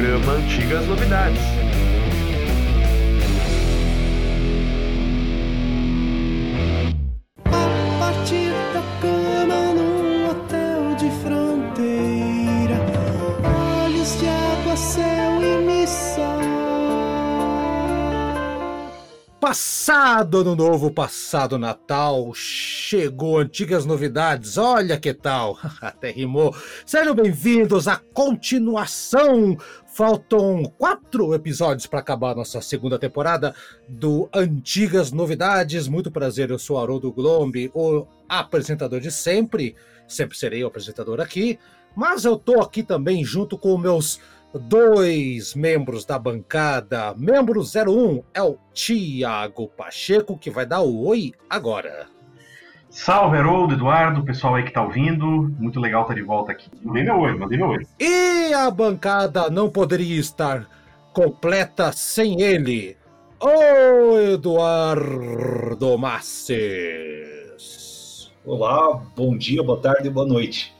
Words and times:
programa 0.00 0.32
Antigas 0.32 0.86
Novidades. 0.86 1.42
A 7.44 7.98
partir 7.98 8.50
da 8.72 8.82
cama 9.02 9.74
num 9.74 10.30
hotel 10.30 10.94
de 10.96 11.10
fronteira, 11.22 12.78
olhos 13.84 14.18
de 14.18 14.26
água, 14.26 14.74
céu 14.74 15.42
e 15.42 15.58
missão. 15.66 16.70
Passado 19.38 20.38
ano 20.38 20.54
novo, 20.54 20.90
passado 20.90 21.58
Natal, 21.58 22.32
chegou 22.34 23.38
antigas 23.38 23.84
novidades, 23.84 24.56
olha 24.56 24.96
que 24.96 25.12
tal, 25.12 25.58
até 25.80 26.10
rimou. 26.10 26.54
Sejam 26.86 27.14
bem-vindos 27.14 27.88
à 27.88 27.96
continuação. 27.96 29.56
Faltam 30.00 30.62
quatro 30.78 31.34
episódios 31.34 31.86
para 31.86 32.00
acabar 32.00 32.34
nossa 32.34 32.62
segunda 32.62 32.98
temporada 32.98 33.54
do 33.86 34.30
Antigas 34.34 35.12
Novidades. 35.12 35.88
Muito 35.88 36.10
prazer, 36.10 36.48
eu 36.48 36.58
sou 36.58 36.78
Haroldo 36.78 37.12
Glombe, 37.12 37.70
o 37.74 38.06
apresentador 38.26 38.98
de 38.98 39.10
sempre. 39.10 39.76
Sempre 40.08 40.38
serei 40.38 40.64
o 40.64 40.68
apresentador 40.68 41.20
aqui, 41.20 41.58
mas 41.94 42.24
eu 42.24 42.38
tô 42.38 42.62
aqui 42.62 42.82
também 42.82 43.22
junto 43.22 43.58
com 43.58 43.76
meus 43.76 44.18
dois 44.54 45.54
membros 45.54 46.06
da 46.06 46.18
bancada. 46.18 47.14
Membro 47.14 47.60
01 47.60 48.22
é 48.32 48.42
o 48.42 48.56
Tiago 48.72 49.68
Pacheco, 49.68 50.38
que 50.38 50.48
vai 50.48 50.64
dar 50.64 50.80
o 50.80 51.04
oi 51.04 51.34
agora. 51.46 52.08
Salve, 52.90 53.36
Haroldo, 53.36 53.74
Eduardo, 53.74 54.24
pessoal 54.24 54.56
aí 54.56 54.64
que 54.64 54.72
tá 54.72 54.82
ouvindo. 54.82 55.54
Muito 55.60 55.78
legal 55.78 56.02
estar 56.02 56.14
de 56.14 56.22
volta 56.22 56.50
aqui. 56.50 56.68
Mandei 56.82 57.04
meu 57.04 57.20
oi, 57.20 57.38
mandei 57.38 57.56
meu 57.56 57.68
oi. 57.68 57.86
E 58.00 58.52
a 58.52 58.68
bancada 58.68 59.48
não 59.48 59.70
poderia 59.70 60.18
estar 60.18 60.68
completa 61.12 61.92
sem 61.92 62.42
ele, 62.42 62.96
o 63.40 64.18
Eduardo 64.18 65.96
Masses. 65.96 66.58
Olá, 68.44 69.00
bom 69.16 69.36
dia, 69.36 69.62
boa 69.62 69.80
tarde 69.80 70.08
e 70.08 70.10
boa 70.10 70.26
noite. 70.26 70.74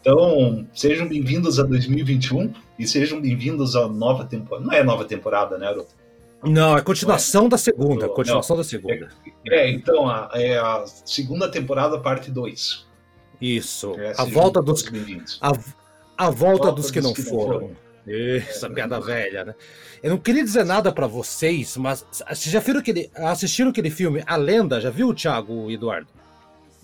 Então, 0.00 0.64
sejam 0.72 1.08
bem-vindos 1.08 1.58
a 1.58 1.64
2021 1.64 2.52
e 2.78 2.86
sejam 2.86 3.20
bem-vindos 3.20 3.74
à 3.74 3.88
nova 3.88 4.24
temporada. 4.24 4.64
Não 4.64 4.72
é 4.72 4.84
nova 4.84 5.04
temporada, 5.04 5.58
né, 5.58 5.66
Haroldo? 5.66 5.97
Não, 6.42 6.76
é 6.76 6.82
continuação 6.82 7.48
da 7.48 7.58
segunda, 7.58 8.06
Não, 8.06 8.14
continuação 8.14 8.56
da 8.56 8.64
segunda. 8.64 9.08
É, 9.46 9.70
então, 9.70 10.08
a, 10.08 10.30
é 10.34 10.56
a 10.56 10.84
segunda 11.04 11.50
temporada, 11.50 11.98
parte 11.98 12.30
2. 12.30 12.86
Isso, 13.40 13.94
É, 13.98 14.14
a 14.16 14.24
volta 14.24 14.60
dos 14.60 14.84
a, 15.40 15.48
a 15.48 16.30
volta 16.30 16.64
Volta 16.66 16.72
dos 16.72 16.90
que 16.90 17.00
não 17.00 17.14
foram. 17.14 17.70
Essa 18.06 18.70
piada 18.70 18.98
velha, 19.00 19.44
né? 19.44 19.54
Eu 20.02 20.10
não 20.10 20.18
queria 20.18 20.42
dizer 20.42 20.64
nada 20.64 20.90
pra 20.90 21.06
vocês, 21.06 21.76
mas 21.76 22.06
vocês 22.10 22.50
já 22.50 22.60
viram 22.60 22.80
aquele, 22.80 23.10
assistiram 23.14 23.70
aquele 23.70 23.90
filme 23.90 24.22
A 24.26 24.36
Lenda? 24.36 24.80
Já 24.80 24.90
viu, 24.90 25.12
Thiago 25.12 25.70
e 25.70 25.74
Eduardo? 25.74 26.08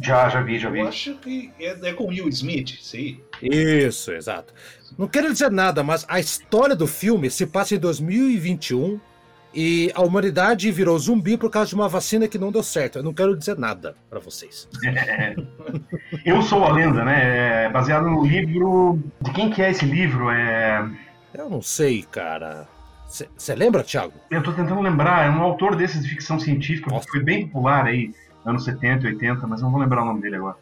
Já, 0.00 0.28
já 0.28 0.42
vi, 0.42 0.58
já 0.58 0.68
vi. 0.68 0.80
Eu 0.80 0.88
acho 0.88 1.14
que 1.14 1.52
é, 1.58 1.70
é 1.88 1.92
com 1.92 2.08
Will 2.08 2.28
Smith, 2.28 2.72
isso 2.80 2.96
aí. 2.96 3.20
Isso, 3.40 4.12
exato. 4.12 4.52
Não 4.98 5.08
quero 5.08 5.32
dizer 5.32 5.50
nada, 5.50 5.82
mas 5.82 6.04
a 6.08 6.20
história 6.20 6.76
do 6.76 6.86
filme 6.86 7.30
se 7.30 7.46
passa 7.46 7.74
em 7.74 7.78
2021 7.78 9.00
e 9.54 9.92
a 9.94 10.02
humanidade 10.02 10.70
virou 10.72 10.98
zumbi 10.98 11.36
por 11.36 11.50
causa 11.50 11.68
de 11.68 11.74
uma 11.74 11.88
vacina 11.88 12.26
que 12.26 12.38
não 12.38 12.50
deu 12.50 12.62
certo. 12.62 12.98
Eu 12.98 13.02
não 13.02 13.14
quero 13.14 13.36
dizer 13.36 13.56
nada 13.56 13.94
pra 14.10 14.18
vocês. 14.18 14.68
Eu 16.24 16.42
sou 16.42 16.64
a 16.64 16.72
lenda, 16.72 17.04
né? 17.04 17.66
É 17.66 17.68
baseado 17.68 18.04
no 18.04 18.24
livro. 18.24 18.98
De 19.20 19.30
quem 19.32 19.50
que 19.50 19.62
é 19.62 19.70
esse 19.70 19.84
livro? 19.84 20.30
É... 20.30 20.88
Eu 21.32 21.48
não 21.48 21.62
sei, 21.62 22.02
cara. 22.02 22.66
Você 23.06 23.54
lembra, 23.54 23.84
Thiago? 23.84 24.14
Eu 24.30 24.42
tô 24.42 24.52
tentando 24.52 24.80
lembrar, 24.80 25.26
é 25.26 25.30
um 25.30 25.40
autor 25.40 25.76
desses 25.76 26.02
de 26.02 26.08
ficção 26.08 26.40
científica 26.40 26.90
Nossa. 26.90 27.04
que 27.04 27.12
foi 27.12 27.22
bem 27.22 27.46
popular 27.46 27.86
aí, 27.86 28.12
anos 28.44 28.64
70, 28.64 29.06
80, 29.06 29.46
mas 29.46 29.62
não 29.62 29.70
vou 29.70 29.80
lembrar 29.80 30.02
o 30.02 30.04
nome 30.04 30.20
dele 30.20 30.36
agora. 30.36 30.56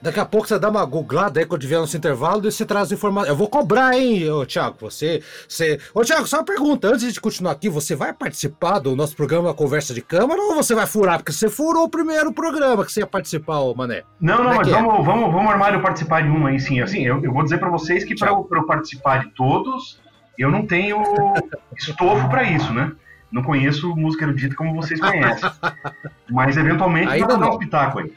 Daqui 0.00 0.20
a 0.20 0.26
pouco 0.26 0.46
você 0.46 0.58
dá 0.58 0.68
uma 0.68 0.84
googlada 0.84 1.40
aí 1.40 1.46
quando 1.46 1.62
tiver 1.62 1.78
nosso 1.78 1.96
intervalo 1.96 2.46
e 2.46 2.52
você 2.52 2.66
traz 2.66 2.92
informação. 2.92 3.28
Eu 3.28 3.36
vou 3.36 3.48
cobrar, 3.48 3.96
hein, 3.96 4.30
ô 4.30 4.44
Thiago? 4.44 4.76
Você, 4.80 5.22
você. 5.48 5.80
Ô 5.94 6.02
Thiago, 6.02 6.26
só 6.26 6.36
uma 6.38 6.44
pergunta. 6.44 6.88
Antes 6.88 7.12
de 7.12 7.20
continuar 7.20 7.52
aqui, 7.52 7.68
você 7.68 7.96
vai 7.96 8.12
participar 8.12 8.78
do 8.78 8.94
nosso 8.94 9.16
programa 9.16 9.54
Conversa 9.54 9.94
de 9.94 10.02
Câmara 10.02 10.40
ou 10.40 10.54
você 10.54 10.74
vai 10.74 10.86
furar? 10.86 11.18
Porque 11.18 11.32
você 11.32 11.48
furou 11.48 11.84
o 11.84 11.88
primeiro 11.88 12.32
programa 12.32 12.84
que 12.84 12.92
você 12.92 13.00
ia 13.00 13.06
participar, 13.06 13.60
ô 13.60 13.74
Mané. 13.74 14.02
Não, 14.20 14.36
Como 14.36 14.48
não, 14.48 14.54
é 14.54 14.56
mas 14.58 14.68
que 14.68 14.74
é? 14.74 14.76
vamos, 14.76 15.04
vamos, 15.04 15.32
vamos 15.32 15.50
armar 15.50 15.72
eu 15.72 15.80
participar 15.80 16.22
de 16.22 16.28
um 16.28 16.46
aí 16.46 16.60
sim. 16.60 16.80
Assim, 16.80 17.02
eu, 17.02 17.22
eu 17.24 17.32
vou 17.32 17.42
dizer 17.42 17.58
pra 17.58 17.70
vocês 17.70 18.04
que 18.04 18.14
pra 18.14 18.28
eu, 18.28 18.46
eu 18.50 18.66
participar 18.66 19.24
de 19.24 19.30
todos, 19.30 19.98
eu 20.38 20.50
não 20.50 20.66
tenho 20.66 21.02
estofo 21.76 22.28
pra 22.28 22.44
isso, 22.44 22.72
né? 22.72 22.92
Não 23.32 23.42
conheço 23.42 23.96
música 23.96 24.24
erudita 24.24 24.54
como 24.54 24.74
vocês 24.74 25.00
conhecem. 25.00 25.50
Mas 26.30 26.56
eventualmente 26.56 27.18
pra 27.18 27.36
dar 27.36 27.48
uns 27.48 27.56
pitacos 27.56 28.04
aí. 28.04 28.12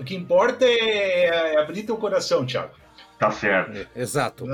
O 0.00 0.04
que 0.04 0.14
importa 0.14 0.64
é, 0.64 1.26
é 1.54 1.58
abrir 1.60 1.82
teu 1.82 1.96
coração, 1.96 2.44
Thiago. 2.46 2.70
Tá 3.18 3.32
certo. 3.32 3.76
É, 3.76 4.00
Exato. 4.00 4.44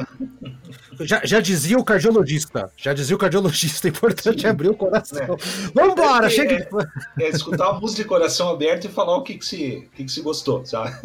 Já, 1.01 1.21
já 1.23 1.39
dizia 1.41 1.77
o 1.79 1.85
cardiologista. 1.85 2.71
Já 2.77 2.95
dizia 2.95 3.15
o 3.15 3.19
cardiologista. 3.19 3.89
É 3.89 3.91
importante 3.91 4.47
abrir 4.47 4.71
o 4.71 4.75
coração. 4.75 5.37
Vambora, 5.75 6.27
É, 6.27 6.31
chega. 6.31 6.67
é, 7.19 7.25
É 7.25 7.29
escutar 7.29 7.69
a 7.69 7.73
música 7.75 8.03
de 8.03 8.09
coração 8.09 8.49
aberto 8.49 8.87
e 8.87 8.89
falar 8.89 9.17
o 9.19 9.23
que, 9.23 9.35
que, 9.35 9.45
se, 9.45 9.87
o 9.93 9.97
que, 9.97 10.05
que 10.05 10.11
se 10.11 10.23
gostou, 10.23 10.65
sabe? 10.65 10.97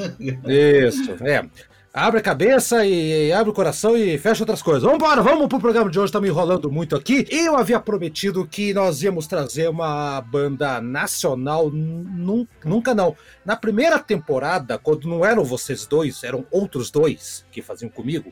Isso, 0.48 1.18
é. 1.22 1.46
Abre 1.92 2.20
a 2.20 2.24
cabeça 2.24 2.86
e 2.86 3.32
abre 3.34 3.50
o 3.50 3.54
coração 3.54 3.98
e 3.98 4.16
fecha 4.20 4.44
outras 4.44 4.62
coisas. 4.62 4.84
Vambora, 4.84 5.24
vamos 5.24 5.48
pro 5.48 5.60
programa 5.60 5.90
de 5.90 6.00
hoje, 6.00 6.14
me 6.22 6.28
enrolando 6.28 6.72
muito 6.72 6.96
aqui. 6.96 7.26
Eu 7.32 7.58
havia 7.58 7.80
prometido 7.80 8.46
que 8.48 8.74
nós 8.76 9.02
íamos 9.02 9.26
trazer 9.26 9.68
uma 9.70 10.22
banda 10.22 10.80
nacional, 10.80 11.72
nun- 11.72 12.46
nunca 12.64 12.94
não. 12.94 13.16
Na 13.44 13.56
primeira 13.56 13.98
temporada, 13.98 14.78
quando 14.78 15.08
não 15.08 15.26
eram 15.26 15.44
vocês 15.44 15.88
dois, 15.88 16.24
eram 16.24 16.46
outros 16.52 16.92
dois 16.92 17.44
que 17.52 17.60
faziam 17.60 17.90
comigo, 17.90 18.32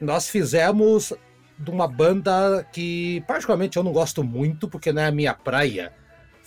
nós 0.00 0.28
fizemos 0.28 1.12
de 1.58 1.70
uma 1.72 1.88
banda 1.88 2.64
que 2.72 3.22
particularmente 3.26 3.76
eu 3.76 3.82
não 3.82 3.92
gosto 3.92 4.22
muito, 4.22 4.68
porque 4.68 4.92
não 4.92 5.02
é 5.02 5.06
a 5.06 5.12
minha 5.12 5.34
praia. 5.34 5.92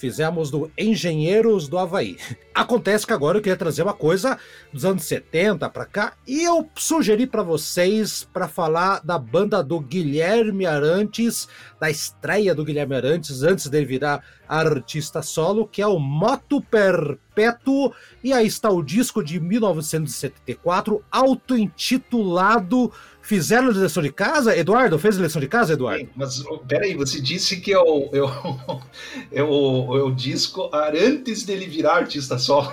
Fizemos 0.05 0.51
do 0.51 0.71
Engenheiros 0.77 1.67
do 1.67 1.79
Havaí. 1.79 2.16
Acontece 2.53 3.07
que 3.07 3.11
agora 3.11 3.39
eu 3.39 3.41
queria 3.41 3.57
trazer 3.57 3.81
uma 3.81 3.91
coisa 3.91 4.38
dos 4.71 4.85
anos 4.85 5.03
70 5.03 5.67
pra 5.71 5.83
cá 5.83 6.13
e 6.27 6.43
eu 6.43 6.69
sugeri 6.75 7.25
pra 7.25 7.41
vocês 7.41 8.23
pra 8.31 8.47
falar 8.47 9.01
da 9.03 9.17
banda 9.17 9.63
do 9.63 9.79
Guilherme 9.79 10.67
Arantes, 10.67 11.47
da 11.79 11.89
estreia 11.89 12.53
do 12.53 12.63
Guilherme 12.63 12.95
Arantes 12.95 13.41
antes 13.41 13.67
de 13.67 13.83
virar 13.83 14.23
artista 14.47 15.23
solo, 15.23 15.67
que 15.67 15.81
é 15.81 15.88
o 15.88 15.97
Moto 15.97 16.61
Perpétuo, 16.61 17.91
e 18.23 18.31
aí 18.31 18.45
está 18.45 18.69
o 18.69 18.83
disco 18.83 19.23
de 19.23 19.39
1974, 19.39 21.03
auto-intitulado 21.11 22.94
Fizeram 23.25 23.69
a 23.69 23.72
lição 23.72 24.03
de 24.03 24.12
casa? 24.12 24.56
Eduardo, 24.56 25.00
fez 25.00 25.18
a 25.18 25.22
lição 25.24 25.41
de 25.41 25.47
casa, 25.47 25.74
Eduardo? 25.74 26.02
Sim, 26.02 26.09
Mas 26.16 26.46
oh, 26.46 26.59
peraí, 26.59 26.94
você 26.96 27.19
disse 27.19 27.59
que 27.59 27.74
é 27.74 27.80
o, 27.80 28.08
é 28.13 28.22
o, 28.22 28.81
é 29.34 29.41
o, 29.44 29.97
é 29.97 30.03
o 30.03 30.12
disco 30.12 30.69
antes 30.72 31.41
dele 31.44 31.66
virar 31.66 31.96
artista 31.96 32.38
solo. 32.38 32.72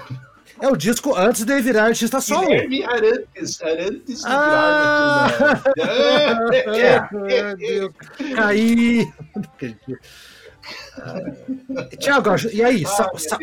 É 0.61 0.69
o 0.69 0.77
disco 0.77 1.17
antes 1.17 1.47
de 1.47 1.59
virar 1.63 1.85
artista 1.85 2.21
solo. 2.21 2.49
Guilherme 2.49 2.85
Arantes, 2.85 3.63
Arantes 3.63 4.19
de 4.21 4.25
Ah! 4.27 5.27
virar 5.75 6.45
artista 6.45 7.09
Meu 7.13 7.57
Deus, 7.57 7.93
caí. 8.37 9.11
Tiago, 11.99 12.29
e 12.53 12.63
aí? 12.63 12.84
Ah, 12.87 13.09
sa-. 13.17 13.39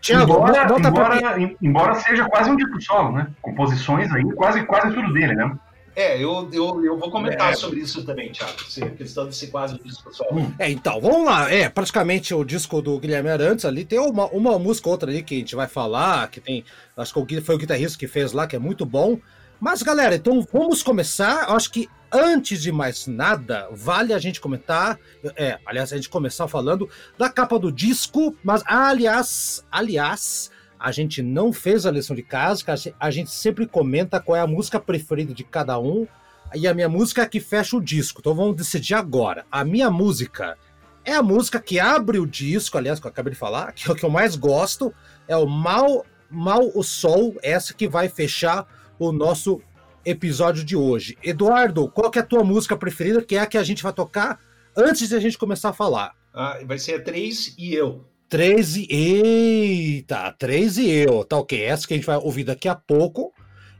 Tiago, 0.00 0.32
embora, 0.32 0.66
pra 0.66 0.88
embora, 0.88 1.40
em- 1.40 1.56
embora 1.60 1.94
seja 1.96 2.26
quase 2.26 2.50
um 2.50 2.56
disco 2.56 2.80
solo, 2.80 3.12
né? 3.12 3.26
Composições 3.42 4.10
aí, 4.12 4.24
quase, 4.32 4.64
quase 4.64 4.94
tudo 4.94 5.12
dele, 5.12 5.34
né? 5.34 5.54
É, 5.98 6.16
eu, 6.22 6.48
eu, 6.52 6.84
eu 6.84 6.96
vou 6.96 7.10
comentar 7.10 7.52
É. 7.52 7.56
sobre 7.56 7.80
isso 7.80 8.04
também, 8.04 8.30
Thiago. 8.30 8.52
A 8.52 8.90
questão 8.90 9.28
de 9.28 9.34
ser 9.34 9.48
quase 9.48 9.76
disco 9.82 10.14
solo. 10.14 10.38
Hum. 10.42 10.54
É, 10.56 10.70
então, 10.70 11.00
vamos 11.00 11.26
lá. 11.26 11.52
É, 11.52 11.68
praticamente 11.68 12.32
o 12.32 12.44
disco 12.44 12.80
do 12.80 13.00
Guilherme 13.00 13.28
Arantes 13.30 13.64
ali 13.64 13.84
tem 13.84 13.98
uma, 13.98 14.26
uma 14.26 14.56
música 14.60 14.88
ou 14.88 14.92
outra 14.92 15.10
ali 15.10 15.24
que 15.24 15.34
a 15.34 15.38
gente 15.38 15.56
vai 15.56 15.66
falar, 15.66 16.30
que 16.30 16.40
tem. 16.40 16.64
Acho 16.96 17.24
que 17.26 17.40
foi 17.40 17.56
o 17.56 17.58
guitarrista 17.58 17.98
que 17.98 18.06
fez 18.06 18.32
lá, 18.32 18.46
que 18.46 18.54
é 18.54 18.60
muito 18.60 18.86
bom. 18.86 19.18
Mas, 19.58 19.82
galera, 19.82 20.14
então 20.14 20.46
vamos 20.52 20.84
começar. 20.84 21.48
Eu 21.48 21.56
acho 21.56 21.68
que 21.72 21.88
antes 22.12 22.62
de 22.62 22.70
mais 22.70 23.08
nada, 23.08 23.68
vale 23.72 24.14
a 24.14 24.18
gente 24.20 24.40
comentar. 24.40 25.00
É, 25.34 25.58
aliás, 25.66 25.92
a 25.92 25.96
gente 25.96 26.08
começar 26.08 26.46
falando 26.46 26.88
da 27.18 27.28
capa 27.28 27.58
do 27.58 27.72
disco. 27.72 28.36
Mas, 28.44 28.62
aliás, 28.66 29.66
aliás, 29.68 30.48
a 30.78 30.90
gente 30.92 31.22
não 31.22 31.52
fez 31.52 31.84
a 31.86 31.90
lição 31.90 32.14
de 32.14 32.22
casa, 32.22 32.64
a 32.98 33.10
gente- 33.10 33.30
sempre 33.30 33.66
comenta 33.66 34.20
qual 34.20 34.36
é 34.36 34.40
a 34.40 34.46
música 34.46 34.78
preferida 34.78 35.34
de 35.34 35.44
cada 35.44 35.78
um. 35.78 36.06
E 36.54 36.66
a 36.66 36.72
minha 36.72 36.88
música 36.88 37.22
é 37.22 37.26
que 37.26 37.40
fecha 37.40 37.76
o 37.76 37.80
disco. 37.80 38.20
Então 38.20 38.34
vamos 38.34 38.56
decidir 38.56 38.94
agora. 38.94 39.44
A 39.50 39.64
minha 39.64 39.90
música 39.90 40.56
é 41.04 41.12
a 41.14 41.22
música 41.22 41.60
que 41.60 41.78
abre 41.78 42.18
o 42.18 42.26
disco, 42.26 42.78
aliás, 42.78 42.98
que 43.00 43.06
eu 43.06 43.10
acabei 43.10 43.32
de 43.32 43.38
falar, 43.38 43.72
que 43.72 43.88
é 43.88 43.92
o 43.92 43.94
que 43.94 44.04
eu 44.04 44.10
mais 44.10 44.34
gosto. 44.36 44.94
É 45.26 45.36
o 45.36 45.46
Mal, 45.46 46.06
Mal 46.30 46.70
o 46.74 46.82
Sol, 46.82 47.36
essa 47.42 47.74
que 47.74 47.86
vai 47.88 48.08
fechar 48.08 48.66
o 48.98 49.12
nosso 49.12 49.60
episódio 50.04 50.64
de 50.64 50.74
hoje. 50.76 51.18
Eduardo, 51.22 51.88
qual 51.90 52.10
é 52.14 52.18
a 52.18 52.22
tua 52.22 52.42
música 52.42 52.76
preferida, 52.76 53.20
que 53.22 53.36
é 53.36 53.40
a 53.40 53.46
que 53.46 53.58
a 53.58 53.62
gente 53.62 53.82
vai 53.82 53.92
tocar 53.92 54.38
antes 54.76 55.08
de 55.08 55.14
a 55.14 55.20
gente 55.20 55.36
começar 55.36 55.68
a 55.70 55.72
falar? 55.74 56.14
Ah, 56.32 56.58
vai 56.64 56.78
ser 56.78 56.94
a 56.94 57.02
3 57.02 57.54
e 57.58 57.74
eu. 57.74 58.06
13, 58.28 58.86
eita, 58.90 60.34
13 60.38 60.82
e 60.82 60.90
eu, 60.90 61.24
tá 61.24 61.38
ok, 61.38 61.62
essa 61.62 61.86
que 61.86 61.94
a 61.94 61.96
gente 61.96 62.06
vai 62.06 62.16
ouvir 62.16 62.44
daqui 62.44 62.68
a 62.68 62.74
pouco. 62.74 63.32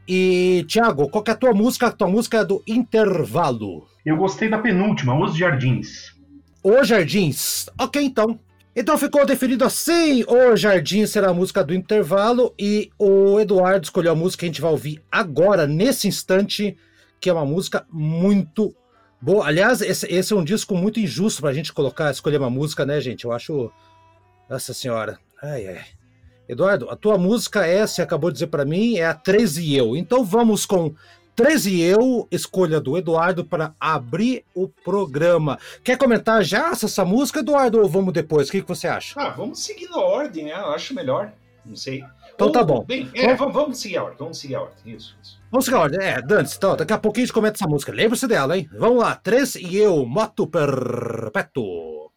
E, 0.07 0.65
Thiago, 0.67 1.07
qual 1.09 1.23
que 1.23 1.29
é 1.29 1.33
a 1.33 1.37
tua 1.37 1.53
música? 1.53 1.87
A 1.87 1.91
tua 1.91 2.07
música 2.07 2.39
é 2.39 2.45
do 2.45 2.63
intervalo. 2.67 3.87
Eu 4.03 4.17
gostei 4.17 4.49
da 4.49 4.57
penúltima, 4.57 5.15
Os 5.19 5.37
Jardins. 5.37 6.15
Os 6.63 6.87
Jardins. 6.87 7.69
Ok, 7.79 8.01
então. 8.01 8.39
Então 8.75 8.97
ficou 8.97 9.25
definido 9.25 9.65
assim: 9.65 10.23
O 10.27 10.55
Jardim 10.55 11.05
será 11.05 11.29
a 11.29 11.33
música 11.33 11.63
do 11.63 11.73
intervalo 11.73 12.53
e 12.57 12.89
o 12.97 13.39
Eduardo 13.39 13.83
escolheu 13.83 14.13
a 14.13 14.15
música 14.15 14.39
que 14.39 14.45
a 14.45 14.47
gente 14.47 14.61
vai 14.61 14.71
ouvir 14.71 15.01
agora, 15.11 15.67
nesse 15.67 16.07
instante, 16.07 16.75
que 17.19 17.29
é 17.29 17.33
uma 17.33 17.45
música 17.45 17.85
muito 17.91 18.73
boa. 19.21 19.45
Aliás, 19.45 19.81
esse, 19.81 20.07
esse 20.07 20.33
é 20.33 20.35
um 20.35 20.43
disco 20.43 20.75
muito 20.75 20.99
injusto 20.99 21.41
pra 21.41 21.53
gente 21.53 21.73
colocar, 21.73 22.09
escolher 22.09 22.37
uma 22.37 22.49
música, 22.49 22.85
né, 22.85 22.99
gente? 22.99 23.25
Eu 23.25 23.31
acho. 23.31 23.71
Nossa 24.49 24.73
Senhora. 24.73 25.19
Ai, 25.41 25.67
ai. 25.67 25.85
Eduardo, 26.47 26.89
a 26.89 26.95
tua 26.95 27.17
música 27.17 27.65
essa 27.65 28.01
acabou 28.01 28.31
de 28.31 28.35
dizer 28.35 28.47
para 28.47 28.65
mim 28.65 28.95
é 28.95 29.05
a 29.05 29.13
13 29.13 29.63
e 29.63 29.77
eu. 29.77 29.95
Então 29.95 30.25
vamos 30.25 30.65
com 30.65 30.95
13 31.35 31.75
e 31.75 31.81
eu, 31.83 32.27
escolha 32.31 32.81
do 32.81 32.97
Eduardo 32.97 33.45
para 33.45 33.73
abrir 33.79 34.43
o 34.55 34.67
programa. 34.67 35.59
Quer 35.83 35.97
comentar 35.97 36.43
já 36.43 36.71
essa 36.71 37.05
música, 37.05 37.39
Eduardo, 37.39 37.79
ou 37.79 37.87
vamos 37.87 38.11
depois? 38.11 38.49
O 38.49 38.51
que, 38.51 38.61
que 38.63 38.67
você 38.67 38.87
acha? 38.87 39.13
Ah, 39.15 39.29
vamos 39.29 39.63
seguir 39.63 39.87
na 39.89 39.99
ordem, 39.99 40.45
né? 40.45 40.51
Eu 40.51 40.71
acho 40.71 40.93
melhor. 40.95 41.31
Não 41.63 41.75
sei. 41.75 42.03
Então 42.33 42.47
ou, 42.47 42.53
tá 42.53 42.63
bom. 42.63 42.83
Bem, 42.83 43.09
é, 43.13 43.35
vamos, 43.35 43.53
vamos 43.53 43.77
seguir 43.79 43.97
a 43.97 44.03
ordem. 44.03 44.17
Vamos 44.17 44.39
seguir 44.39 44.55
a 44.55 44.61
ordem. 44.61 44.95
Isso, 44.95 45.15
isso. 45.21 45.39
Vamos 45.51 45.65
seguir 45.65 45.77
a 45.77 45.81
ordem. 45.81 45.99
É, 46.01 46.21
Dante, 46.21 46.55
então, 46.57 46.75
daqui 46.75 46.93
a 46.93 46.97
pouquinho 46.97 47.23
a 47.23 47.27
gente 47.27 47.33
comenta 47.33 47.57
essa 47.57 47.69
música. 47.69 47.91
Lembre-se 47.91 48.27
dela, 48.27 48.57
hein? 48.57 48.67
Vamos 48.73 49.03
lá. 49.03 49.15
13 49.15 49.63
e 49.63 49.77
eu, 49.77 50.03
Moto 50.05 50.47
Perpétuo. 50.47 52.08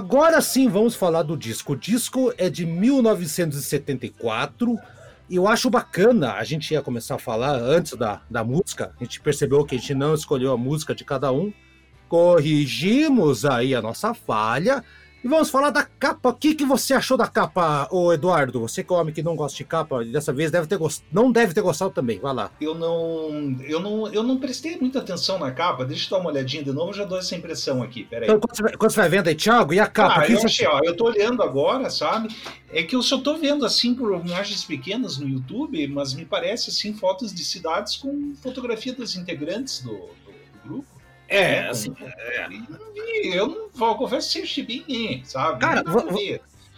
Agora 0.00 0.40
sim 0.40 0.66
vamos 0.66 0.94
falar 0.94 1.22
do 1.22 1.36
disco. 1.36 1.74
O 1.74 1.76
disco 1.76 2.32
é 2.38 2.48
de 2.48 2.64
1974 2.64 4.78
e 5.28 5.36
eu 5.36 5.46
acho 5.46 5.68
bacana, 5.68 6.32
a 6.32 6.42
gente 6.42 6.72
ia 6.72 6.80
começar 6.80 7.16
a 7.16 7.18
falar 7.18 7.52
antes 7.52 7.92
da, 7.92 8.22
da 8.30 8.42
música, 8.42 8.94
a 8.98 9.04
gente 9.04 9.20
percebeu 9.20 9.62
que 9.64 9.74
a 9.74 9.78
gente 9.78 9.94
não 9.94 10.14
escolheu 10.14 10.52
a 10.52 10.56
música 10.56 10.94
de 10.94 11.04
cada 11.04 11.30
um, 11.30 11.52
corrigimos 12.08 13.44
aí 13.44 13.74
a 13.74 13.82
nossa 13.82 14.14
falha 14.14 14.82
e 15.22 15.28
vamos 15.28 15.50
falar 15.50 15.70
da 15.70 15.82
capa. 15.82 16.30
O 16.30 16.34
que, 16.34 16.54
que 16.54 16.64
você 16.64 16.94
achou 16.94 17.16
da 17.16 17.26
capa, 17.26 17.86
ô 17.90 18.12
Eduardo? 18.12 18.60
Você 18.60 18.82
que 18.82 18.92
é 18.92 18.96
homem 18.96 19.12
que 19.12 19.22
não 19.22 19.36
gosta 19.36 19.56
de 19.58 19.64
capa, 19.64 20.04
dessa 20.04 20.32
vez 20.32 20.50
deve 20.50 20.66
ter 20.66 20.78
gost... 20.78 21.02
não 21.12 21.30
deve 21.30 21.52
ter 21.52 21.60
gostado 21.60 21.90
também. 21.90 22.18
Vai 22.18 22.34
lá. 22.34 22.50
Eu 22.60 22.74
não, 22.74 23.56
eu 23.62 23.80
não, 23.80 24.08
eu 24.12 24.22
não 24.22 24.38
prestei 24.38 24.78
muita 24.78 25.00
atenção 25.00 25.38
na 25.38 25.50
capa. 25.50 25.84
Deixa 25.84 26.06
eu 26.06 26.10
dar 26.10 26.22
uma 26.22 26.30
olhadinha 26.30 26.64
de 26.64 26.72
novo, 26.72 26.90
eu 26.90 26.94
já 26.94 27.04
dou 27.04 27.18
essa 27.18 27.36
impressão 27.36 27.82
aqui. 27.82 28.04
Peraí. 28.04 28.28
Então, 28.28 28.40
quando 28.40 28.56
você, 28.56 28.62
vai, 28.62 28.72
quando 28.76 28.90
você 28.90 29.00
vai 29.00 29.08
vendo 29.08 29.28
aí, 29.28 29.34
Thiago, 29.34 29.74
e 29.74 29.80
a 29.80 29.86
capa? 29.86 30.22
Ah, 30.22 30.26
eu, 30.26 30.42
achei, 30.42 30.66
ó, 30.66 30.80
eu 30.82 30.96
tô 30.96 31.04
olhando 31.04 31.42
agora, 31.42 31.90
sabe? 31.90 32.34
É 32.72 32.82
que 32.82 32.96
eu 32.96 33.02
só 33.02 33.18
tô 33.18 33.36
vendo 33.36 33.66
assim 33.66 33.94
por 33.94 34.12
imagens 34.24 34.64
pequenas 34.64 35.18
no 35.18 35.28
YouTube, 35.28 35.86
mas 35.88 36.14
me 36.14 36.24
parece 36.24 36.70
assim 36.70 36.94
fotos 36.94 37.34
de 37.34 37.44
cidades 37.44 37.96
com 37.96 38.34
fotografia 38.40 38.94
dos 38.94 39.16
integrantes 39.16 39.82
do, 39.82 40.08
É, 41.30 41.68
assim. 41.68 41.94
É. 42.00 42.48
Eu 43.22 43.46
não 43.46 43.68
vou 43.72 43.94
confesso 43.94 44.32
que 44.32 44.42
achei 44.42 44.64
bem, 44.64 45.24
sabe? 45.24 45.60
Cara, 45.60 45.82
Não 45.82 46.08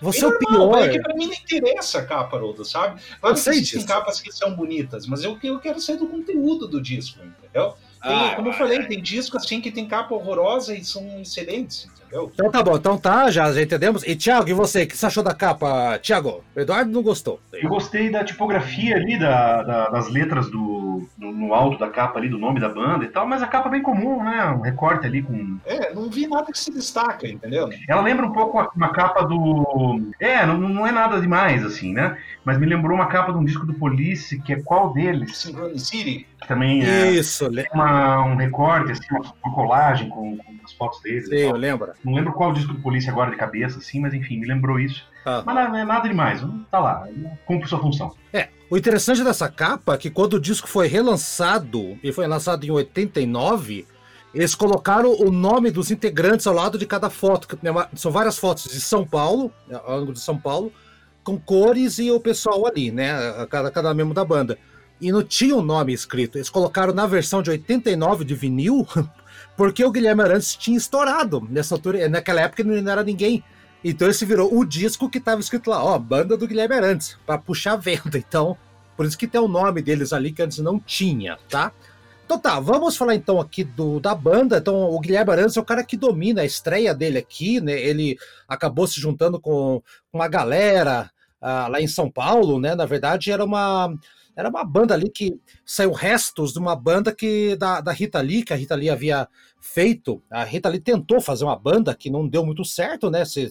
você 0.02 0.24
é 0.24 0.28
o 0.28 0.36
pior. 0.36 0.82
É 0.82 0.88
que 0.88 1.00
pra 1.00 1.14
mim 1.14 1.26
não 1.26 1.32
interessa 1.34 2.00
a 2.00 2.04
capa, 2.04 2.36
Rodo, 2.36 2.64
sabe? 2.64 3.00
Claro 3.20 3.36
que 3.36 3.48
existem 3.50 3.86
capas 3.86 4.20
que 4.20 4.32
são 4.32 4.54
bonitas, 4.54 5.06
mas 5.06 5.22
eu, 5.22 5.38
eu 5.42 5.60
quero 5.60 5.80
sair 5.80 5.96
do 5.96 6.08
conteúdo 6.08 6.66
do 6.66 6.82
disco, 6.82 7.20
entendeu? 7.24 7.74
Tem, 8.02 8.12
ah, 8.12 8.34
como 8.34 8.48
eu 8.48 8.52
falei, 8.52 8.84
tem 8.86 9.00
disco 9.00 9.36
assim 9.36 9.60
que 9.60 9.70
tem 9.70 9.86
capa 9.86 10.14
horrorosa 10.14 10.74
e 10.74 10.84
são 10.84 11.20
excelentes, 11.20 11.84
entendeu? 11.84 12.32
Então 12.34 12.50
tá 12.50 12.62
bom, 12.62 12.76
então 12.76 12.98
tá, 12.98 13.30
já, 13.30 13.52
já 13.52 13.62
entendemos. 13.62 14.02
E 14.04 14.16
Thiago, 14.16 14.48
e 14.48 14.52
você, 14.52 14.82
o 14.82 14.86
que 14.88 14.96
você 14.96 15.06
achou 15.06 15.22
da 15.22 15.32
capa? 15.32 15.98
Thiago, 16.00 16.42
o 16.54 16.60
Eduardo 16.60 16.90
não 16.90 17.02
gostou. 17.02 17.38
Eu 17.52 17.68
gostei 17.68 18.10
da 18.10 18.24
tipografia 18.24 18.96
ali, 18.96 19.18
da, 19.18 19.62
da 19.62 19.88
das 19.92 20.08
letras 20.08 20.50
do, 20.50 21.06
no, 21.18 21.32
no, 21.32 21.54
alto 21.54 21.78
da 21.78 21.88
capa 21.88 22.18
ali, 22.18 22.28
do 22.28 22.38
nome 22.38 22.58
da 22.58 22.68
banda 22.68 23.04
e 23.04 23.08
tal, 23.08 23.26
mas 23.26 23.42
a 23.42 23.46
capa 23.46 23.68
é 23.68 23.72
bem 23.72 23.82
comum, 23.82 24.24
né? 24.24 24.46
Um 24.46 24.62
recorte 24.62 25.06
ali 25.06 25.22
com. 25.22 25.58
É, 25.64 25.94
não 25.94 26.10
vi 26.10 26.26
nada 26.26 26.50
que 26.50 26.58
se 26.58 26.72
destaca, 26.72 27.28
entendeu? 27.28 27.68
Ela 27.88 28.00
lembra 28.00 28.26
um 28.26 28.32
pouco 28.32 28.58
uma 28.74 28.88
capa 28.92 29.22
do. 29.22 30.00
É, 30.18 30.44
não, 30.46 30.58
não 30.58 30.86
é 30.86 30.90
nada 30.90 31.20
demais, 31.20 31.64
assim, 31.64 31.92
né? 31.92 32.16
Mas 32.44 32.58
me 32.58 32.66
lembrou 32.66 32.96
uma 32.96 33.06
capa 33.06 33.32
de 33.32 33.38
um 33.38 33.44
disco 33.44 33.64
do 33.64 33.74
Police, 33.74 34.40
que 34.40 34.52
é 34.52 34.62
qual 34.62 34.92
deles? 34.92 35.36
Synchronicity. 35.36 36.26
Que 36.40 36.48
também 36.48 36.84
é. 36.84 37.10
Isso, 37.12 37.48
uma 37.72 38.24
um 38.24 38.36
recorte, 38.36 38.92
assim, 38.92 39.06
uma, 39.10 39.34
uma 39.44 39.54
colagem 39.54 40.08
com, 40.08 40.36
com, 40.36 40.56
as 40.64 40.72
fotos 40.72 41.00
deles. 41.02 41.28
Sim, 41.28 41.36
eu 41.36 41.56
lembro. 41.56 41.92
Não 42.04 42.12
lembro 42.12 42.32
qual 42.32 42.52
disco 42.52 42.72
do 42.72 42.80
Polícia 42.80 43.12
agora 43.12 43.30
de 43.30 43.36
cabeça, 43.36 43.78
assim, 43.78 44.00
mas 44.00 44.12
enfim, 44.12 44.38
me 44.38 44.46
lembrou 44.46 44.78
isso. 44.78 45.04
Ah. 45.24 45.42
Mas 45.46 45.54
não 45.54 45.76
é 45.76 45.84
nada 45.84 46.08
demais, 46.08 46.44
tá 46.70 46.80
lá, 46.80 47.06
cumpre 47.46 47.68
sua 47.68 47.78
função. 47.78 48.12
É, 48.32 48.48
o 48.68 48.76
interessante 48.76 49.22
dessa 49.22 49.48
capa 49.48 49.94
é 49.94 49.98
que 49.98 50.10
quando 50.10 50.34
o 50.34 50.40
disco 50.40 50.66
foi 50.66 50.88
relançado, 50.88 51.96
e 52.02 52.10
foi 52.10 52.26
lançado 52.26 52.64
em 52.64 52.70
89, 52.70 53.86
eles 54.34 54.54
colocaram 54.54 55.14
o 55.14 55.30
nome 55.30 55.70
dos 55.70 55.90
integrantes 55.90 56.46
ao 56.46 56.54
lado 56.54 56.78
de 56.78 56.86
cada 56.86 57.10
foto. 57.10 57.56
São 57.94 58.10
várias 58.10 58.38
fotos 58.38 58.64
de 58.64 58.80
São 58.80 59.06
Paulo, 59.06 59.52
ao 59.84 60.00
longo 60.00 60.12
de 60.12 60.20
São 60.20 60.38
Paulo, 60.38 60.72
com 61.22 61.38
cores 61.38 61.98
e 61.98 62.10
o 62.10 62.20
pessoal 62.20 62.66
ali, 62.66 62.90
né? 62.90 63.12
Cada, 63.48 63.70
cada 63.70 63.94
membro 63.94 64.14
da 64.14 64.24
banda 64.24 64.58
e 65.02 65.10
não 65.10 65.24
tinha 65.24 65.56
o 65.56 65.58
um 65.58 65.64
nome 65.64 65.92
escrito. 65.92 66.38
Eles 66.38 66.48
colocaram 66.48 66.94
na 66.94 67.06
versão 67.08 67.42
de 67.42 67.50
89 67.50 68.24
de 68.24 68.36
vinil, 68.36 68.86
porque 69.56 69.84
o 69.84 69.90
Guilherme 69.90 70.22
Arantes 70.22 70.54
tinha 70.54 70.78
estourado 70.78 71.44
nessa 71.50 71.74
altura, 71.74 72.08
naquela 72.08 72.42
época 72.42 72.62
não 72.62 72.90
era 72.90 73.02
ninguém. 73.02 73.42
Então 73.82 74.08
esse 74.08 74.24
virou 74.24 74.56
o 74.56 74.64
disco 74.64 75.10
que 75.10 75.18
estava 75.18 75.40
escrito 75.40 75.70
lá, 75.70 75.82
ó, 75.82 75.98
banda 75.98 76.36
do 76.36 76.46
Guilherme 76.46 76.76
Arantes, 76.76 77.18
para 77.26 77.36
puxar 77.36 77.74
venda. 77.74 78.16
Então, 78.16 78.56
por 78.96 79.04
isso 79.04 79.18
que 79.18 79.26
tem 79.26 79.40
o 79.40 79.48
nome 79.48 79.82
deles 79.82 80.12
ali 80.12 80.30
que 80.30 80.40
antes 80.40 80.58
não 80.58 80.78
tinha, 80.78 81.36
tá? 81.48 81.72
Então 82.24 82.38
tá, 82.38 82.60
vamos 82.60 82.96
falar 82.96 83.16
então 83.16 83.40
aqui 83.40 83.64
do, 83.64 83.98
da 83.98 84.14
banda. 84.14 84.58
Então, 84.58 84.88
o 84.88 85.00
Guilherme 85.00 85.32
Arantes 85.32 85.56
é 85.56 85.60
o 85.60 85.64
cara 85.64 85.82
que 85.82 85.96
domina 85.96 86.42
a 86.42 86.46
estreia 86.46 86.94
dele 86.94 87.18
aqui, 87.18 87.60
né? 87.60 87.72
Ele 87.72 88.16
acabou 88.46 88.86
se 88.86 89.00
juntando 89.00 89.40
com 89.40 89.82
uma 90.12 90.28
galera 90.28 91.10
uh, 91.42 91.70
lá 91.70 91.80
em 91.80 91.88
São 91.88 92.10
Paulo, 92.10 92.60
né? 92.60 92.74
Na 92.74 92.86
verdade, 92.86 93.30
era 93.30 93.44
uma 93.44 93.92
era 94.34 94.48
uma 94.48 94.64
banda 94.64 94.94
ali 94.94 95.10
que 95.10 95.38
saiu 95.64 95.92
restos 95.92 96.54
de 96.54 96.58
uma 96.58 96.74
banda 96.74 97.14
que 97.14 97.54
da, 97.56 97.82
da 97.82 97.92
Rita 97.92 98.18
Lee, 98.20 98.42
que 98.42 98.52
a 98.52 98.56
Rita 98.56 98.74
Lee 98.74 98.88
havia 98.88 99.28
feito. 99.60 100.22
A 100.30 100.42
Rita 100.42 100.70
Lee 100.70 100.80
tentou 100.80 101.20
fazer 101.20 101.44
uma 101.44 101.56
banda 101.56 101.94
que 101.94 102.08
não 102.08 102.26
deu 102.26 102.44
muito 102.44 102.64
certo, 102.64 103.10
né? 103.10 103.24
Se, 103.26 103.48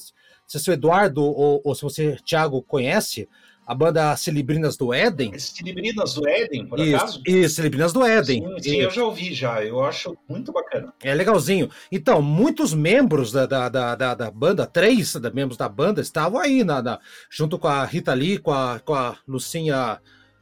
se 0.47 0.69
o 0.69 0.73
Eduardo 0.73 1.23
ou, 1.23 1.61
ou 1.63 1.75
se 1.75 1.83
você, 1.83 2.17
Thiago, 2.25 2.63
conhece, 2.63 3.29
a 3.65 3.75
banda 3.75 4.15
Celebrinas 4.17 4.75
do 4.75 4.93
Éden. 4.93 5.37
Celebrinas 5.37 6.13
do 6.13 6.27
Éden, 6.27 6.65
por 6.65 6.79
isso, 6.79 6.95
acaso? 6.95 7.23
Isso, 7.25 7.55
Celebrinas 7.55 7.93
do 7.93 8.03
Éden. 8.03 8.43
Sim, 8.43 8.63
sim 8.63 8.75
eu 8.77 8.89
já 8.89 9.03
ouvi 9.03 9.33
já, 9.33 9.63
eu 9.63 9.83
acho 9.83 10.17
muito 10.27 10.51
bacana. 10.51 10.93
É 11.03 11.13
legalzinho. 11.13 11.69
Então, 11.91 12.21
muitos 12.21 12.73
membros 12.73 13.31
da, 13.31 13.45
da, 13.45 13.69
da, 13.69 14.13
da 14.15 14.31
banda, 14.31 14.65
três 14.65 15.15
membros 15.33 15.57
da 15.57 15.69
banda, 15.69 16.01
estavam 16.01 16.39
aí, 16.39 16.63
na, 16.63 16.81
na, 16.81 16.99
junto 17.29 17.57
com 17.57 17.67
a 17.67 17.85
Rita 17.85 18.13
Lee, 18.13 18.39
com 18.39 18.51
a, 18.51 18.79
com 18.79 18.93
a 18.93 19.15
Lucinha 19.27 19.99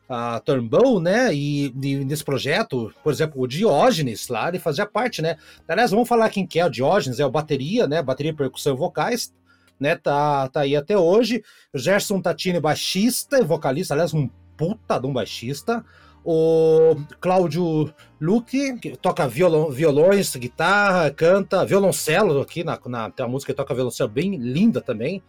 a 0.09 0.39
Turnbull, 0.39 0.99
né? 0.99 1.31
E, 1.33 1.67
e, 1.67 2.03
nesse 2.03 2.23
projeto, 2.23 2.91
por 3.03 3.13
exemplo, 3.13 3.39
o 3.39 3.47
Diógenes 3.47 4.27
lá, 4.27 4.49
ele 4.49 4.57
fazia 4.57 4.87
parte, 4.87 5.21
né? 5.21 5.37
Aliás, 5.67 5.91
vamos 5.91 6.09
falar 6.09 6.31
quem 6.31 6.47
que 6.47 6.59
é 6.59 6.65
o 6.65 6.69
Diógenes, 6.69 7.19
é 7.19 7.25
o 7.25 7.29
bateria, 7.29 7.87
né? 7.87 8.01
Bateria, 8.01 8.33
percussão 8.33 8.73
e 8.73 8.77
vocais, 8.77 9.31
né? 9.79 9.95
Tá, 9.95 10.47
tá 10.49 10.61
aí 10.61 10.75
até 10.75 10.97
hoje. 10.97 11.43
O 11.73 11.77
Gerson 11.77 12.21
Tatini, 12.21 12.59
baixista 12.59 13.39
e 13.39 13.43
vocalista, 13.43 13.93
aliás, 13.93 14.13
um 14.13 14.29
puta 14.57 14.99
de 14.99 15.07
um 15.07 15.13
baixista. 15.13 15.85
O 16.23 16.97
Cláudio 17.21 17.93
Luque, 18.19 18.77
que 18.79 18.97
toca 18.97 19.27
violão, 19.27 19.71
violões, 19.71 20.35
guitarra, 20.35 21.09
canta, 21.09 21.65
violoncelo 21.65 22.41
aqui 22.41 22.63
na, 22.63 22.77
na, 22.85 23.09
tem 23.09 23.25
uma 23.25 23.31
música 23.31 23.53
que 23.53 23.57
toca 23.57 23.73
violoncelo 23.73 24.09
bem 24.09 24.35
linda 24.35 24.81
também. 24.81 25.23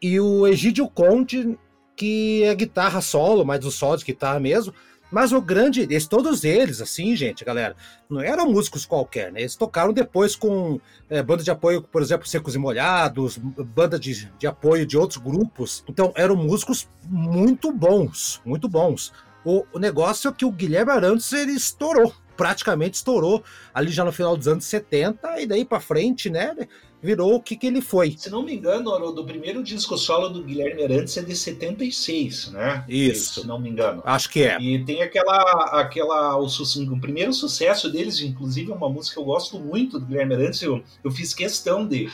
E 0.00 0.20
o 0.20 0.46
Egídio 0.46 0.88
Conte, 0.88 1.58
que 1.96 2.44
é 2.44 2.54
guitarra 2.54 3.00
solo, 3.00 3.44
mais 3.44 3.64
os 3.64 3.74
solos 3.74 4.00
de 4.00 4.06
guitarra 4.06 4.38
mesmo. 4.38 4.72
Mas 5.10 5.32
o 5.32 5.40
grande, 5.40 5.82
eles, 5.82 6.06
todos 6.06 6.44
eles, 6.44 6.80
assim, 6.80 7.16
gente, 7.16 7.44
galera, 7.44 7.74
não 8.08 8.20
eram 8.20 8.50
músicos 8.50 8.84
qualquer, 8.84 9.32
né? 9.32 9.40
Eles 9.40 9.56
tocaram 9.56 9.92
depois 9.92 10.36
com 10.36 10.78
é, 11.08 11.22
banda 11.22 11.42
de 11.42 11.50
apoio, 11.50 11.82
por 11.82 12.02
exemplo, 12.02 12.26
Secos 12.26 12.54
e 12.54 12.58
Molhados, 12.58 13.38
banda 13.38 13.98
de, 13.98 14.30
de 14.38 14.46
apoio 14.46 14.86
de 14.86 14.96
outros 14.98 15.22
grupos. 15.22 15.82
Então, 15.88 16.12
eram 16.14 16.36
músicos 16.36 16.88
muito 17.04 17.72
bons, 17.72 18.40
muito 18.44 18.68
bons. 18.68 19.12
O, 19.44 19.64
o 19.72 19.78
negócio 19.78 20.28
é 20.28 20.32
que 20.32 20.44
o 20.44 20.52
Guilherme 20.52 20.92
Arantes, 20.92 21.32
ele 21.32 21.52
estourou, 21.52 22.12
praticamente 22.38 22.94
estourou 22.94 23.42
ali 23.74 23.90
já 23.90 24.04
no 24.04 24.12
final 24.12 24.36
dos 24.36 24.46
anos 24.46 24.64
70 24.64 25.42
e 25.42 25.46
daí 25.46 25.64
para 25.64 25.80
frente, 25.80 26.30
né? 26.30 26.54
virou 27.00 27.34
o 27.34 27.40
que, 27.40 27.56
que 27.56 27.66
ele 27.66 27.80
foi. 27.80 28.16
Se 28.18 28.30
não 28.30 28.42
me 28.42 28.54
engano, 28.54 28.92
Haroldo, 28.92 29.22
o 29.22 29.24
primeiro 29.24 29.62
disco 29.62 29.96
solo 29.96 30.28
do 30.28 30.42
Guilherme 30.42 30.82
Arantes 30.82 31.16
é 31.16 31.22
de 31.22 31.34
76, 31.34 32.50
né? 32.50 32.84
Isso. 32.88 33.40
Se 33.40 33.46
não 33.46 33.60
me 33.60 33.70
engano. 33.70 34.02
Acho 34.04 34.28
que 34.28 34.42
é. 34.42 34.60
E 34.60 34.84
tem 34.84 35.02
aquela. 35.02 35.80
aquela 35.80 36.36
o, 36.36 36.46
o 36.46 37.00
primeiro 37.00 37.32
sucesso 37.32 37.90
deles, 37.90 38.20
inclusive, 38.20 38.72
é 38.72 38.74
uma 38.74 38.88
música 38.88 39.14
que 39.14 39.20
eu 39.20 39.24
gosto 39.24 39.58
muito 39.60 39.98
do 39.98 40.06
Guilherme 40.06 40.34
Arantes. 40.34 40.60
Eu, 40.62 40.82
eu 41.04 41.10
fiz 41.10 41.32
questão 41.32 41.86
de, 41.86 42.10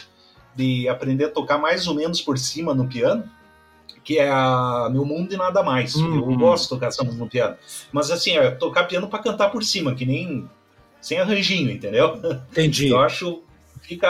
de 0.54 0.86
aprender 0.88 1.24
a 1.24 1.30
tocar 1.30 1.58
mais 1.58 1.86
ou 1.86 1.94
menos 1.94 2.20
por 2.20 2.38
cima 2.38 2.74
no 2.74 2.86
piano 2.86 3.24
que 4.04 4.18
é 4.18 4.30
a 4.30 4.88
Meu 4.92 5.04
Mundo 5.04 5.32
e 5.32 5.36
Nada 5.36 5.62
Mais. 5.62 5.94
Uhum. 5.94 6.30
Eu 6.30 6.38
gosto 6.38 6.64
de 6.64 6.68
tocar 6.68 6.88
essa 6.88 7.02
música 7.02 7.24
no 7.24 7.30
piano. 7.30 7.56
Mas 7.90 8.10
assim, 8.10 8.36
é 8.36 8.50
tocar 8.50 8.84
piano 8.84 9.08
para 9.08 9.22
cantar 9.22 9.50
por 9.50 9.64
cima, 9.64 9.94
que 9.94 10.04
nem 10.04 10.48
sem 11.00 11.18
arranjinho, 11.18 11.70
entendeu? 11.70 12.20
Entendi. 12.52 12.88
Eu 12.92 13.00
acho 13.00 13.42
fica. 13.84 14.08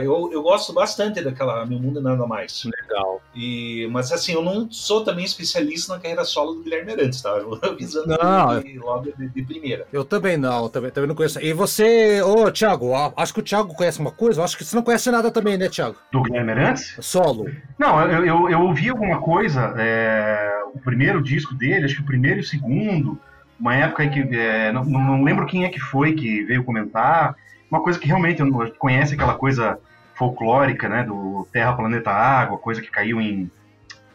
Eu, 0.00 0.30
eu 0.32 0.42
gosto 0.42 0.72
bastante 0.72 1.22
daquela 1.22 1.66
Meu 1.66 1.78
Mundo 1.78 2.00
e 2.00 2.02
Nada 2.02 2.26
Mais. 2.26 2.64
Legal. 2.64 3.20
E, 3.34 3.88
mas 3.90 4.10
assim, 4.12 4.32
eu 4.32 4.42
não 4.42 4.70
sou 4.70 5.04
também 5.04 5.24
especialista 5.24 5.94
na 5.94 6.00
carreira 6.00 6.24
solo 6.24 6.54
do 6.54 6.62
Guilherme 6.62 6.92
Arantes, 6.92 7.20
tá? 7.20 7.30
Eu 7.30 7.58
avisando 7.62 8.08
não, 8.08 8.60
de, 8.60 8.78
logo 8.78 9.12
de, 9.16 9.28
de, 9.28 9.42
primeira. 9.42 9.86
Eu 9.92 10.04
também 10.04 10.36
não, 10.36 10.68
também, 10.68 10.90
também 10.90 11.08
não 11.08 11.14
conheço. 11.14 11.40
E 11.40 11.52
você, 11.52 12.22
ô 12.22 12.50
Thiago, 12.50 12.92
acho 13.16 13.34
que 13.34 13.40
o 13.40 13.42
Thiago 13.42 13.74
conhece 13.74 14.00
uma 14.00 14.12
coisa, 14.12 14.40
eu 14.40 14.44
acho 14.44 14.56
que 14.56 14.64
você 14.64 14.74
não 14.74 14.82
conhece 14.82 15.10
nada 15.10 15.30
também, 15.30 15.56
né, 15.56 15.68
Thiago? 15.68 15.96
Do 16.12 16.22
Guilherme 16.22 16.52
Arantes? 16.52 16.96
Solo. 17.00 17.46
Não, 17.78 18.00
eu, 18.02 18.24
eu, 18.24 18.50
eu 18.50 18.60
ouvi 18.62 18.88
alguma 18.88 19.20
coisa, 19.20 19.74
é, 19.76 20.62
o 20.74 20.78
primeiro 20.78 21.22
disco 21.22 21.54
dele, 21.54 21.84
acho 21.84 21.96
que 21.96 22.02
o 22.02 22.06
primeiro 22.06 22.38
e 22.38 22.40
o 22.40 22.46
segundo, 22.46 23.18
uma 23.58 23.74
época 23.74 24.04
em 24.04 24.10
que. 24.10 24.36
É, 24.36 24.72
não, 24.72 24.84
não 24.84 25.24
lembro 25.24 25.46
quem 25.46 25.64
é 25.64 25.68
que 25.68 25.80
foi 25.80 26.12
que 26.12 26.44
veio 26.44 26.64
comentar 26.64 27.34
uma 27.70 27.82
coisa 27.82 27.98
que 27.98 28.06
realmente 28.06 28.42
conhece 28.78 29.14
aquela 29.14 29.34
coisa 29.34 29.78
folclórica, 30.14 30.88
né, 30.88 31.04
do 31.04 31.46
Terra, 31.52 31.74
Planeta, 31.74 32.10
Água, 32.10 32.58
coisa 32.58 32.82
que 32.82 32.90
caiu 32.90 33.20
em, 33.20 33.50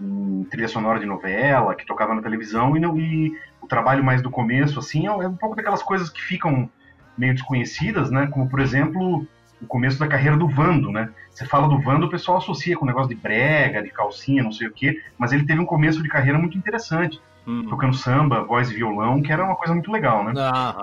em 0.01 0.43
trilha 0.50 0.67
sonora 0.67 1.00
de 1.00 1.05
novela, 1.05 1.75
que 1.75 1.86
tocava 1.86 2.13
na 2.13 2.22
televisão, 2.22 2.75
e, 2.75 2.79
não, 2.79 3.00
e 3.00 3.31
o 3.62 3.67
trabalho 3.67 4.03
mais 4.03 4.22
do 4.22 4.29
começo, 4.29 4.79
assim, 4.79 5.07
é, 5.07 5.12
é 5.12 5.27
um 5.27 5.38
pouco 5.38 5.55
daquelas 5.55 5.81
coisas 5.81 6.10
que 6.10 6.22
ficam 6.22 6.69
meio 7.17 7.33
desconhecidas, 7.33 8.12
né, 8.12 8.27
como, 8.27 8.50
por 8.50 8.60
exemplo, 8.60 9.25
o 9.62 9.67
começo 9.67 9.98
da 9.98 10.07
carreira 10.07 10.36
do 10.36 10.48
Vando, 10.48 10.91
né? 10.91 11.10
Você 11.31 11.45
fala 11.45 11.67
do 11.67 11.79
Vando, 11.79 12.05
o 12.05 12.10
pessoal 12.10 12.38
associa 12.38 12.75
com 12.75 12.83
o 12.83 12.88
negócio 12.88 13.10
de 13.10 13.15
brega, 13.15 13.81
de 13.81 13.89
calcinha, 13.89 14.43
não 14.43 14.51
sei 14.51 14.67
o 14.67 14.74
quê, 14.74 15.01
mas 15.17 15.31
ele 15.31 15.45
teve 15.45 15.60
um 15.62 15.65
começo 15.65 16.03
de 16.03 16.10
carreira 16.10 16.38
muito 16.38 16.57
interessante. 16.57 17.22
Hum. 17.46 17.68
Tocando 17.70 17.96
samba, 17.96 18.44
voz 18.44 18.72
e 18.72 18.76
violão, 18.76 19.22
que 19.22 19.32
era 19.32 19.44
uma 19.44 19.56
coisa 19.56 19.74
muito 19.74 19.92
legal, 19.92 20.24
né? 20.24 20.34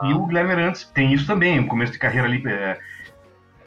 E 0.04 0.12
o 0.12 0.26
Guilherme 0.26 0.52
Arantes 0.52 0.84
tem 0.84 1.12
isso 1.12 1.26
também, 1.26 1.58
um 1.58 1.66
começo 1.66 1.92
de 1.92 1.98
carreira 1.98 2.26
ali, 2.26 2.42
é, 2.46 2.78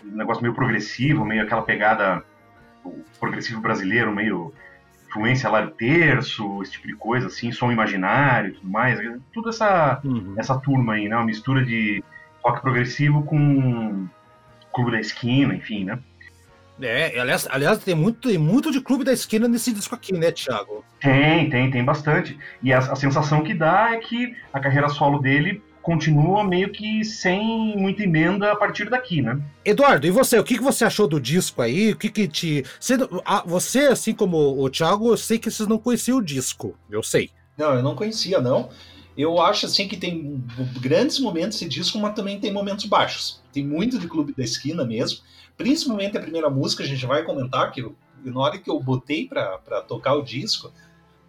um 0.05 0.15
negócio 0.15 0.43
meio 0.43 0.53
progressivo, 0.53 1.25
meio 1.25 1.41
aquela 1.41 1.63
pegada 1.63 2.23
progressivo 3.19 3.61
brasileiro, 3.61 4.13
meio 4.13 4.53
influência 5.07 5.49
lá 5.49 5.61
de 5.61 5.71
terço, 5.73 6.61
esse 6.63 6.73
tipo 6.73 6.87
de 6.87 6.95
coisa, 6.95 7.27
assim, 7.27 7.51
som 7.51 7.71
imaginário 7.71 8.49
e 8.49 8.53
tudo 8.53 8.69
mais. 8.69 8.99
Tudo 9.31 9.49
essa, 9.49 10.01
uhum. 10.03 10.33
essa 10.37 10.57
turma 10.59 10.93
aí, 10.93 11.07
né? 11.07 11.15
Uma 11.15 11.25
mistura 11.25 11.63
de 11.63 12.03
rock 12.43 12.61
progressivo 12.61 13.23
com 13.23 14.07
Clube 14.73 14.91
da 14.91 14.99
Esquina, 14.99 15.53
enfim, 15.55 15.85
né? 15.85 15.99
É, 16.81 17.19
aliás, 17.19 17.47
aliás 17.49 17.77
tem, 17.79 17.95
muito, 17.95 18.27
tem 18.27 18.37
muito 18.37 18.71
de 18.71 18.81
Clube 18.81 19.03
da 19.03 19.13
Esquina 19.13 19.47
nesse 19.47 19.71
disco 19.71 19.93
aqui, 19.93 20.13
né, 20.13 20.31
Thiago? 20.31 20.83
Tem, 20.99 21.49
tem, 21.49 21.69
tem 21.69 21.83
bastante. 21.83 22.37
E 22.61 22.73
a, 22.73 22.79
a 22.79 22.95
sensação 22.95 23.43
que 23.43 23.53
dá 23.53 23.91
é 23.91 23.97
que 23.97 24.35
a 24.51 24.59
carreira 24.59 24.89
solo 24.89 25.19
dele 25.19 25.61
continua 25.83 26.43
meio 26.45 26.71
que 26.71 27.03
sem 27.03 27.77
muita 27.77 28.03
emenda 28.03 28.51
a 28.51 28.55
partir 28.55 28.89
daqui, 28.89 29.21
né? 29.21 29.39
Eduardo, 29.65 30.07
e 30.07 30.11
você? 30.11 30.39
O 30.39 30.43
que, 30.43 30.57
que 30.57 30.63
você 30.63 30.85
achou 30.85 31.07
do 31.07 31.19
disco 31.19 31.61
aí? 31.61 31.91
O 31.91 31.97
que 31.97 32.09
que 32.09 32.27
te... 32.27 32.65
Você, 32.79 32.97
você, 33.45 33.79
assim 33.87 34.13
como 34.13 34.37
o 34.37 34.69
Thiago, 34.69 35.09
eu 35.09 35.17
sei 35.17 35.37
que 35.37 35.51
vocês 35.51 35.67
não 35.67 35.77
conheciam 35.77 36.17
o 36.17 36.23
disco, 36.23 36.75
eu 36.89 37.03
sei. 37.03 37.29
Não, 37.57 37.73
eu 37.73 37.83
não 37.83 37.95
conhecia, 37.95 38.39
não. 38.39 38.69
Eu 39.15 39.39
acho, 39.39 39.67
assim, 39.67 39.87
que 39.87 39.97
tem 39.97 40.43
grandes 40.81 41.19
momentos 41.19 41.57
esse 41.57 41.69
disco, 41.69 41.99
mas 41.99 42.15
também 42.15 42.39
tem 42.39 42.51
momentos 42.51 42.85
baixos. 42.85 43.43
Tem 43.51 43.63
muito 43.63 43.99
de 43.99 44.07
Clube 44.07 44.33
da 44.35 44.43
Esquina 44.43 44.83
mesmo. 44.83 45.19
Principalmente 45.57 46.17
a 46.17 46.21
primeira 46.21 46.49
música, 46.49 46.83
a 46.83 46.85
gente 46.87 47.05
vai 47.05 47.23
comentar, 47.23 47.71
que 47.71 47.81
eu, 47.81 47.95
na 48.23 48.39
hora 48.39 48.57
que 48.57 48.69
eu 48.69 48.79
botei 48.79 49.27
para 49.27 49.81
tocar 49.87 50.15
o 50.15 50.21
disco, 50.21 50.71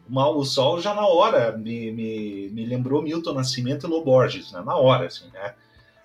Mal 0.08 0.36
o 0.36 0.44
Sol 0.44 0.80
já 0.80 0.94
na 0.94 1.06
hora 1.06 1.56
me, 1.56 1.90
me, 1.90 2.50
me 2.50 2.66
lembrou 2.66 3.02
Milton 3.02 3.32
Nascimento 3.32 3.86
e 3.86 3.90
Loborges, 3.90 4.52
né? 4.52 4.62
Na 4.64 4.76
hora, 4.76 5.06
assim, 5.06 5.24
né? 5.32 5.54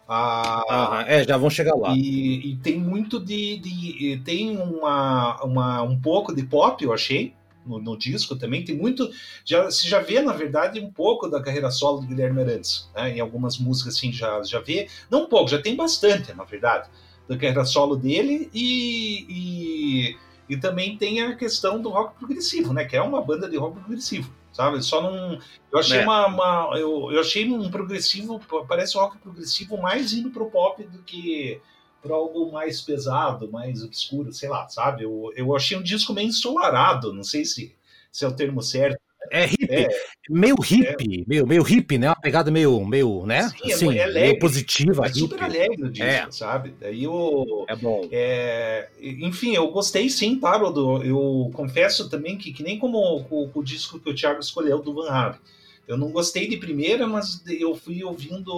Ah, 0.07 1.03
é, 1.07 1.23
já 1.23 1.37
vão 1.37 1.49
chegar 1.49 1.75
lá. 1.75 1.93
E, 1.93 2.51
e 2.51 2.55
tem 2.57 2.79
muito 2.79 3.19
de, 3.19 3.57
de, 3.59 4.21
Tem 4.25 4.57
uma, 4.57 5.43
uma, 5.43 5.83
um 5.83 5.99
pouco 5.99 6.33
de 6.33 6.43
pop, 6.43 6.83
eu 6.83 6.91
achei, 6.91 7.35
no, 7.63 7.77
no, 7.77 7.95
disco 7.95 8.35
também. 8.35 8.63
Tem 8.63 8.75
muito. 8.75 9.07
Já, 9.45 9.69
se 9.69 9.87
já 9.87 9.99
vê, 9.99 10.19
na 10.21 10.33
verdade, 10.33 10.79
um 10.79 10.91
pouco 10.91 11.27
da 11.27 11.39
carreira 11.39 11.69
solo 11.69 12.01
do 12.01 12.07
Guilherme 12.07 12.41
Arantes. 12.41 12.89
Né? 12.95 13.17
Em 13.17 13.19
algumas 13.19 13.59
músicas, 13.59 13.97
assim, 13.97 14.11
já, 14.11 14.41
já 14.41 14.59
vê. 14.59 14.87
Não 15.11 15.23
um 15.23 15.27
pouco, 15.27 15.49
já 15.49 15.61
tem 15.61 15.75
bastante, 15.75 16.33
na 16.33 16.43
verdade, 16.43 16.89
da 17.29 17.37
carreira 17.37 17.63
solo 17.63 17.95
dele. 17.95 18.49
E, 18.53 19.25
e 19.29 20.17
e 20.49 20.57
também 20.57 20.97
tem 20.97 21.21
a 21.21 21.35
questão 21.35 21.79
do 21.79 21.89
rock 21.89 22.17
progressivo, 22.17 22.73
né? 22.73 22.83
Que 22.83 22.97
é 22.97 23.01
uma 23.01 23.21
banda 23.21 23.47
de 23.47 23.55
rock 23.55 23.79
progressivo, 23.79 24.33
sabe? 24.51 24.81
Só 24.81 24.99
não. 24.99 25.39
Eu 25.71 25.77
achei 25.77 25.99
é. 25.99 26.03
uma. 26.03 26.25
uma 26.25 26.71
eu, 26.75 27.11
eu 27.11 27.21
achei 27.21 27.49
um 27.49 27.69
progressivo, 27.69 28.41
parece 28.67 28.97
um 28.97 29.01
rock 29.01 29.19
progressivo 29.19 29.77
mais 29.77 30.11
indo 30.11 30.31
pro 30.31 30.49
pop 30.49 30.83
do 30.83 31.03
que 31.03 31.61
para 32.01 32.15
algo 32.15 32.51
mais 32.51 32.81
pesado, 32.81 33.51
mais 33.51 33.83
obscuro, 33.83 34.33
sei 34.33 34.49
lá, 34.49 34.67
sabe? 34.69 35.03
Eu, 35.03 35.31
eu 35.35 35.55
achei 35.55 35.77
um 35.77 35.83
disco 35.83 36.13
meio 36.13 36.29
ensolarado, 36.29 37.13
não 37.13 37.23
sei 37.23 37.45
se, 37.45 37.75
se 38.11 38.25
é 38.25 38.27
o 38.27 38.35
termo 38.35 38.63
certo, 38.63 38.98
é 39.31 39.45
hippie, 39.45 39.73
é, 39.73 39.87
meio 40.29 40.55
hippie, 40.55 41.21
é. 41.21 41.25
meio, 41.27 41.47
meio 41.47 41.63
hippie, 41.63 41.97
né? 41.97 42.07
Uma 42.07 42.15
pegada 42.15 42.51
meio, 42.51 42.85
meio 42.85 43.25
né? 43.25 43.49
Sim, 43.49 43.71
assim, 43.71 43.97
é 43.97 44.03
alegre, 44.03 44.21
meio 44.21 44.39
positiva. 44.39 45.05
É 45.05 45.13
super 45.13 45.43
alegre 45.43 45.83
o 45.83 45.89
disco, 45.89 46.07
é. 46.07 46.31
sabe? 46.31 46.73
Daí 46.79 47.03
eu. 47.03 47.65
É 47.67 47.75
bom. 47.75 48.07
É, 48.11 48.89
enfim, 49.01 49.55
eu 49.55 49.69
gostei 49.71 50.09
sim, 50.09 50.39
Rodo? 50.41 51.03
Eu 51.03 51.51
confesso 51.53 52.09
também 52.09 52.37
que, 52.37 52.51
que 52.51 52.63
nem 52.63 52.77
como 52.77 52.97
o, 52.97 53.49
o, 53.53 53.63
disco 53.63 53.99
que 53.99 54.09
o 54.09 54.15
Thiago 54.15 54.39
escolheu 54.39 54.79
do 54.79 54.93
Van 54.93 55.09
Halen. 55.09 55.39
Eu 55.87 55.97
não 55.97 56.11
gostei 56.11 56.47
de 56.47 56.57
primeira, 56.57 57.07
mas 57.07 57.41
eu 57.47 57.75
fui 57.75 58.03
ouvindo 58.03 58.51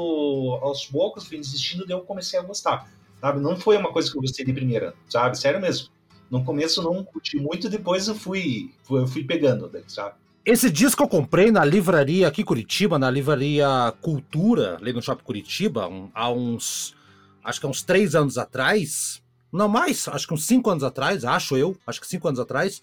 aos 0.62 0.86
poucos, 0.86 1.26
fui 1.26 1.38
insistindo, 1.38 1.86
daí 1.86 1.96
eu 1.96 2.02
comecei 2.02 2.38
a 2.38 2.44
gostar. 2.44 2.92
Sabe? 3.22 3.40
Não 3.40 3.56
foi 3.56 3.78
uma 3.78 3.92
coisa 3.92 4.12
que 4.12 4.18
eu 4.18 4.22
gostei 4.22 4.44
de 4.44 4.52
primeira, 4.52 4.94
sabe? 5.08 5.38
Sério 5.38 5.62
mesmo. 5.62 5.88
No 6.30 6.44
começo 6.44 6.82
não 6.82 7.04
curti 7.04 7.38
muito, 7.38 7.70
depois 7.70 8.08
eu 8.08 8.16
fui, 8.16 8.72
eu 8.90 9.06
fui 9.06 9.24
pegando, 9.24 9.70
sabe? 9.88 10.16
Esse 10.44 10.72
disco 10.72 11.04
eu 11.04 11.08
comprei 11.08 11.52
na 11.52 11.64
livraria 11.64 12.28
aqui 12.28 12.42
em 12.42 12.46
Curitiba, 12.46 12.98
na 12.98 13.12
livraria 13.12 13.94
Cultura, 14.02 14.78
ali 14.78 14.92
no 14.92 15.02
Shopping 15.02 15.24
Curitiba, 15.24 15.88
um, 15.88 16.10
há 16.16 16.32
uns. 16.32 16.96
Acho 17.44 17.60
que 17.60 17.66
há 17.68 17.70
uns 17.70 17.84
três 17.84 18.16
anos 18.16 18.40
atrás. 18.40 19.22
Não 19.54 19.68
mais, 19.68 20.08
acho 20.08 20.28
que 20.28 20.34
uns 20.34 20.48
cinco 20.48 20.72
anos 20.72 20.84
atrás, 20.84 21.24
acho 21.24 21.56
eu, 21.56 21.78
acho 21.86 22.02
que 22.02 22.08
cinco 22.08 22.28
anos 22.28 22.40
atrás. 22.40 22.82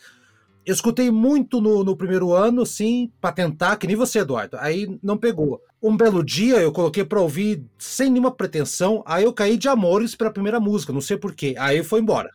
Eu 0.64 0.72
escutei 0.72 1.10
muito 1.10 1.60
no, 1.60 1.82
no 1.82 1.96
primeiro 1.96 2.32
ano, 2.32 2.64
sim, 2.64 3.10
para 3.20 3.32
tentar, 3.32 3.76
que 3.76 3.88
nem 3.88 3.96
você, 3.96 4.20
Eduardo. 4.20 4.56
Aí 4.60 4.96
não 5.02 5.16
pegou. 5.16 5.60
Um 5.82 5.96
belo 5.96 6.22
dia 6.22 6.58
eu 6.58 6.70
coloquei 6.70 7.04
para 7.04 7.20
ouvir 7.20 7.64
sem 7.76 8.08
nenhuma 8.08 8.30
pretensão, 8.30 9.02
aí 9.04 9.24
eu 9.24 9.32
caí 9.32 9.56
de 9.56 9.68
amores 9.68 10.14
pela 10.14 10.32
primeira 10.32 10.60
música, 10.60 10.92
não 10.92 11.00
sei 11.00 11.16
porquê. 11.16 11.56
Aí 11.58 11.82
foi 11.82 12.00
embora. 12.00 12.30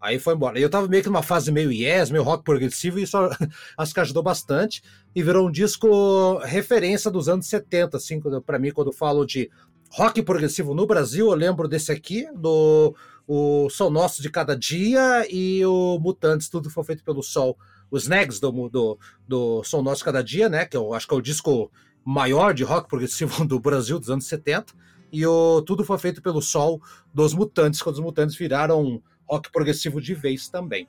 Aí 0.00 0.18
foi 0.18 0.34
embora. 0.34 0.58
E 0.58 0.62
eu 0.62 0.70
tava 0.70 0.88
meio 0.88 1.02
que 1.02 1.08
numa 1.08 1.22
fase 1.22 1.52
meio 1.52 1.70
yes, 1.70 2.10
meio 2.10 2.24
rock 2.24 2.42
progressivo, 2.42 2.98
e 2.98 3.02
isso 3.02 3.16
acho 3.76 3.92
que 3.92 4.00
ajudou 4.00 4.22
bastante. 4.22 4.82
E 5.14 5.22
virou 5.22 5.48
um 5.48 5.50
disco 5.50 6.38
referência 6.38 7.10
dos 7.10 7.28
anos 7.28 7.46
70, 7.46 7.96
assim, 7.96 8.20
para 8.44 8.58
mim, 8.58 8.70
quando 8.70 8.88
eu 8.88 8.92
falo 8.94 9.26
de 9.26 9.50
rock 9.90 10.22
progressivo 10.22 10.74
no 10.74 10.86
Brasil, 10.86 11.26
eu 11.26 11.34
lembro 11.34 11.68
desse 11.68 11.92
aqui, 11.92 12.26
do 12.34 12.94
o 13.32 13.70
Sol 13.70 13.90
Nosso 13.90 14.20
de 14.22 14.28
Cada 14.28 14.56
Dia 14.56 15.24
e 15.30 15.64
o 15.64 16.00
Mutantes, 16.00 16.48
tudo 16.48 16.68
foi 16.68 16.82
feito 16.82 17.04
pelo 17.04 17.22
Sol. 17.22 17.56
Os 17.88 18.02
Snags 18.02 18.40
do, 18.40 18.50
do, 18.68 18.98
do 19.28 19.62
Sol 19.62 19.82
Nosso 19.84 19.98
de 19.98 20.04
Cada 20.04 20.22
Dia, 20.22 20.48
né? 20.48 20.64
Que 20.64 20.76
eu 20.76 20.92
acho 20.94 21.06
que 21.06 21.14
é 21.14 21.16
o 21.16 21.22
disco 21.22 21.70
maior 22.04 22.52
de 22.52 22.64
rock 22.64 22.88
progressivo 22.88 23.44
do 23.46 23.60
Brasil 23.60 24.00
dos 24.00 24.10
anos 24.10 24.26
70. 24.26 24.72
E 25.12 25.24
o 25.24 25.62
Tudo 25.62 25.84
Foi 25.84 25.96
Feito 25.98 26.20
pelo 26.20 26.42
Sol 26.42 26.82
dos 27.14 27.32
Mutantes, 27.32 27.82
quando 27.82 27.96
os 27.96 28.00
Mutantes 28.00 28.34
viraram 28.34 29.00
rock 29.30 29.50
progressivo 29.52 30.00
de 30.00 30.14
vez 30.14 30.48
também. 30.48 30.88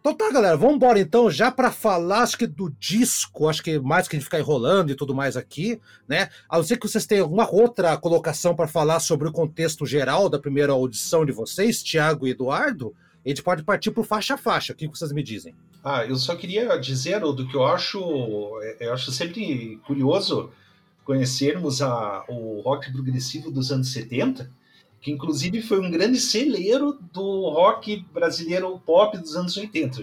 Então 0.00 0.14
tá, 0.14 0.32
galera, 0.32 0.56
vamos 0.56 0.76
embora 0.76 0.98
então 0.98 1.30
já 1.30 1.50
para 1.50 1.70
falar, 1.70 2.22
acho 2.22 2.38
que 2.38 2.46
do 2.46 2.70
disco, 2.80 3.48
acho 3.48 3.62
que 3.62 3.78
mais 3.78 4.08
que 4.08 4.16
a 4.16 4.18
gente 4.18 4.24
ficar 4.24 4.40
enrolando 4.40 4.90
e 4.90 4.94
tudo 4.94 5.14
mais 5.14 5.36
aqui, 5.36 5.78
né? 6.08 6.30
A 6.48 6.56
não 6.56 6.64
ser 6.64 6.78
que 6.78 6.88
vocês 6.88 7.04
tenham 7.04 7.24
alguma 7.24 7.46
outra 7.52 7.94
colocação 7.98 8.54
para 8.56 8.66
falar 8.66 8.98
sobre 9.00 9.28
o 9.28 9.32
contexto 9.32 9.84
geral 9.84 10.30
da 10.30 10.38
primeira 10.38 10.72
audição 10.72 11.26
de 11.26 11.32
vocês, 11.32 11.82
Tiago 11.82 12.26
e 12.26 12.30
Eduardo, 12.30 12.94
a 13.24 13.28
gente 13.28 13.42
pode 13.42 13.62
partir 13.62 13.90
para 13.90 14.02
faixa 14.02 14.34
a 14.34 14.38
faixa. 14.38 14.72
O 14.72 14.76
que 14.76 14.88
vocês 14.88 15.12
me 15.12 15.22
dizem? 15.22 15.54
Ah, 15.84 16.06
eu 16.06 16.16
só 16.16 16.34
queria 16.34 16.78
dizer 16.78 17.20
do 17.20 17.46
que 17.46 17.54
eu 17.54 17.66
acho, 17.66 18.00
eu 18.80 18.94
acho 18.94 19.12
sempre 19.12 19.78
curioso 19.86 20.50
conhecermos 21.04 21.82
a, 21.82 22.24
o 22.26 22.62
rock 22.62 22.90
progressivo 22.90 23.50
dos 23.50 23.70
anos 23.70 23.92
70, 23.92 24.50
que 25.00 25.10
inclusive 25.10 25.62
foi 25.62 25.80
um 25.80 25.90
grande 25.90 26.20
celeiro 26.20 26.98
do 27.12 27.48
rock 27.48 28.04
brasileiro 28.12 28.78
pop 28.84 29.16
dos 29.16 29.34
anos 29.36 29.56
80. 29.56 30.02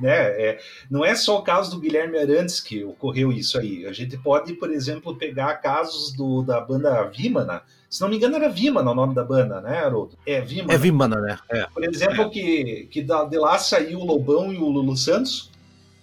Né? 0.00 0.12
É, 0.12 0.60
não 0.90 1.04
é 1.04 1.14
só 1.14 1.38
o 1.38 1.42
caso 1.42 1.70
do 1.70 1.80
Guilherme 1.80 2.18
Arantes 2.18 2.60
que 2.60 2.84
ocorreu 2.84 3.32
isso 3.32 3.58
aí. 3.58 3.86
A 3.86 3.92
gente 3.92 4.16
pode, 4.16 4.54
por 4.54 4.70
exemplo, 4.70 5.16
pegar 5.16 5.54
casos 5.56 6.12
do, 6.12 6.42
da 6.42 6.60
banda 6.60 7.02
Vimana. 7.04 7.62
Se 7.90 8.00
não 8.00 8.08
me 8.08 8.16
engano, 8.16 8.36
era 8.36 8.48
Vimana 8.48 8.90
o 8.90 8.94
nome 8.94 9.14
da 9.14 9.24
banda, 9.24 9.60
né, 9.60 9.78
Haroldo? 9.78 10.18
É 10.26 10.40
Vimana. 10.40 10.72
É 10.72 10.78
Vimana, 10.78 11.20
né? 11.20 11.38
É. 11.50 11.66
Por 11.66 11.84
exemplo, 11.84 12.22
é. 12.22 12.28
que, 12.28 12.88
que 12.90 13.02
da, 13.02 13.24
de 13.24 13.38
lá 13.38 13.58
saiu 13.58 14.00
o 14.00 14.04
Lobão 14.04 14.52
e 14.52 14.56
o 14.56 14.68
Lulu 14.68 14.96
Santos, 14.96 15.50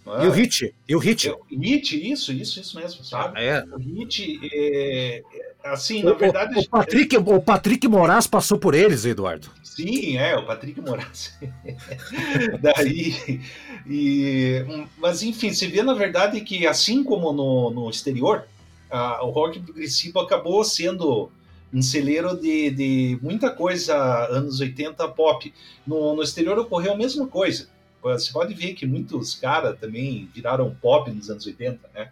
é? 0.08 0.26
E 0.26 0.28
o 0.28 0.32
Hit, 0.32 0.76
e 0.88 0.96
o 0.96 1.00
Hit. 1.00 1.30
É, 1.30 1.36
hit, 1.52 2.12
isso, 2.12 2.34
isso, 2.34 2.60
isso 2.60 2.80
mesmo, 2.80 3.04
sabe? 3.04 3.40
É. 3.40 3.64
O 3.72 3.78
Hit, 3.78 4.40
é, 4.52 5.24
assim, 5.64 6.04
na 6.04 6.14
verdade... 6.14 6.56
O, 6.56 6.60
o, 6.60 6.70
Patrick, 6.70 7.18
o 7.18 7.42
Patrick 7.42 7.88
Moraes 7.88 8.28
passou 8.28 8.58
por 8.58 8.74
eles, 8.74 9.06
Eduardo. 9.06 9.50
Sim, 9.64 10.18
é, 10.18 10.36
o 10.36 10.46
Patrick 10.46 10.80
Moraes. 10.82 11.38
Daí, 12.62 13.42
e, 13.88 14.66
mas 14.98 15.24
enfim, 15.24 15.54
você 15.54 15.68
vê 15.68 15.82
na 15.82 15.94
verdade 15.94 16.42
que 16.42 16.68
assim 16.68 17.04
como 17.04 17.32
no, 17.32 17.72
no 17.72 17.90
exterior, 17.90 18.46
a, 18.90 19.24
o 19.24 19.30
rock 19.30 19.60
progressivo 19.60 20.20
acabou 20.20 20.64
sendo 20.64 21.32
um 21.74 21.82
celeiro 21.82 22.36
de, 22.36 22.70
de 22.70 23.20
muita 23.22 23.50
coisa 23.50 23.96
anos 24.28 24.60
80 24.60 25.08
pop. 25.10 25.54
No, 25.88 26.16
no 26.16 26.22
exterior 26.22 26.60
ocorreu 26.60 26.94
a 26.94 26.98
mesma 26.98 27.26
coisa 27.28 27.70
você 28.02 28.32
pode 28.32 28.54
ver 28.54 28.74
que 28.74 28.86
muitos 28.86 29.36
caras 29.36 29.78
também 29.80 30.30
viraram 30.34 30.76
pop 30.82 31.10
nos 31.12 31.30
anos 31.30 31.46
80, 31.46 31.90
né? 31.94 32.12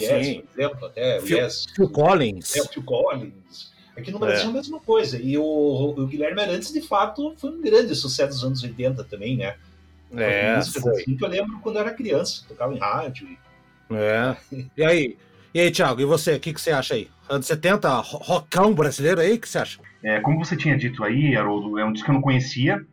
Yes, 0.00 0.26
Sim. 0.26 0.42
por 0.42 0.60
exemplo, 0.60 0.86
até 0.86 1.20
Phil, 1.20 1.38
yes. 1.38 1.66
Phil 1.74 1.88
Collins. 1.88 2.56
É, 2.56 2.62
o 2.62 2.66
Phil 2.66 2.82
Collins. 2.82 3.70
Aqui 3.96 4.10
no 4.10 4.18
Brasil 4.18 4.46
é. 4.46 4.50
a 4.50 4.52
mesma 4.52 4.80
coisa. 4.80 5.18
E 5.20 5.36
o, 5.36 5.42
o, 5.42 6.06
Guilherme 6.06 6.40
Arantes, 6.40 6.72
de 6.72 6.80
fato, 6.80 7.34
foi 7.36 7.50
um 7.50 7.60
grande 7.60 7.94
sucesso 7.94 8.32
dos 8.32 8.44
anos 8.44 8.62
80 8.62 9.04
também, 9.04 9.36
né? 9.36 9.56
É, 10.16 10.56
músicas 10.56 10.86
assim 10.86 11.16
que 11.16 11.24
eu 11.24 11.28
lembro 11.28 11.60
quando 11.60 11.76
eu 11.76 11.82
era 11.82 11.94
criança, 11.94 12.42
tocava 12.48 12.74
em 12.74 12.78
rádio. 12.78 13.28
É. 13.90 14.36
E 14.76 14.84
aí, 14.84 15.16
E 15.52 15.60
aí, 15.60 15.70
Thiago, 15.70 16.00
e 16.00 16.04
você, 16.04 16.34
o 16.34 16.40
que, 16.40 16.52
que 16.52 16.60
você 16.60 16.70
acha 16.70 16.94
aí? 16.94 17.08
Anos 17.28 17.46
70, 17.46 17.88
rockão 18.00 18.72
brasileiro 18.72 19.20
aí, 19.20 19.34
o 19.34 19.40
que 19.40 19.48
você 19.48 19.58
acha? 19.58 19.80
É, 20.02 20.20
como 20.20 20.44
você 20.44 20.56
tinha 20.56 20.76
dito 20.76 21.02
aí, 21.02 21.36
Haroldo, 21.36 21.76
é 21.78 21.84
um 21.84 21.92
disco 21.92 22.06
que 22.06 22.10
eu 22.10 22.14
não 22.14 22.22
conhecia, 22.22 22.84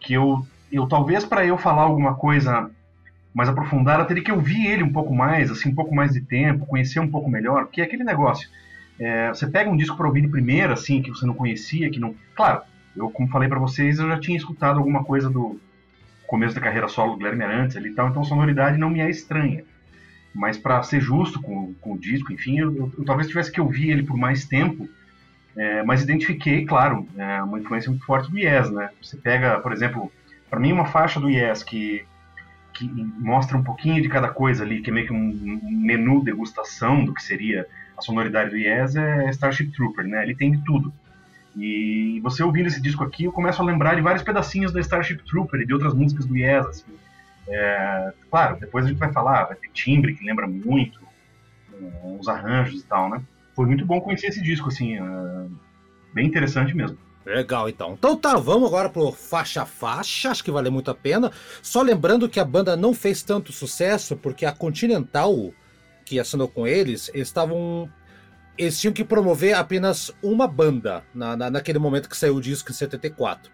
que 0.00 0.14
eu, 0.14 0.44
eu 0.72 0.88
talvez 0.88 1.24
para 1.24 1.44
eu 1.44 1.58
falar 1.58 1.82
alguma 1.82 2.14
coisa 2.14 2.70
mais 3.38 3.48
aprofundada, 3.48 4.04
teria 4.04 4.24
que 4.24 4.32
ouvir 4.32 4.66
ele 4.66 4.82
um 4.82 4.92
pouco 4.92 5.14
mais, 5.14 5.48
assim, 5.48 5.68
um 5.68 5.74
pouco 5.74 5.94
mais 5.94 6.12
de 6.12 6.20
tempo, 6.20 6.66
conhecer 6.66 6.98
um 6.98 7.08
pouco 7.08 7.30
melhor, 7.30 7.66
porque 7.66 7.80
é 7.80 7.84
aquele 7.84 8.02
negócio. 8.02 8.48
É, 8.98 9.28
você 9.28 9.46
pega 9.46 9.70
um 9.70 9.76
disco 9.76 9.96
para 9.96 10.08
ouvir 10.08 10.22
de 10.22 10.28
primeira, 10.28 10.72
assim, 10.72 11.00
que 11.00 11.08
você 11.08 11.24
não 11.24 11.34
conhecia, 11.34 11.88
que 11.88 12.00
não. 12.00 12.16
Claro, 12.34 12.62
eu, 12.96 13.08
como 13.10 13.28
falei 13.28 13.48
para 13.48 13.60
vocês, 13.60 14.00
eu 14.00 14.08
já 14.08 14.18
tinha 14.18 14.36
escutado 14.36 14.78
alguma 14.78 15.04
coisa 15.04 15.30
do 15.30 15.60
começo 16.26 16.56
da 16.56 16.60
carreira 16.60 16.88
solo 16.88 17.12
do 17.12 17.18
Guilherme 17.18 17.44
Arantes 17.44 17.76
ali 17.76 17.90
e 17.90 17.94
tal, 17.94 18.08
então 18.08 18.22
a 18.22 18.24
sonoridade 18.24 18.76
não 18.76 18.90
me 18.90 18.98
é 18.98 19.08
estranha. 19.08 19.62
Mas 20.34 20.58
para 20.58 20.82
ser 20.82 21.00
justo 21.00 21.40
com, 21.40 21.74
com 21.74 21.92
o 21.92 21.98
disco, 21.98 22.32
enfim, 22.32 22.58
eu, 22.58 22.74
eu, 22.74 22.92
eu, 22.98 23.04
talvez 23.04 23.28
tivesse 23.28 23.52
que 23.52 23.60
ouvir 23.60 23.90
ele 23.90 24.02
por 24.02 24.16
mais 24.16 24.46
tempo, 24.46 24.88
é, 25.56 25.84
mas 25.84 26.02
identifiquei, 26.02 26.64
claro, 26.64 27.06
é, 27.16 27.40
uma 27.40 27.60
influência 27.60 27.88
muito 27.88 28.04
forte 28.04 28.28
do 28.32 28.36
Yes, 28.36 28.68
né? 28.68 28.90
Você 29.00 29.16
pega, 29.16 29.60
por 29.60 29.72
exemplo, 29.72 30.10
para 30.50 30.58
mim 30.58 30.72
uma 30.72 30.86
faixa 30.86 31.20
do 31.20 31.30
Yes 31.30 31.62
que 31.62 32.04
que 32.78 32.88
mostra 33.18 33.56
um 33.56 33.62
pouquinho 33.64 34.00
de 34.00 34.08
cada 34.08 34.28
coisa 34.28 34.62
ali, 34.62 34.80
que 34.80 34.90
é 34.90 34.92
meio 34.92 35.06
que 35.06 35.12
um 35.12 35.60
menu 35.64 36.22
degustação 36.22 37.04
do 37.04 37.12
que 37.12 37.22
seria 37.22 37.66
a 37.96 38.02
sonoridade 38.02 38.50
do 38.50 38.56
Yes, 38.56 38.94
é 38.94 39.28
Starship 39.30 39.72
Trooper, 39.72 40.06
né? 40.06 40.22
Ele 40.22 40.36
tem 40.36 40.52
de 40.52 40.64
tudo. 40.64 40.92
E 41.56 42.20
você 42.22 42.42
ouvindo 42.42 42.68
esse 42.68 42.80
disco 42.80 43.02
aqui, 43.02 43.24
eu 43.24 43.32
começo 43.32 43.60
a 43.60 43.64
lembrar 43.64 43.96
de 43.96 44.00
vários 44.00 44.22
pedacinhos 44.22 44.72
da 44.72 44.80
Starship 44.80 45.24
Trooper 45.24 45.60
e 45.60 45.66
de 45.66 45.74
outras 45.74 45.92
músicas 45.92 46.24
do 46.24 46.36
Yes, 46.36 46.66
assim. 46.66 46.92
É, 47.48 48.12
claro, 48.30 48.58
depois 48.60 48.84
a 48.84 48.88
gente 48.88 48.98
vai 48.98 49.12
falar, 49.12 49.44
vai 49.46 49.56
ter 49.56 49.70
timbre 49.72 50.14
que 50.14 50.24
lembra 50.24 50.46
muito, 50.46 51.00
os 52.18 52.28
arranjos 52.28 52.82
e 52.82 52.86
tal, 52.86 53.10
né? 53.10 53.20
Foi 53.56 53.66
muito 53.66 53.84
bom 53.84 54.00
conhecer 54.00 54.28
esse 54.28 54.40
disco, 54.40 54.68
assim, 54.68 54.96
é, 54.96 55.46
bem 56.14 56.26
interessante 56.26 56.76
mesmo. 56.76 56.96
Legal, 57.28 57.68
então. 57.68 57.92
Então 57.92 58.16
tá, 58.16 58.36
vamos 58.36 58.68
agora 58.68 58.88
pro 58.88 59.12
faixa 59.12 59.66
faixa, 59.66 60.30
acho 60.30 60.42
que 60.42 60.50
vale 60.50 60.70
muito 60.70 60.90
a 60.90 60.94
pena. 60.94 61.30
Só 61.60 61.82
lembrando 61.82 62.26
que 62.26 62.40
a 62.40 62.44
banda 62.44 62.74
não 62.74 62.94
fez 62.94 63.22
tanto 63.22 63.52
sucesso 63.52 64.16
porque 64.16 64.46
a 64.46 64.52
Continental, 64.52 65.52
que 66.06 66.18
assinou 66.18 66.48
com 66.48 66.66
eles, 66.66 67.10
eles 67.12 67.28
estavam. 67.28 67.88
Eles 68.56 68.80
tinham 68.80 68.94
que 68.94 69.04
promover 69.04 69.54
apenas 69.54 70.10
uma 70.22 70.48
banda 70.48 71.04
na, 71.14 71.36
na, 71.36 71.50
naquele 71.50 71.78
momento 71.78 72.08
que 72.08 72.16
saiu 72.16 72.36
o 72.36 72.40
disco 72.40 72.70
em 72.70 72.74
74. 72.74 73.52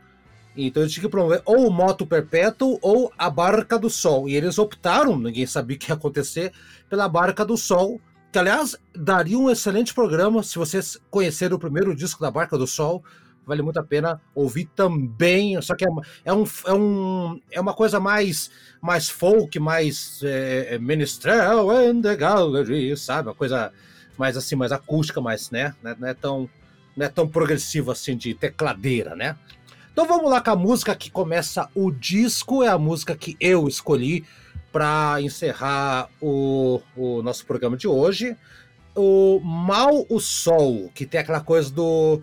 Então 0.57 0.83
eles 0.83 0.93
tinham 0.93 1.07
que 1.07 1.11
promover 1.11 1.43
ou 1.45 1.67
o 1.67 1.71
Moto 1.71 2.07
Perpétuo 2.07 2.79
ou 2.81 3.13
a 3.19 3.29
Barca 3.29 3.77
do 3.77 3.91
Sol. 3.91 4.29
E 4.29 4.37
eles 4.37 4.57
optaram, 4.57 5.19
ninguém 5.19 5.47
sabia 5.47 5.77
o 5.77 5.81
que 5.81 5.91
ia 5.91 5.97
acontecer, 5.97 6.53
pela 6.89 7.09
Barca 7.09 7.45
do 7.45 7.57
Sol, 7.57 8.01
que 8.31 8.39
aliás 8.39 8.77
daria 8.97 9.37
um 9.37 9.51
excelente 9.51 9.93
programa 9.93 10.45
se 10.45 10.57
vocês 10.57 10.97
conhecerem 11.11 11.57
o 11.57 11.59
primeiro 11.59 11.95
disco 11.95 12.23
da 12.23 12.31
Barca 12.31 12.57
do 12.57 12.69
Sol 12.69 13.03
vale 13.47 13.63
muito 13.63 13.79
a 13.79 13.83
pena 13.83 14.21
ouvir 14.35 14.69
também. 14.75 15.61
Só 15.63 15.75
que 15.75 15.85
é, 15.85 15.89
é, 16.25 16.33
um, 16.33 16.45
é, 16.67 16.73
um, 16.73 17.41
é 17.51 17.61
uma 17.61 17.75
coisa 17.75 18.01
mais, 18.01 18.51
mais 18.81 19.09
folk, 19.09 19.59
mais 19.59 20.21
é, 20.23 20.75
é 20.75 20.79
ministerial 20.79 21.71
and 21.71 22.03
the 22.03 22.17
gallery, 22.17 22.97
sabe? 22.97 23.29
Uma 23.29 23.35
coisa 23.35 23.73
mais 24.17 24.37
assim, 24.37 24.57
mais 24.57 24.73
acústica, 24.73 25.21
mais, 25.21 25.51
né? 25.51 25.75
Não 25.83 26.09
é 26.09 26.15
tão, 26.15 26.49
não 26.97 27.07
é 27.07 27.09
tão 27.09 27.29
progressivo 27.29 27.91
assim 27.91 28.17
de 28.17 28.35
tecladeira, 28.35 29.15
né? 29.15 29.37
Então 29.93 30.07
vamos 30.07 30.29
lá 30.29 30.41
com 30.41 30.51
a 30.51 30.57
música 30.57 30.95
que 30.97 31.11
começa 31.11 31.69
o 31.75 31.91
disco, 31.91 32.65
é 32.65 32.69
a 32.69 32.79
música 32.79 33.15
que 33.15 33.37
eu 33.39 33.69
escolhi 33.69 34.25
para 34.73 35.23
encerrar 35.23 36.09
o, 36.21 36.81
o 36.97 37.23
nosso 37.23 37.47
programa 37.47 37.77
de 37.77 37.87
hoje. 37.87 38.37
O 38.93 39.39
Mal 39.39 40.05
o 40.09 40.19
Sol, 40.19 40.91
que 40.93 41.07
tem 41.07 41.21
aquela 41.21 41.41
coisa 41.41 41.71
do 41.71 42.21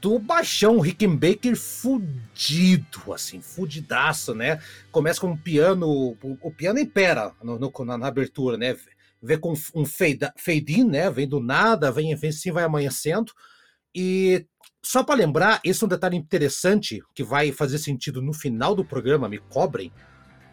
do 0.00 0.18
baixão 0.18 0.78
Rickenbacker 0.78 1.56
fudido, 1.56 3.12
assim, 3.12 3.40
fudidaço, 3.40 4.34
né? 4.34 4.60
Começa 4.92 5.20
com 5.20 5.28
um 5.28 5.36
piano, 5.36 6.16
o, 6.22 6.50
piano 6.52 6.78
impera 6.78 7.34
no, 7.42 7.58
no, 7.58 7.72
na, 7.84 7.98
na, 7.98 8.06
abertura, 8.06 8.56
né? 8.56 8.76
Vê 9.22 9.36
com 9.36 9.52
um 9.74 9.84
fade, 9.84 10.30
fade 10.36 10.80
in, 10.80 10.84
né? 10.84 11.10
Vem 11.10 11.28
do 11.28 11.40
nada, 11.40 11.90
vem, 11.90 12.14
vem 12.14 12.30
assim, 12.30 12.52
vai 12.52 12.64
amanhecendo. 12.64 13.32
E 13.94 14.46
só 14.82 15.02
para 15.02 15.16
lembrar, 15.16 15.60
esse 15.64 15.82
é 15.82 15.86
um 15.86 15.88
detalhe 15.88 16.16
interessante 16.16 17.02
que 17.14 17.24
vai 17.24 17.50
fazer 17.50 17.78
sentido 17.78 18.22
no 18.22 18.32
final 18.32 18.74
do 18.74 18.84
programa, 18.84 19.28
me 19.28 19.38
cobrem. 19.38 19.92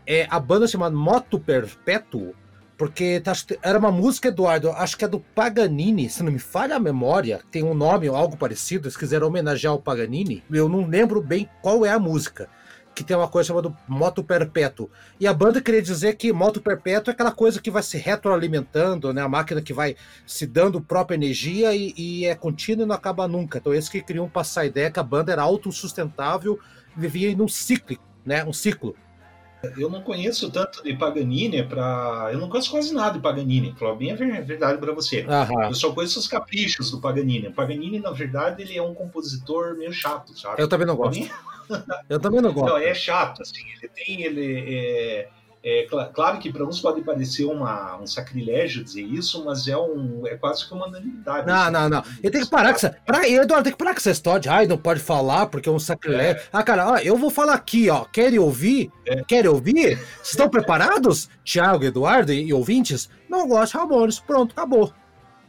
É 0.05 0.25
a 0.29 0.39
banda 0.39 0.67
chamada 0.67 0.95
Moto 0.95 1.39
Perpétuo 1.39 2.33
porque 2.77 3.19
tá, 3.19 3.33
era 3.63 3.79
uma 3.79 3.91
música, 3.91 4.27
Eduardo, 4.27 4.69
acho 4.71 4.95
que 4.95 5.03
é 5.03 5.07
do 5.07 5.19
Paganini, 5.19 6.09
se 6.09 6.21
não 6.21 6.31
me 6.31 6.39
falha 6.39 6.75
a 6.75 6.79
memória, 6.79 7.41
tem 7.49 7.63
um 7.63 7.73
nome 7.73 8.07
ou 8.07 8.15
algo 8.15 8.37
parecido, 8.37 8.85
eles 8.85 8.95
quiseram 8.95 9.27
homenagear 9.27 9.73
o 9.73 9.81
Paganini. 9.81 10.43
Eu 10.51 10.69
não 10.69 10.85
lembro 10.85 11.21
bem 11.21 11.49
qual 11.61 11.83
é 11.83 11.89
a 11.89 11.97
música, 11.97 12.47
que 12.93 13.03
tem 13.03 13.17
uma 13.17 13.27
coisa 13.27 13.47
chamada 13.47 13.75
Moto 13.87 14.23
Perpétuo. 14.23 14.91
E 15.19 15.25
a 15.25 15.33
banda 15.33 15.59
queria 15.59 15.81
dizer 15.81 16.15
que 16.17 16.31
Moto 16.31 16.61
Perpétuo 16.61 17.09
é 17.09 17.13
aquela 17.13 17.31
coisa 17.31 17.59
que 17.59 17.71
vai 17.71 17.81
se 17.81 17.97
retroalimentando, 17.97 19.11
né? 19.11 19.23
A 19.23 19.29
máquina 19.29 19.59
que 19.59 19.73
vai 19.73 19.95
se 20.25 20.45
dando 20.45 20.79
própria 20.79 21.15
energia 21.15 21.75
e, 21.75 21.95
e 21.97 22.25
é 22.25 22.35
contínua 22.35 22.83
e 22.83 22.87
não 22.87 22.95
acaba 22.95 23.27
nunca. 23.27 23.57
Então, 23.57 23.73
eles 23.73 23.89
que 23.89 24.03
queriam 24.03 24.29
passar 24.29 24.61
a 24.61 24.65
ideia 24.65 24.91
que 24.91 24.99
a 24.99 25.03
banda 25.03 25.31
era 25.31 25.41
autossustentável, 25.41 26.59
vivia 26.95 27.29
em 27.29 27.41
um 27.41 27.47
ciclo, 27.47 27.97
né? 28.23 28.45
Um 28.45 28.53
ciclo. 28.53 28.95
Eu 29.77 29.89
não 29.89 30.01
conheço 30.01 30.51
tanto 30.51 30.83
de 30.83 30.93
Paganini 30.93 31.63
para. 31.63 32.29
Eu 32.31 32.39
não 32.39 32.47
conheço 32.47 32.69
quase 32.69 32.93
nada 32.93 33.13
de 33.13 33.19
Paganini, 33.19 33.75
falar 33.77 33.95
bem 33.95 34.11
a 34.11 34.15
verdade 34.15 34.77
para 34.79 34.93
você. 34.93 35.25
Aham. 35.27 35.67
Eu 35.67 35.73
só 35.73 35.91
conheço 35.91 36.19
os 36.19 36.27
caprichos 36.27 36.91
do 36.91 37.01
Paganini. 37.01 37.47
O 37.47 37.53
Paganini, 37.53 37.99
na 37.99 38.11
verdade, 38.11 38.61
ele 38.61 38.77
é 38.77 38.81
um 38.81 38.93
compositor 38.93 39.75
meio 39.75 39.91
chato, 39.91 40.37
sabe? 40.37 40.61
Eu 40.61 40.67
também 40.67 40.85
não 40.85 40.95
gosto. 40.95 41.27
Eu 42.07 42.19
também 42.19 42.39
não 42.39 42.53
gosto. 42.53 42.69
Não, 42.69 42.77
é 42.77 42.93
chato, 42.93 43.41
assim. 43.41 43.61
Ele 43.75 43.89
tem. 43.89 44.21
Ele, 44.21 44.73
é, 44.73 45.29
é, 45.69 45.87
claro 46.13 46.39
que 46.39 46.49
para 46.49 46.63
uns 46.63 46.79
pode 46.79 47.01
parecer 47.01 47.43
uma, 47.43 47.97
um 47.97 48.07
sacrilégio 48.07 48.85
dizer 48.85 49.01
isso, 49.01 49.43
mas 49.43 49.67
é, 49.67 49.75
um, 49.75 50.25
é 50.25 50.37
quase 50.37 50.65
que 50.65 50.73
uma 50.73 50.87
unanimidade. 50.87 51.45
Não, 51.45 51.53
assim, 51.53 51.71
não, 51.71 51.89
não. 51.89 52.03
Ele 52.23 52.31
tem 52.31 52.41
que 52.41 52.49
parar 52.49 52.69
com 52.69 52.75
essa. 52.75 52.95
Pra, 53.05 53.27
Eduardo, 53.27 53.65
tem 53.65 53.73
que 53.73 53.77
parar 53.77 53.93
com 53.93 53.99
essa 53.99 54.11
história 54.11 54.39
de 54.39 54.47
ai, 54.47 54.65
não 54.65 54.77
pode 54.77 55.01
falar 55.01 55.47
porque 55.47 55.67
é 55.67 55.71
um 55.71 55.77
sacrilégio. 55.77 56.41
É. 56.41 56.43
Ah, 56.53 56.63
cara, 56.63 56.91
ó, 56.91 56.97
eu 56.99 57.17
vou 57.17 57.29
falar 57.29 57.53
aqui, 57.55 57.89
ó. 57.89 58.05
Querem 58.05 58.39
ouvir? 58.39 58.89
É. 59.05 59.23
Querem 59.25 59.51
ouvir? 59.51 59.99
Estão 60.23 60.47
preparados? 60.47 61.27
Tiago, 61.43 61.83
Eduardo 61.83 62.31
e, 62.31 62.45
e 62.45 62.53
ouvintes? 62.53 63.09
Não 63.29 63.45
gosto 63.45 63.73
de 63.73 63.77
Ramones. 63.79 64.19
Pronto, 64.19 64.53
acabou. 64.53 64.93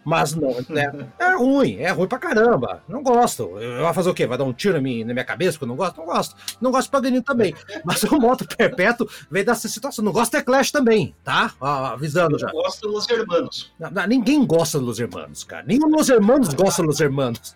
Mas 0.08 0.34
não, 0.34 0.56
né? 0.70 0.90
É 1.20 1.34
ruim, 1.36 1.76
é 1.76 1.90
ruim 1.90 2.08
pra 2.08 2.18
caramba. 2.18 2.82
Não 2.88 3.02
gosto. 3.02 3.42
Eu 3.60 3.82
vou 3.84 3.92
fazer 3.92 4.08
o 4.08 4.14
quê? 4.14 4.26
Vai 4.26 4.38
dar 4.38 4.44
um 4.44 4.54
tiro 4.54 4.74
na 4.74 4.80
minha, 4.80 5.04
na 5.04 5.12
minha 5.12 5.24
cabeça 5.24 5.52
porque 5.52 5.64
eu 5.64 5.68
não 5.68 5.76
gosto? 5.76 5.98
Não 5.98 6.06
gosto. 6.06 6.36
Não 6.62 6.70
gosto 6.70 6.86
de 6.86 6.92
Paganini 6.92 7.22
também. 7.22 7.54
Mas 7.84 8.02
o 8.04 8.18
moto 8.18 8.46
perpétuo 8.56 9.06
vem 9.30 9.44
dessa 9.44 9.68
situação. 9.68 10.02
Não 10.02 10.10
gosto 10.10 10.34
de 10.34 10.42
Clash 10.42 10.70
também, 10.70 11.14
tá? 11.22 11.52
avisando 11.60 12.38
já. 12.38 12.48
Eu 12.48 12.54
gosto 12.54 12.90
dos 12.90 13.08
Hermanos. 13.08 13.70
Não, 13.78 13.90
não, 13.90 14.06
ninguém 14.06 14.46
gosta 14.46 14.80
dos 14.80 14.98
Hermanos, 14.98 15.44
cara. 15.44 15.64
Nenhum 15.66 15.90
dos 15.90 16.08
Hermanos 16.08 16.54
gosta 16.54 16.82
dos 16.82 16.98
Hermanos. 17.00 17.54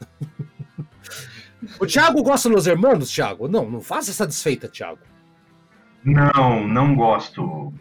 o 1.81 1.87
Thiago 1.87 2.23
gosta 2.23 2.51
dos 2.51 2.67
Hermanos, 2.67 3.11
Thiago? 3.11 3.49
Não, 3.49 3.69
não 3.71 3.81
faça 3.81 4.11
essa 4.11 4.27
desfeita, 4.27 4.69
Thiago. 4.69 5.01
Não, 6.05 6.69
não 6.69 6.95
gosto. 6.95 7.73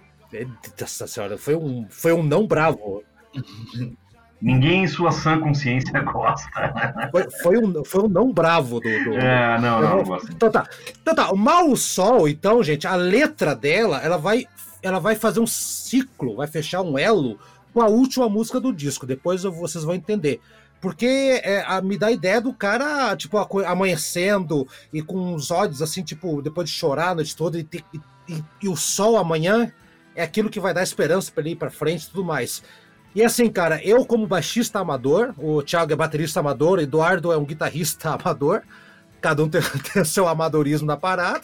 Nossa 0.79 1.07
senhora, 1.07 1.37
foi 1.37 1.55
um, 1.55 1.85
foi 1.89 2.13
um 2.13 2.23
não 2.23 2.47
bravo. 2.47 3.03
Ninguém 4.41 4.83
em 4.83 4.87
sua 4.87 5.11
sã 5.11 5.39
consciência 5.39 5.99
gosta. 6.01 7.09
Foi, 7.11 7.29
foi, 7.41 7.57
um, 7.57 7.85
foi 7.85 8.03
um 8.03 8.07
não 8.07 8.33
bravo 8.33 8.79
do. 8.79 8.89
do 9.03 9.13
é, 9.13 9.59
não, 9.59 9.81
não, 9.81 9.97
não 9.97 10.03
gosto. 10.03 10.31
Então 10.31 10.49
tá. 10.49 10.67
Então 11.01 11.13
tá, 11.13 11.31
o 11.31 11.37
Mal 11.37 11.75
Sol, 11.75 12.27
então, 12.27 12.63
gente, 12.63 12.87
a 12.87 12.95
letra 12.95 13.55
dela, 13.55 13.99
ela 13.99 14.17
vai, 14.17 14.45
ela 14.81 14.99
vai 14.99 15.15
fazer 15.15 15.39
um 15.39 15.47
ciclo, 15.47 16.37
vai 16.37 16.47
fechar 16.47 16.81
um 16.81 16.97
elo 16.97 17.39
com 17.73 17.81
a 17.81 17.87
última 17.87 18.27
música 18.27 18.59
do 18.59 18.73
disco. 18.73 19.05
Depois 19.05 19.43
vocês 19.43 19.83
vão 19.83 19.93
entender. 19.93 20.41
Porque 20.81 21.39
é, 21.43 21.63
a, 21.67 21.79
me 21.79 21.95
dá 21.95 22.07
a 22.07 22.11
ideia 22.11 22.41
do 22.41 22.51
cara, 22.51 23.15
tipo, 23.15 23.37
amanhecendo 23.37 24.67
e 24.91 25.03
com 25.03 25.35
os 25.35 25.51
olhos 25.51 25.79
assim, 25.79 26.01
tipo, 26.01 26.41
depois 26.41 26.67
de 26.67 26.75
chorar 26.75 27.09
a 27.09 27.15
noite 27.15 27.35
toda 27.35 27.59
e, 27.59 27.67
e, 27.71 28.01
e, 28.27 28.43
e 28.63 28.67
o 28.67 28.75
sol 28.75 29.15
amanhã 29.15 29.71
é 30.15 30.23
aquilo 30.23 30.49
que 30.49 30.59
vai 30.59 30.73
dar 30.73 30.81
esperança 30.81 31.31
para 31.31 31.43
ele 31.43 31.51
ir 31.51 31.55
para 31.55 31.69
frente 31.69 32.05
e 32.05 32.07
tudo 32.09 32.23
mais. 32.25 32.63
E 33.13 33.23
assim, 33.23 33.49
cara, 33.49 33.83
eu 33.83 34.05
como 34.05 34.25
baixista 34.25 34.79
amador, 34.79 35.33
o 35.37 35.61
Thiago 35.61 35.91
é 35.91 35.95
baterista 35.95 36.39
amador, 36.39 36.77
o 36.77 36.81
Eduardo 36.81 37.31
é 37.31 37.37
um 37.37 37.45
guitarrista 37.45 38.11
amador, 38.15 38.63
cada 39.19 39.43
um 39.43 39.49
tem, 39.49 39.61
tem 39.93 40.03
seu 40.05 40.27
amadorismo 40.27 40.87
na 40.87 40.95
parada, 40.95 41.41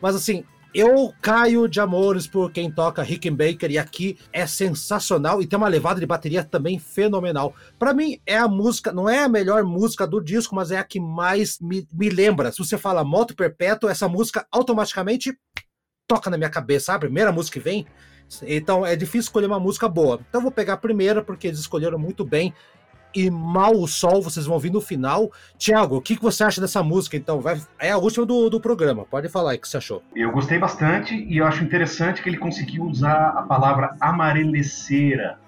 mas 0.00 0.14
assim, 0.14 0.44
eu 0.72 1.12
caio 1.20 1.68
de 1.68 1.80
amores 1.80 2.28
por 2.28 2.52
quem 2.52 2.70
toca 2.70 3.02
Rickenbacker 3.02 3.70
e 3.72 3.78
aqui 3.78 4.16
é 4.32 4.46
sensacional 4.46 5.42
e 5.42 5.46
tem 5.46 5.56
uma 5.56 5.68
levada 5.68 5.98
de 5.98 6.06
bateria 6.06 6.44
também 6.44 6.78
fenomenal. 6.78 7.54
Para 7.76 7.92
mim 7.92 8.20
é 8.24 8.38
a 8.38 8.46
música, 8.46 8.92
não 8.92 9.08
é 9.08 9.24
a 9.24 9.28
melhor 9.28 9.64
música 9.64 10.06
do 10.06 10.22
disco, 10.22 10.54
mas 10.54 10.70
é 10.70 10.78
a 10.78 10.84
que 10.84 11.00
mais 11.00 11.58
me, 11.60 11.86
me 11.92 12.08
lembra. 12.08 12.52
Se 12.52 12.58
você 12.58 12.78
fala 12.78 13.04
Moto 13.04 13.34
Perpétuo, 13.34 13.90
essa 13.90 14.08
música 14.08 14.46
automaticamente 14.50 15.36
toca 16.06 16.30
na 16.30 16.38
minha 16.38 16.50
cabeça? 16.50 16.94
A 16.94 16.98
primeira 16.98 17.32
música 17.32 17.58
que 17.58 17.64
vem 17.64 17.84
Então 18.42 18.84
é 18.84 18.94
difícil 18.96 19.20
escolher 19.20 19.46
uma 19.46 19.60
música 19.60 19.88
boa. 19.88 20.20
Então 20.28 20.40
eu 20.40 20.42
vou 20.42 20.52
pegar 20.52 20.74
a 20.74 20.76
primeira, 20.76 21.22
porque 21.22 21.46
eles 21.46 21.60
escolheram 21.60 21.98
muito 21.98 22.24
bem. 22.24 22.54
E 23.14 23.28
Mal 23.28 23.72
o 23.72 23.88
Sol, 23.88 24.22
vocês 24.22 24.46
vão 24.46 24.54
ouvir 24.54 24.70
no 24.70 24.80
final. 24.80 25.32
Tiago, 25.58 25.96
o 25.96 26.00
que, 26.00 26.16
que 26.16 26.22
você 26.22 26.44
acha 26.44 26.60
dessa 26.60 26.82
música? 26.82 27.16
Então, 27.16 27.40
vai, 27.40 27.60
é 27.78 27.90
a 27.90 27.98
última 27.98 28.24
do, 28.24 28.48
do 28.48 28.60
programa. 28.60 29.04
Pode 29.04 29.28
falar 29.28 29.52
aí 29.52 29.56
o 29.56 29.60
que 29.60 29.68
você 29.68 29.78
achou. 29.78 30.02
Eu 30.14 30.30
gostei 30.30 30.58
bastante 30.58 31.14
e 31.14 31.38
eu 31.38 31.46
acho 31.46 31.64
interessante 31.64 32.22
que 32.22 32.28
ele 32.28 32.36
conseguiu 32.36 32.84
usar 32.84 33.30
a 33.30 33.42
palavra 33.42 33.96
amareleceira 34.00 35.38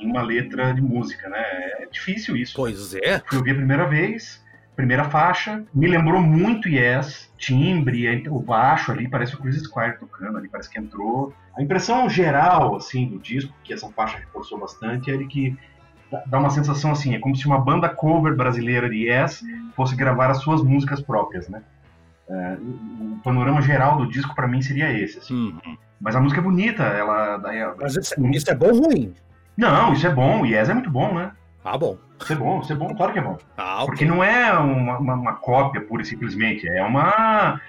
em 0.00 0.10
uma 0.10 0.22
letra 0.22 0.72
de 0.72 0.80
música, 0.80 1.28
né? 1.28 1.42
É 1.78 1.86
difícil 1.90 2.36
isso. 2.36 2.54
Pois 2.56 2.92
é. 2.94 3.22
Fui 3.24 3.38
ouvir 3.38 3.52
a 3.52 3.54
primeira 3.54 3.88
vez, 3.88 4.42
primeira 4.74 5.04
faixa, 5.04 5.64
me 5.74 5.86
lembrou 5.86 6.20
muito 6.20 6.68
Yes, 6.68 7.30
timbre, 7.36 8.28
o 8.28 8.38
baixo 8.38 8.92
ali, 8.92 9.08
parece 9.08 9.34
o 9.34 9.38
Chris 9.38 9.62
Squire 9.62 9.98
tocando 9.98 10.38
ali, 10.38 10.48
parece 10.48 10.70
que 10.70 10.78
entrou. 10.78 11.32
A 11.56 11.62
impressão 11.62 12.08
geral, 12.08 12.76
assim, 12.76 13.06
do 13.06 13.18
disco, 13.18 13.52
que 13.62 13.72
essa 13.72 13.88
faixa 13.90 14.18
reforçou 14.18 14.58
bastante, 14.58 15.10
é 15.10 15.16
de 15.16 15.26
que 15.26 15.56
dá 16.26 16.38
uma 16.38 16.50
sensação 16.50 16.92
assim, 16.92 17.14
é 17.14 17.18
como 17.18 17.36
se 17.36 17.46
uma 17.46 17.58
banda 17.58 17.88
cover 17.88 18.34
brasileira 18.34 18.88
de 18.88 19.08
Yes 19.08 19.42
fosse 19.74 19.94
gravar 19.96 20.30
as 20.30 20.38
suas 20.38 20.62
músicas 20.62 21.00
próprias, 21.00 21.48
né? 21.48 21.62
É, 22.28 22.56
o 23.00 23.18
panorama 23.22 23.60
geral 23.60 23.96
do 23.96 24.08
disco 24.08 24.34
para 24.34 24.46
mim 24.46 24.62
seria 24.62 24.92
esse. 24.92 25.18
Assim. 25.18 25.34
Uhum. 25.34 25.76
Mas 26.00 26.16
a 26.16 26.20
música 26.20 26.40
é 26.40 26.44
bonita, 26.44 26.82
ela. 26.82 27.38
Mas 27.80 27.96
isso, 27.96 28.14
isso 28.28 28.50
é 28.50 28.54
bom 28.54 28.68
ou 28.68 28.86
ruim? 28.86 29.14
Não, 29.56 29.92
isso 29.92 30.06
é 30.06 30.10
bom. 30.10 30.46
Yes 30.46 30.68
é 30.68 30.74
muito 30.74 30.90
bom, 30.90 31.14
né? 31.14 31.32
Ah, 31.64 31.78
bom. 31.78 31.96
Isso 32.20 32.32
é 32.32 32.36
bom, 32.36 32.60
isso 32.60 32.72
é 32.72 32.76
bom, 32.76 32.94
claro 32.94 33.12
que 33.12 33.18
é 33.18 33.22
bom. 33.22 33.38
Ah, 33.56 33.82
okay. 33.82 33.86
Porque 33.86 34.04
não 34.04 34.22
é 34.22 34.52
uma, 34.52 34.98
uma, 34.98 35.14
uma, 35.14 35.34
cópia 35.34 35.80
pura 35.80 36.02
e 36.02 36.06
simplesmente, 36.06 36.68
é 36.68 36.82
uma, 36.82 37.60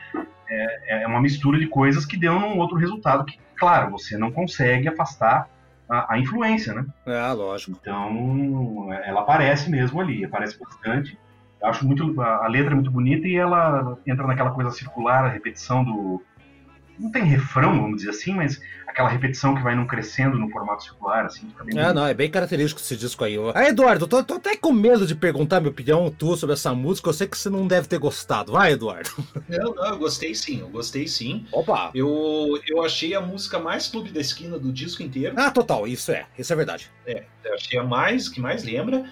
é, 0.49 1.03
é, 1.03 1.07
uma 1.07 1.21
mistura 1.21 1.59
de 1.59 1.67
coisas 1.67 2.05
que 2.05 2.17
deu 2.17 2.33
um 2.33 2.57
outro 2.57 2.77
resultado 2.77 3.25
que, 3.25 3.37
claro, 3.55 3.91
você 3.91 4.17
não 4.17 4.31
consegue 4.31 4.87
afastar 4.87 5.47
a, 5.89 6.13
a 6.13 6.19
influência, 6.19 6.73
né? 6.73 6.85
É, 7.05 7.31
lógico. 7.33 7.77
Então, 7.79 8.89
ela 9.03 9.21
aparece 9.21 9.69
mesmo 9.69 9.99
ali, 10.01 10.25
aparece 10.25 10.57
bastante. 10.59 11.17
Eu 11.61 11.67
acho 11.67 11.85
muito, 11.85 12.19
a, 12.21 12.45
a 12.45 12.47
letra 12.47 12.71
é 12.71 12.75
muito 12.75 12.91
bonita 12.91 13.27
e 13.27 13.35
ela 13.35 13.97
entra 14.05 14.25
naquela 14.27 14.51
coisa 14.51 14.71
circular, 14.71 15.25
a 15.25 15.29
repetição 15.29 15.83
do, 15.83 16.21
não 16.99 17.11
tem 17.11 17.23
refrão, 17.23 17.81
vamos 17.81 17.97
dizer 17.97 18.11
assim, 18.11 18.33
mas 18.33 18.59
aquela 18.93 19.09
repetição 19.09 19.55
que 19.55 19.61
vai 19.63 19.75
não 19.75 19.87
crescendo 19.87 20.37
no 20.37 20.49
formato 20.49 20.83
circular, 20.83 21.25
assim, 21.25 21.47
fica 21.49 21.63
bem. 21.63 21.79
É, 21.79 21.91
não, 21.91 22.05
é 22.05 22.13
bem 22.13 22.29
característico 22.29 22.79
esse 22.79 22.95
disco 22.95 23.23
aí. 23.23 23.35
Ah, 23.53 23.67
Eduardo, 23.67 24.07
tô, 24.07 24.23
tô 24.23 24.35
até 24.35 24.55
com 24.55 24.71
medo 24.71 25.07
de 25.07 25.15
perguntar 25.15 25.59
minha 25.59 25.71
opinião 25.71 26.09
tua 26.11 26.37
sobre 26.37 26.53
essa 26.53 26.73
música. 26.73 27.09
Eu 27.09 27.13
sei 27.13 27.27
que 27.27 27.37
você 27.37 27.49
não 27.49 27.67
deve 27.67 27.87
ter 27.87 27.97
gostado. 27.97 28.51
Vai, 28.51 28.73
Eduardo. 28.73 29.09
Não, 29.49 29.73
não, 29.73 29.85
eu 29.85 29.97
gostei 29.97 30.33
sim, 30.33 30.61
eu 30.61 30.69
gostei 30.69 31.07
sim. 31.07 31.45
Opa! 31.51 31.91
Eu, 31.93 32.59
eu 32.67 32.83
achei 32.83 33.13
a 33.13 33.21
música 33.21 33.59
mais 33.59 33.87
clube 33.87 34.11
da 34.11 34.19
esquina 34.19 34.57
do 34.57 34.71
disco 34.71 35.03
inteiro. 35.03 35.35
Ah, 35.37 35.51
total, 35.51 35.87
isso 35.87 36.11
é, 36.11 36.25
isso 36.37 36.51
é 36.51 36.55
verdade. 36.55 36.89
É, 37.05 37.23
eu 37.43 37.53
achei 37.53 37.79
a 37.79 37.83
mais, 37.83 38.29
que 38.29 38.39
mais 38.39 38.63
lembra. 38.63 39.05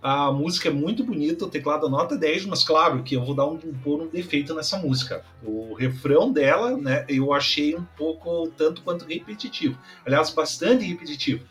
A 0.00 0.30
música 0.30 0.68
é 0.68 0.72
muito 0.72 1.02
bonita, 1.02 1.44
o 1.44 1.50
teclado 1.50 1.88
nota 1.88 2.16
10, 2.16 2.46
mas 2.46 2.62
claro 2.62 3.02
que 3.02 3.16
eu 3.16 3.24
vou 3.24 3.34
dar 3.34 3.46
um, 3.46 3.58
pôr 3.58 4.02
um 4.02 4.06
defeito 4.06 4.54
nessa 4.54 4.78
música. 4.78 5.24
O 5.42 5.74
refrão 5.74 6.32
dela, 6.32 6.76
né, 6.76 7.04
eu 7.08 7.32
achei 7.32 7.74
um 7.74 7.84
pouco 7.96 8.48
tanto 8.56 8.82
quanto 8.82 9.04
repetitivo. 9.04 9.78
Aliás, 10.06 10.30
bastante 10.30 10.84
repetitivo. 10.84 11.44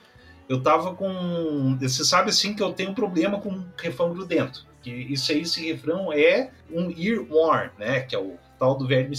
Eu 0.47 0.61
tava 0.61 0.95
com. 0.95 1.77
Você 1.79 2.05
sabe 2.05 2.29
assim 2.29 2.53
que 2.55 2.63
eu 2.63 2.71
tenho 2.71 2.91
um 2.91 2.93
problema 2.93 3.39
com 3.39 3.65
refrão 3.77 4.13
grudento. 4.13 4.65
Que 4.81 4.89
isso 4.91 5.31
aí, 5.31 5.41
esse 5.41 5.65
refrão 5.65 6.13
é 6.13 6.51
um 6.71 6.89
earworm, 6.89 7.69
né? 7.77 7.99
Que 8.01 8.15
é 8.15 8.19
o 8.19 8.37
tal 8.57 8.77
do 8.77 8.87
verme, 8.87 9.15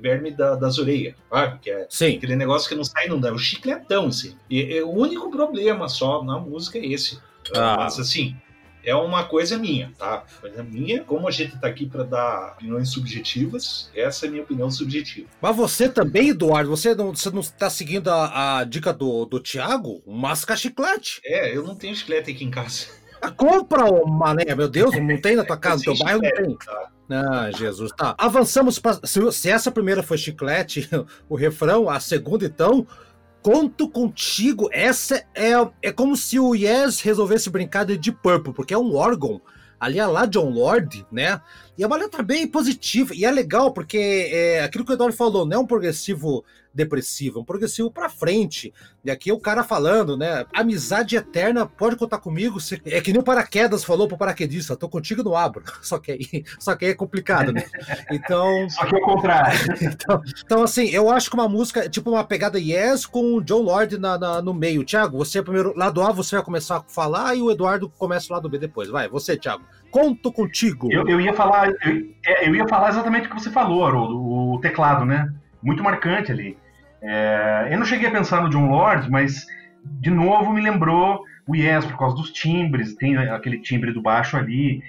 verme 0.00 0.30
da, 0.30 0.54
das 0.54 0.78
orelhas, 0.78 1.14
sabe? 1.28 1.58
Que 1.58 1.70
é 1.70 1.86
Sim. 1.90 2.16
aquele 2.16 2.36
negócio 2.36 2.68
que 2.68 2.76
não 2.76 2.84
sai, 2.84 3.08
não 3.08 3.18
dá. 3.18 3.28
É 3.28 3.32
o 3.32 3.38
chicletão, 3.38 4.06
assim. 4.06 4.36
E, 4.48 4.60
e, 4.60 4.82
o 4.82 4.90
único 4.90 5.30
problema 5.30 5.88
só 5.88 6.22
na 6.22 6.38
música 6.38 6.78
é 6.78 6.86
esse. 6.86 7.18
Ah. 7.54 7.76
Mas 7.78 7.98
assim, 7.98 8.36
é 8.84 8.94
uma 8.94 9.24
coisa 9.24 9.58
minha, 9.58 9.92
tá? 9.98 10.24
Coisa 10.40 10.62
minha, 10.62 11.02
como 11.04 11.28
a 11.28 11.30
gente 11.30 11.54
está 11.54 11.68
aqui 11.68 11.86
para 11.86 12.04
dar 12.04 12.52
opiniões 12.52 12.90
subjetivas, 12.90 13.90
essa 13.94 14.26
é 14.26 14.28
a 14.28 14.30
minha 14.30 14.42
opinião 14.42 14.70
subjetiva. 14.70 15.28
Mas 15.40 15.56
você 15.56 15.88
também, 15.88 16.30
Eduardo, 16.30 16.70
você 16.70 16.94
não, 16.94 17.14
você 17.14 17.30
não 17.30 17.40
está 17.40 17.68
seguindo 17.68 18.08
a, 18.08 18.58
a 18.58 18.64
dica 18.64 18.92
do, 18.92 19.24
do 19.24 19.40
Thiago? 19.40 20.02
Masca 20.06 20.56
chiclete. 20.56 21.20
É, 21.24 21.56
eu 21.56 21.62
não 21.62 21.74
tenho 21.74 21.94
chiclete 21.94 22.30
aqui 22.30 22.44
em 22.44 22.50
casa. 22.50 22.86
Ah, 23.20 23.30
compra, 23.30 23.84
ô 23.84 24.06
mané, 24.06 24.54
meu 24.54 24.68
Deus, 24.68 24.94
não 24.94 25.20
tem 25.20 25.36
na 25.36 25.44
tua 25.44 25.56
casa, 25.58 25.78
no 25.78 25.96
teu 25.96 26.04
bairro 26.04 26.22
não 26.22 26.30
tem. 26.30 26.56
Tá? 26.56 26.90
Ah, 27.10 27.50
Jesus, 27.50 27.90
tá. 27.96 28.14
Avançamos 28.18 28.78
para. 28.78 29.00
Se, 29.04 29.32
se 29.32 29.50
essa 29.50 29.70
primeira 29.70 30.02
foi 30.02 30.18
chiclete, 30.18 30.88
o 31.28 31.34
refrão, 31.34 31.88
a 31.88 31.98
segunda, 31.98 32.44
então, 32.44 32.86
Conto 33.42 33.88
contigo. 33.88 34.68
Essa 34.72 35.24
é, 35.34 35.52
é 35.82 35.92
como 35.92 36.16
se 36.16 36.38
o 36.38 36.54
Yes 36.54 37.00
resolvesse 37.00 37.50
brincar 37.50 37.84
de 37.84 37.96
Deep 37.96 38.18
Purple, 38.22 38.52
porque 38.52 38.74
é 38.74 38.78
um 38.78 38.94
órgão. 38.94 39.40
Ali 39.78 39.98
é 39.98 40.06
lá 40.06 40.26
John 40.26 40.50
Lord, 40.50 41.06
né? 41.10 41.40
E 41.78 41.84
é 41.84 41.86
uma 41.86 41.96
letra 41.96 42.24
bem 42.24 42.44
positiva. 42.44 43.14
E 43.14 43.24
é 43.24 43.30
legal 43.30 43.72
porque 43.72 44.28
é 44.32 44.64
aquilo 44.64 44.84
que 44.84 44.90
o 44.90 44.94
Eduardo 44.94 45.16
falou, 45.16 45.46
não 45.46 45.58
é 45.58 45.60
um 45.60 45.66
progressivo 45.66 46.44
depressivo, 46.74 47.38
é 47.38 47.42
um 47.42 47.44
progressivo 47.44 47.90
pra 47.90 48.08
frente. 48.08 48.72
E 49.04 49.10
aqui 49.10 49.30
é 49.30 49.32
o 49.32 49.40
cara 49.40 49.64
falando, 49.64 50.16
né? 50.16 50.44
Amizade 50.54 51.16
eterna, 51.16 51.66
pode 51.66 51.96
contar 51.96 52.18
comigo. 52.18 52.58
É 52.84 53.00
que 53.00 53.12
nem 53.12 53.20
o 53.20 53.24
paraquedas 53.24 53.84
falou 53.84 54.06
pro 54.06 54.18
paraquedista, 54.18 54.76
tô 54.76 54.88
contigo 54.88 55.22
no 55.22 55.36
abro. 55.36 55.64
Só 55.82 55.98
que 55.98 56.12
aí, 56.12 56.44
só 56.58 56.74
que 56.76 56.84
aí 56.84 56.90
é 56.90 56.94
complicado, 56.94 57.52
né? 57.52 57.64
Então. 58.10 58.68
Só 58.70 58.84
que 58.84 58.94
é 58.94 58.98
o 58.98 59.02
contrário. 59.02 59.58
então, 59.80 60.22
então, 60.44 60.62
assim, 60.62 60.88
eu 60.88 61.10
acho 61.10 61.30
que 61.30 61.36
uma 61.36 61.48
música, 61.48 61.88
tipo 61.88 62.10
uma 62.10 62.24
pegada 62.24 62.58
Yes 62.58 63.06
com 63.06 63.34
o 63.34 63.40
John 63.40 63.62
Lord 63.62 63.98
na, 63.98 64.18
na, 64.18 64.42
no 64.42 64.52
meio. 64.52 64.84
Tiago, 64.84 65.18
você 65.18 65.38
é 65.38 65.42
primeiro 65.42 65.76
lado 65.76 66.02
A, 66.02 66.12
você 66.12 66.36
vai 66.36 66.44
começar 66.44 66.78
a 66.78 66.82
falar 66.82 67.34
e 67.34 67.42
o 67.42 67.50
Eduardo 67.50 67.88
começa 67.88 68.32
o 68.32 68.34
lado 68.34 68.48
B 68.48 68.58
depois. 68.58 68.88
Vai, 68.88 69.08
você, 69.08 69.36
Tiago. 69.36 69.64
Conto 69.90 70.32
contigo. 70.32 70.88
Eu, 70.90 71.06
eu 71.08 71.20
ia 71.20 71.32
falar, 71.32 71.68
eu, 71.68 72.14
é, 72.26 72.48
eu, 72.48 72.54
ia 72.54 72.68
falar 72.68 72.90
exatamente 72.90 73.26
o 73.26 73.30
que 73.30 73.40
você 73.40 73.50
falou, 73.50 73.86
Haroldo, 73.86 74.18
o 74.20 74.60
teclado, 74.60 75.04
né? 75.04 75.32
Muito 75.62 75.82
marcante 75.82 76.30
ali. 76.30 76.56
É, 77.00 77.68
eu 77.70 77.78
não 77.78 77.86
cheguei 77.86 78.08
a 78.08 78.12
pensar 78.12 78.42
no 78.42 78.50
John 78.50 78.70
Lord, 78.70 79.10
mas 79.10 79.46
de 79.84 80.10
novo 80.10 80.52
me 80.52 80.60
lembrou 80.60 81.22
o 81.46 81.56
Yes 81.56 81.84
por 81.86 81.98
causa 81.98 82.16
dos 82.16 82.30
timbres, 82.30 82.94
tem 82.94 83.16
aquele 83.16 83.60
timbre 83.60 83.92
do 83.92 84.02
baixo 84.02 84.36
ali, 84.36 84.82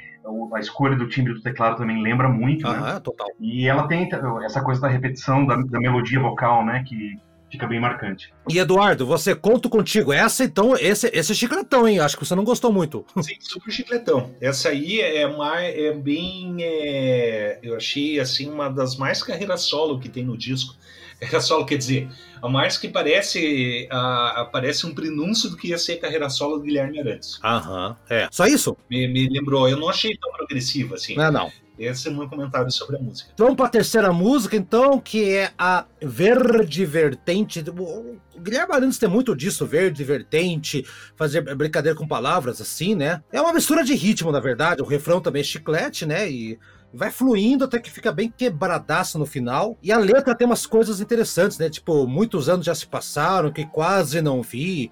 a 0.53 0.59
escolha 0.59 0.95
do 0.95 1.07
timbre 1.07 1.33
do 1.33 1.41
teclado 1.41 1.77
também 1.77 2.01
lembra 2.01 2.27
muito, 2.27 2.67
né? 2.69 2.99
total. 2.99 3.27
E 3.39 3.67
ela 3.67 3.87
tem 3.87 4.09
essa 4.43 4.61
coisa 4.61 4.81
da 4.81 4.87
repetição 4.87 5.45
da, 5.45 5.55
da 5.55 5.79
melodia 5.79 6.19
vocal, 6.19 6.65
né? 6.65 6.83
Que 6.85 7.17
fica 7.51 7.67
bem 7.67 7.79
marcante. 7.79 8.33
E 8.49 8.57
Eduardo, 8.57 9.05
você 9.05 9.35
conto 9.35 9.69
contigo. 9.69 10.13
Essa 10.13 10.43
então, 10.43 10.75
esse, 10.77 11.07
esse 11.13 11.31
é 11.31 11.35
chicletão, 11.35 11.87
hein? 11.87 11.99
Acho 11.99 12.17
que 12.17 12.25
você 12.25 12.35
não 12.35 12.43
gostou 12.43 12.71
muito. 12.71 13.05
Sim, 13.21 13.35
super 13.39 13.71
chicletão. 13.71 14.35
Essa 14.39 14.69
aí 14.69 14.99
é, 15.01 15.27
mais, 15.27 15.75
é 15.75 15.93
bem. 15.93 16.57
É, 16.61 17.59
eu 17.61 17.75
achei 17.75 18.19
assim 18.19 18.49
uma 18.49 18.69
das 18.69 18.95
mais 18.95 19.23
carreiras 19.23 19.61
solo 19.61 19.99
que 19.99 20.09
tem 20.09 20.23
no 20.23 20.37
disco. 20.37 20.75
Carreira 21.19 21.41
solo 21.41 21.65
quer 21.65 21.77
dizer, 21.77 22.09
a 22.41 22.47
mais 22.47 22.77
que 22.77 22.87
parece, 22.87 23.89
a, 23.91 24.41
a, 24.41 24.45
parece 24.45 24.87
um 24.87 24.95
prenúncio 24.95 25.49
do 25.49 25.57
que 25.57 25.67
ia 25.67 25.77
ser 25.77 25.93
a 25.93 25.99
carreira 25.99 26.29
solo 26.29 26.57
do 26.57 26.63
Guilherme 26.63 26.97
Arantes. 26.97 27.37
Aham, 27.43 27.97
é. 28.09 28.29
Só 28.31 28.45
isso? 28.45 28.77
Me, 28.89 29.05
me 29.05 29.27
lembrou, 29.27 29.67
eu 29.67 29.77
não 29.77 29.89
achei 29.89 30.15
tão 30.15 30.31
progressiva 30.31 30.95
assim. 30.95 31.17
Não, 31.17 31.29
não. 31.29 31.51
Esse 31.79 32.09
é 32.09 32.11
o 32.11 32.15
meu 32.15 32.27
comentário 32.27 32.69
sobre 32.69 32.97
a 32.97 32.99
música. 32.99 33.31
Vamos 33.37 33.55
para 33.55 33.67
a 33.67 33.69
terceira 33.69 34.11
música, 34.11 34.57
então, 34.57 34.99
que 34.99 35.29
é 35.29 35.51
a 35.57 35.85
Verde 36.01 36.85
Vertente. 36.85 37.63
O 37.69 38.17
Guilherme 38.37 38.73
Arantes 38.73 38.99
tem 38.99 39.07
muito 39.07 39.33
disso, 39.33 39.65
verde, 39.65 40.03
vertente, 40.03 40.85
fazer 41.15 41.41
brincadeira 41.55 41.97
com 41.97 42.05
palavras 42.05 42.59
assim, 42.59 42.95
né? 42.95 43.23
É 43.31 43.39
uma 43.39 43.53
mistura 43.53 43.81
de 43.83 43.95
ritmo, 43.95 44.29
na 44.29 44.41
verdade. 44.41 44.81
O 44.81 44.85
refrão 44.85 45.21
também 45.21 45.39
é 45.39 45.43
chiclete, 45.43 46.05
né? 46.05 46.29
E 46.29 46.59
vai 46.93 47.11
fluindo 47.11 47.63
até 47.63 47.79
que 47.79 47.89
fica 47.89 48.11
bem 48.11 48.33
quebradaça 48.35 49.17
no 49.17 49.25
final. 49.25 49.77
E 49.81 49.89
a 49.91 49.97
letra 49.97 50.35
tem 50.35 50.45
umas 50.45 50.65
coisas 50.65 50.99
interessantes, 50.99 51.57
né? 51.57 51.69
Tipo, 51.69 52.05
muitos 52.05 52.49
anos 52.49 52.65
já 52.65 52.75
se 52.75 52.87
passaram, 52.87 53.53
que 53.53 53.65
quase 53.65 54.21
não 54.21 54.41
vi. 54.41 54.91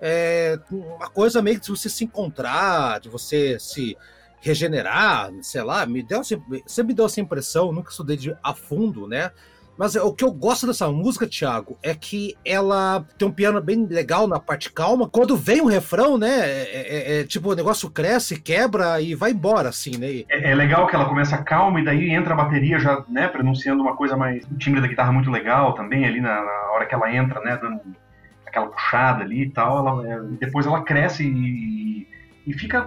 É 0.00 0.56
uma 0.70 1.10
coisa 1.10 1.42
meio 1.42 1.58
de 1.58 1.68
você 1.68 1.88
se 1.88 2.04
encontrar, 2.04 3.00
de 3.00 3.08
você 3.08 3.58
se 3.58 3.96
regenerar, 4.40 5.30
sei 5.42 5.62
lá, 5.62 5.84
me 5.86 6.02
deu, 6.02 6.22
sempre 6.24 6.84
me 6.84 6.94
deu 6.94 7.06
essa 7.06 7.20
impressão, 7.20 7.72
nunca 7.72 7.90
estudei 7.90 8.16
de, 8.16 8.36
a 8.42 8.54
fundo, 8.54 9.06
né? 9.06 9.30
Mas 9.78 9.94
o 9.94 10.12
que 10.12 10.24
eu 10.24 10.32
gosto 10.32 10.66
dessa 10.66 10.90
música, 10.90 11.24
Thiago, 11.24 11.78
é 11.80 11.94
que 11.94 12.36
ela 12.44 13.06
tem 13.16 13.28
um 13.28 13.30
piano 13.30 13.60
bem 13.60 13.86
legal 13.86 14.26
na 14.26 14.40
parte 14.40 14.72
calma. 14.72 15.08
Quando 15.08 15.36
vem 15.36 15.60
o 15.60 15.66
refrão, 15.66 16.18
né? 16.18 16.28
É, 16.28 16.62
é, 16.62 17.18
é, 17.18 17.20
é 17.20 17.24
tipo, 17.24 17.52
o 17.52 17.54
negócio 17.54 17.88
cresce, 17.88 18.40
quebra 18.40 19.00
e 19.00 19.14
vai 19.14 19.30
embora, 19.30 19.68
assim, 19.68 19.96
né? 19.96 20.24
É, 20.28 20.50
é, 20.50 20.54
legal 20.56 20.88
que 20.88 20.96
ela 20.96 21.04
começa 21.04 21.38
calma 21.38 21.80
e 21.80 21.84
daí 21.84 22.10
entra 22.10 22.34
a 22.34 22.36
bateria 22.36 22.80
já, 22.80 23.04
né? 23.08 23.28
Pronunciando 23.28 23.80
uma 23.80 23.94
coisa 23.94 24.16
mais. 24.16 24.42
O 24.46 24.58
timbre 24.58 24.80
da 24.80 24.88
guitarra 24.88 25.12
muito 25.12 25.30
legal 25.30 25.72
também, 25.74 26.04
ali 26.04 26.20
na, 26.20 26.44
na 26.44 26.72
hora 26.72 26.84
que 26.84 26.94
ela 26.96 27.14
entra, 27.14 27.40
né? 27.40 27.56
Dando 27.62 27.80
aquela 28.44 28.66
puxada 28.66 29.22
ali 29.22 29.42
e 29.42 29.50
tal. 29.50 29.78
Ela, 29.78 30.12
é, 30.12 30.20
depois 30.40 30.66
ela 30.66 30.82
cresce 30.82 31.22
e, 31.22 32.08
e 32.44 32.52
fica 32.52 32.84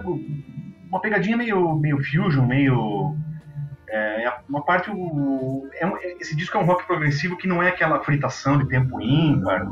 uma 0.92 1.00
pegadinha 1.00 1.36
meio, 1.36 1.74
meio 1.74 1.98
fusion, 2.04 2.44
meio. 2.44 3.16
É, 3.88 4.24
é 4.24 4.34
uma 4.48 4.62
parte. 4.62 4.90
O, 4.90 5.68
é 5.74 5.86
um, 5.86 5.96
esse 6.20 6.36
disco 6.36 6.56
é 6.56 6.60
um 6.60 6.66
rock 6.66 6.86
progressivo 6.86 7.36
que 7.36 7.48
não 7.48 7.62
é 7.62 7.68
aquela 7.68 8.02
fritação 8.04 8.58
de 8.58 8.68
tempo 8.68 9.00
ímpar, 9.00 9.66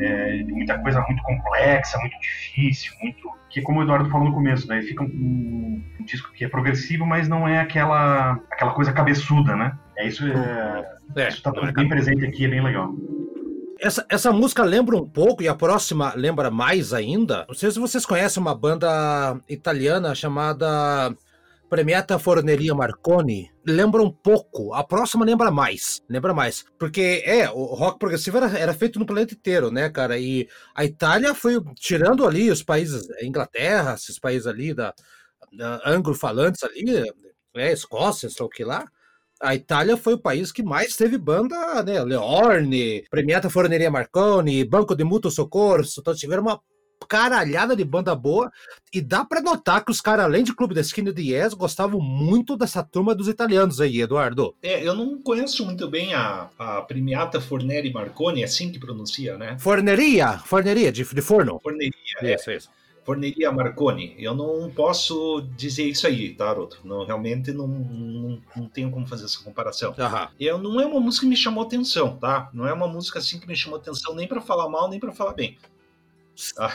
é, 0.00 0.44
muita 0.44 0.78
coisa 0.78 1.00
muito 1.02 1.22
complexa, 1.24 1.98
muito 1.98 2.18
difícil, 2.20 2.92
muito. 3.02 3.28
Que 3.50 3.60
como 3.60 3.80
o 3.80 3.82
Eduardo 3.82 4.08
falou 4.08 4.28
no 4.28 4.34
começo, 4.34 4.68
né? 4.68 4.80
Fica 4.82 5.02
um, 5.02 5.84
um 5.98 6.04
disco 6.04 6.32
que 6.32 6.44
é 6.44 6.48
progressivo, 6.48 7.04
mas 7.04 7.28
não 7.28 7.48
é 7.48 7.58
aquela, 7.58 8.38
aquela 8.48 8.72
coisa 8.72 8.92
cabeçuda, 8.92 9.56
né? 9.56 9.76
É 9.98 10.06
isso, 10.06 10.24
é, 10.26 10.86
é 11.16 11.28
isso 11.28 11.42
tá 11.42 11.52
é 11.56 11.72
bem 11.72 11.88
presente 11.88 12.24
aqui, 12.24 12.44
é 12.44 12.48
bem 12.48 12.62
legal. 12.62 12.94
Essa, 13.82 14.04
essa 14.10 14.30
música 14.30 14.62
lembra 14.62 14.94
um 14.94 15.08
pouco, 15.08 15.42
e 15.42 15.48
a 15.48 15.54
próxima 15.54 16.12
lembra 16.14 16.50
mais 16.50 16.92
ainda. 16.92 17.46
Não 17.48 17.54
sei 17.54 17.70
se 17.70 17.78
vocês 17.78 18.04
conhecem 18.04 18.38
uma 18.38 18.54
banda 18.54 19.40
italiana 19.48 20.14
chamada 20.14 21.16
Premiata 21.70 22.18
Forneria 22.18 22.74
Marconi. 22.74 23.50
Lembra 23.66 24.02
um 24.02 24.10
pouco, 24.10 24.74
a 24.74 24.84
próxima 24.84 25.24
lembra 25.24 25.50
mais, 25.50 26.02
lembra 26.10 26.34
mais, 26.34 26.62
porque 26.78 27.22
é, 27.24 27.48
o 27.48 27.64
rock 27.74 27.98
progressivo 27.98 28.36
era, 28.36 28.58
era 28.58 28.74
feito 28.74 28.98
no 28.98 29.06
planeta 29.06 29.32
inteiro, 29.32 29.70
né, 29.70 29.88
cara, 29.88 30.18
e 30.18 30.46
a 30.74 30.84
Itália 30.84 31.34
foi, 31.34 31.58
tirando 31.76 32.26
ali 32.26 32.50
os 32.50 32.62
países, 32.62 33.08
Inglaterra, 33.22 33.94
esses 33.94 34.18
países 34.18 34.46
ali 34.46 34.74
da, 34.74 34.92
da 35.52 35.80
anglo-falantes 35.86 36.62
ali, 36.64 36.84
é, 37.54 37.72
Escócia, 37.72 38.28
sei 38.28 38.42
lá 38.42 38.46
o 38.46 38.50
que 38.50 38.64
lá, 38.64 38.84
a 39.40 39.54
Itália 39.54 39.96
foi 39.96 40.14
o 40.14 40.18
país 40.18 40.52
que 40.52 40.62
mais 40.62 40.96
teve 40.96 41.16
banda, 41.16 41.82
né? 41.82 42.02
Leorne, 42.02 43.04
Premiata 43.10 43.48
Forneria 43.48 43.90
Marconi, 43.90 44.64
Banco 44.64 44.94
de 44.94 45.02
Mutuo 45.02 45.30
Soccorso, 45.30 46.00
então 46.00 46.14
tiveram 46.14 46.42
uma 46.42 46.60
caralhada 47.08 47.74
de 47.74 47.84
banda 47.84 48.14
boa. 48.14 48.50
E 48.92 49.00
dá 49.00 49.24
para 49.24 49.40
notar 49.40 49.84
que 49.84 49.90
os 49.90 50.00
caras, 50.00 50.26
além 50.26 50.44
de 50.44 50.54
Clube 50.54 50.74
da 50.74 50.80
Esquina 50.80 51.12
de 51.12 51.32
Yes, 51.32 51.54
gostavam 51.54 52.00
muito 52.00 52.56
dessa 52.56 52.82
turma 52.82 53.14
dos 53.14 53.28
italianos 53.28 53.80
aí, 53.80 54.00
Eduardo. 54.00 54.54
É, 54.62 54.86
eu 54.86 54.94
não 54.94 55.20
conheço 55.22 55.64
muito 55.64 55.88
bem 55.88 56.12
a, 56.12 56.48
a 56.58 56.82
Premiata 56.82 57.40
Forneri 57.40 57.92
Marconi, 57.92 58.42
é 58.42 58.44
assim 58.44 58.70
que 58.70 58.78
pronuncia, 58.78 59.38
né? 59.38 59.56
Forneria, 59.58 60.38
forneria, 60.38 60.92
de, 60.92 61.04
de 61.04 61.22
forno. 61.22 61.58
Forneria, 61.62 61.92
isso, 62.22 62.50
é. 62.50 62.56
isso. 62.56 62.68
Forneria 63.04 63.50
Marconi. 63.50 64.14
Eu 64.18 64.34
não 64.34 64.70
posso 64.70 65.42
dizer 65.56 65.84
isso 65.84 66.06
aí, 66.06 66.34
tá, 66.34 66.52
Roto? 66.52 66.78
Não, 66.84 67.04
realmente 67.04 67.52
não, 67.52 67.66
não, 67.66 68.38
não, 68.54 68.68
tenho 68.68 68.90
como 68.90 69.06
fazer 69.06 69.24
essa 69.24 69.42
comparação. 69.42 69.90
Uhum. 69.90 70.28
Eu, 70.38 70.58
não 70.58 70.80
é 70.80 70.86
uma 70.86 71.00
música 71.00 71.24
que 71.24 71.30
me 71.30 71.36
chamou 71.36 71.64
atenção, 71.64 72.16
tá? 72.16 72.50
Não 72.52 72.66
é 72.66 72.72
uma 72.72 72.86
música 72.86 73.18
assim 73.18 73.40
que 73.40 73.46
me 73.46 73.56
chamou 73.56 73.78
atenção 73.78 74.14
nem 74.14 74.28
para 74.28 74.40
falar 74.40 74.68
mal, 74.68 74.88
nem 74.88 75.00
para 75.00 75.12
falar 75.12 75.32
bem. 75.32 75.58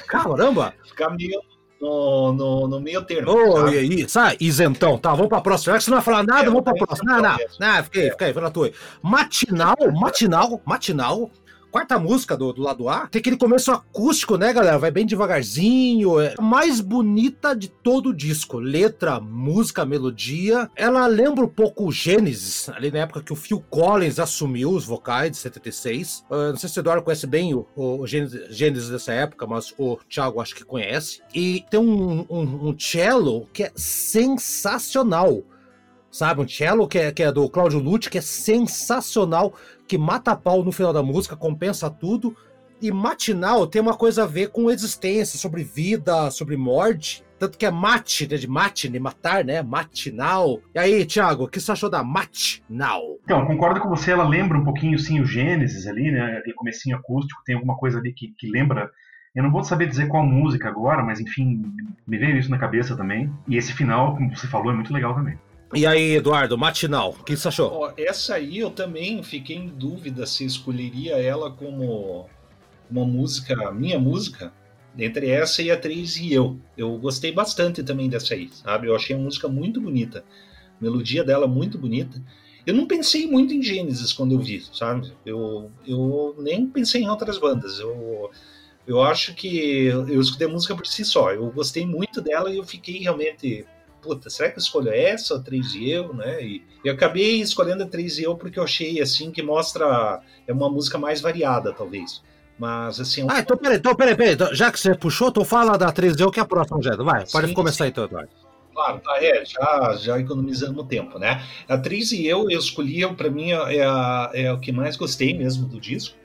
Caramba! 0.07 0.73
Ficar 0.83 1.09
meio 1.11 1.41
no, 1.79 2.33
no, 2.33 2.67
no 2.67 2.79
meio 2.79 3.03
termo. 3.03 3.31
Oh, 3.31 3.67
e 3.67 3.77
aí? 3.77 4.09
Sai, 4.09 4.38
isentão. 4.39 4.97
Tá, 4.97 5.11
vamos 5.11 5.29
pra 5.29 5.41
próxima. 5.41 5.79
Se 5.79 5.89
não 5.89 5.97
vai 5.97 6.03
falar 6.05 6.23
nada, 6.23 6.43
é, 6.43 6.45
vamos 6.45 6.63
pra 6.63 6.73
próxima. 6.73 7.13
Não, 7.13 7.21
não, 7.21 7.38
não, 7.59 7.83
fiquei, 7.83 8.09
fiquei, 8.11 8.27
fica 8.27 8.41
na 8.41 8.51
tua. 8.51 8.71
Matinal, 9.01 9.75
matinal, 9.93 10.61
matinal 10.65 11.31
quarta 11.75 11.99
música 11.99 12.38
do, 12.38 12.53
do 12.53 12.61
lado 12.61 12.88
A, 12.88 13.05
tem 13.05 13.19
aquele 13.19 13.35
começo 13.35 13.69
acústico, 13.69 14.38
né, 14.38 14.53
galera? 14.53 14.77
Vai 14.77 14.91
bem 14.91 15.05
devagarzinho. 15.05 16.21
É 16.21 16.33
a 16.38 16.41
mais 16.41 16.79
bonita 16.79 17.53
de 17.53 17.67
todo 17.67 18.11
o 18.11 18.13
disco. 18.13 18.59
Letra, 18.59 19.19
música, 19.19 19.83
melodia. 19.85 20.71
Ela 20.73 21.05
lembra 21.05 21.43
um 21.43 21.49
pouco 21.49 21.85
o 21.85 21.91
Gênesis, 21.91 22.69
ali 22.69 22.89
na 22.89 22.99
época 22.99 23.21
que 23.21 23.33
o 23.33 23.35
Phil 23.35 23.61
Collins 23.69 24.19
assumiu 24.19 24.69
os 24.69 24.85
vocais 24.85 25.31
de 25.31 25.38
76. 25.38 26.19
Uh, 26.29 26.33
ah, 26.33 26.49
não 26.51 26.55
sei 26.55 26.69
se 26.69 26.79
o 26.79 26.81
Eduardo 26.81 27.03
conhece 27.03 27.27
bem 27.27 27.53
o, 27.53 27.67
o 27.75 28.07
Gênesis, 28.07 28.55
Gênesis 28.55 28.89
dessa 28.89 29.11
época, 29.11 29.45
mas 29.45 29.73
o 29.77 29.97
Thiago 30.09 30.39
acho 30.39 30.55
que 30.55 30.63
conhece. 30.63 31.21
E 31.33 31.65
tem 31.69 31.77
um, 31.77 32.25
um, 32.29 32.69
um 32.69 32.79
cello 32.79 33.49
que 33.51 33.63
é 33.63 33.71
sensacional 33.75 35.43
sabe? 36.15 36.41
Um 36.41 36.47
cello 36.47 36.88
que 36.88 36.97
é, 36.97 37.12
que 37.12 37.23
é 37.23 37.32
do 37.32 37.49
Claudio 37.49 37.80
Lucci, 37.80 38.10
que 38.10 38.17
é 38.17 38.21
sensacional, 38.21 39.54
que 39.86 39.97
mata 39.97 40.32
a 40.32 40.36
pau 40.36 40.63
no 40.63 40.71
final 40.71 40.93
da 40.93 41.04
música, 41.04 41.36
compensa 41.36 41.89
tudo. 41.89 42.36
E 42.82 42.89
matinal 42.91 43.67
tem 43.67 43.82
uma 43.82 43.95
coisa 43.95 44.23
a 44.23 44.28
ver 44.28 44.49
com 44.49 44.71
existência, 44.71 45.38
sobre 45.38 45.63
vida, 45.63 46.32
sobre 46.32 46.56
morte. 46.56 47.23
Tanto 47.38 47.58
que 47.58 47.65
é 47.65 47.71
mate, 47.71 48.30
né, 48.30 48.38
de 48.38 48.47
de 48.89 48.99
matar, 48.99 49.43
né? 49.43 49.62
Matinal. 49.62 50.62
E 50.73 50.80
aí, 50.80 51.06
Thiago, 51.06 51.43
o 51.43 51.47
que 51.49 51.60
você 51.60 51.73
achou 51.73 51.89
da 51.89 52.01
matinal? 52.01 53.01
Então, 53.25 53.45
concordo 53.45 53.82
com 53.82 53.89
você, 53.89 54.12
ela 54.12 54.25
lembra 54.25 54.58
um 54.58 54.63
pouquinho, 54.63 54.97
sim, 54.97 55.19
o 55.19 55.25
Gênesis 55.25 55.86
ali, 55.86 56.12
né? 56.12 56.38
Aquele 56.38 56.56
comecinho 56.56 56.95
acústico, 56.95 57.41
tem 57.45 57.56
alguma 57.56 57.75
coisa 57.75 57.99
ali 57.99 58.13
que, 58.13 58.30
que 58.38 58.49
lembra 58.49 58.89
eu 59.36 59.43
não 59.43 59.51
vou 59.51 59.65
saber 59.65 59.88
dizer 59.88 60.08
qual 60.08 60.25
música 60.25 60.69
agora, 60.69 61.04
mas 61.04 61.19
enfim, 61.19 61.62
me 62.08 62.17
veio 62.17 62.38
isso 62.38 62.49
na 62.49 62.58
cabeça 62.58 62.95
também. 62.95 63.30
E 63.45 63.58
esse 63.58 63.73
final, 63.73 64.15
como 64.15 64.34
você 64.34 64.47
falou, 64.47 64.71
é 64.71 64.73
muito 64.73 64.93
legal 64.93 65.13
também. 65.13 65.38
E 65.75 65.85
aí, 65.85 66.15
Eduardo, 66.15 66.57
matinal, 66.57 67.15
o 67.19 67.23
que 67.23 67.35
você 67.35 67.49
achou? 67.49 67.81
Oh, 67.81 68.01
essa 68.01 68.35
aí 68.35 68.59
eu 68.59 68.71
também 68.71 69.21
fiquei 69.21 69.57
em 69.57 69.67
dúvida 69.67 70.25
se 70.25 70.45
escolheria 70.45 71.17
ela 71.17 71.51
como 71.51 72.29
uma 72.89 73.05
música, 73.05 73.71
minha 73.73 73.99
música, 73.99 74.53
entre 74.97 75.29
essa 75.29 75.61
e 75.61 75.69
a 75.69 75.77
3 75.77 76.15
e 76.17 76.33
eu. 76.33 76.57
Eu 76.77 76.97
gostei 76.97 77.33
bastante 77.33 77.83
também 77.83 78.07
dessa 78.07 78.35
aí, 78.35 78.49
sabe? 78.53 78.88
Eu 78.88 78.95
achei 78.95 79.17
a 79.17 79.19
música 79.19 79.49
muito 79.49 79.81
bonita, 79.81 80.23
a 80.79 80.83
melodia 80.83 81.25
dela 81.25 81.45
muito 81.45 81.77
bonita. 81.77 82.23
Eu 82.65 82.73
não 82.73 82.88
pensei 82.88 83.27
muito 83.27 83.53
em 83.53 83.61
Gênesis 83.61 84.13
quando 84.13 84.33
eu 84.33 84.39
vi, 84.39 84.63
sabe? 84.73 85.11
Eu, 85.25 85.69
eu 85.85 86.35
nem 86.39 86.65
pensei 86.67 87.03
em 87.03 87.09
outras 87.09 87.38
bandas. 87.38 87.79
Eu, 87.79 88.31
eu 88.88 89.03
acho 89.03 89.35
que 89.35 89.88
eu 89.88 90.21
escutei 90.21 90.47
a 90.47 90.49
música 90.49 90.73
por 90.73 90.88
si 90.88 91.03
só. 91.03 91.33
Eu 91.33 91.51
gostei 91.51 91.85
muito 91.85 92.21
dela 92.21 92.49
e 92.49 92.57
eu 92.57 92.63
fiquei 92.63 92.99
realmente 92.99 93.65
puta, 94.05 94.29
será 94.29 94.51
que 94.51 94.57
eu 94.57 94.61
escolho 94.61 94.89
essa 94.89 95.33
ou 95.33 95.41
3 95.41 95.73
e 95.73 95.89
eu, 95.89 96.13
né? 96.13 96.43
E 96.43 96.63
eu 96.83 96.93
acabei 96.93 97.41
escolhendo 97.41 97.83
a 97.83 97.87
3 97.87 98.19
e 98.19 98.23
eu 98.23 98.35
porque 98.35 98.59
eu 98.59 98.63
achei, 98.63 99.01
assim, 99.01 99.31
que 99.31 99.41
mostra, 99.41 100.21
é 100.47 100.53
uma 100.53 100.69
música 100.69 100.99
mais 100.99 101.19
variada, 101.21 101.73
talvez. 101.73 102.21
Mas, 102.57 102.99
assim... 102.99 103.23
É 103.23 103.25
ah, 103.29 103.39
então 103.39 103.57
peraí, 103.57 103.77
então 103.77 103.95
peraí, 103.95 104.15
peraí, 104.15 104.33
então, 104.35 104.53
já 104.53 104.71
que 104.71 104.79
você 104.79 104.93
puxou, 104.93 105.31
tu 105.31 105.43
fala 105.43 105.75
da 105.75 105.91
3 105.91 106.15
e 106.15 106.21
eu 106.21 106.29
que 106.29 106.39
é 106.39 106.43
a 106.43 106.45
próxima, 106.45 106.81
Jé, 106.81 106.95
vai, 106.95 107.25
pode 107.25 107.47
sim, 107.47 107.53
começar 107.53 107.85
sim. 107.85 107.89
então, 107.89 108.06
Eduardo. 108.06 108.29
Claro, 108.73 108.99
tá, 108.99 109.23
é, 109.23 109.43
já, 109.45 109.97
já 109.99 110.19
economizando 110.19 110.83
tempo, 110.83 111.17
né? 111.17 111.43
A 111.67 111.77
3 111.77 112.12
e 112.12 112.27
eu, 112.27 112.49
eu 112.49 112.60
escolhi, 112.60 113.08
para 113.15 113.29
mim, 113.29 113.51
é, 113.51 113.83
a, 113.83 114.29
é 114.33 114.53
o 114.53 114.60
que 114.60 114.71
mais 114.71 114.95
gostei 114.95 115.35
mesmo 115.35 115.67
do 115.67 115.79
disco 115.79 116.15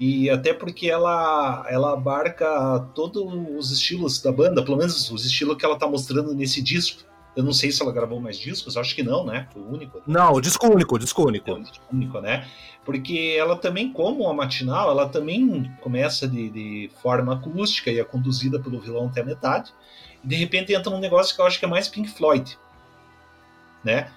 e 0.00 0.30
até 0.30 0.54
porque 0.54 0.88
ela 0.88 1.66
ela 1.68 1.92
abarca 1.92 2.78
todos 2.94 3.22
os 3.56 3.72
estilos 3.72 4.20
da 4.22 4.30
banda, 4.30 4.64
pelo 4.64 4.76
menos 4.76 5.10
os 5.10 5.24
estilos 5.24 5.56
que 5.56 5.64
ela 5.64 5.76
tá 5.76 5.88
mostrando 5.88 6.34
nesse 6.34 6.62
disco. 6.62 7.02
Eu 7.38 7.44
não 7.44 7.52
sei 7.52 7.70
se 7.70 7.80
ela 7.80 7.92
gravou 7.92 8.20
mais 8.20 8.36
discos, 8.36 8.76
acho 8.76 8.96
que 8.96 9.02
não, 9.04 9.24
né? 9.24 9.46
Foi 9.52 9.62
o 9.62 9.72
único. 9.72 10.02
Não, 10.08 10.32
o 10.32 10.40
disco 10.40 10.66
único, 10.66 10.96
o 10.96 10.98
disco 10.98 11.24
único. 11.24 11.48
É, 11.48 11.52
o 11.52 11.62
disco 11.62 11.84
único, 11.92 12.20
né? 12.20 12.48
Porque 12.84 13.36
ela 13.38 13.54
também, 13.54 13.92
como 13.92 14.28
a 14.28 14.34
matinal, 14.34 14.90
ela 14.90 15.08
também 15.08 15.72
começa 15.80 16.26
de, 16.26 16.50
de 16.50 16.90
forma 17.00 17.34
acústica 17.34 17.92
e 17.92 18.00
é 18.00 18.02
conduzida 18.02 18.58
pelo 18.58 18.80
vilão 18.80 19.06
até 19.06 19.20
a 19.20 19.24
metade. 19.24 19.72
E 20.24 20.26
de 20.26 20.34
repente 20.34 20.74
entra 20.74 20.92
um 20.92 20.98
negócio 20.98 21.32
que 21.32 21.40
eu 21.40 21.46
acho 21.46 21.60
que 21.60 21.64
é 21.64 21.68
mais 21.68 21.86
Pink 21.86 22.08
Floyd, 22.08 22.58
né? 23.84 24.10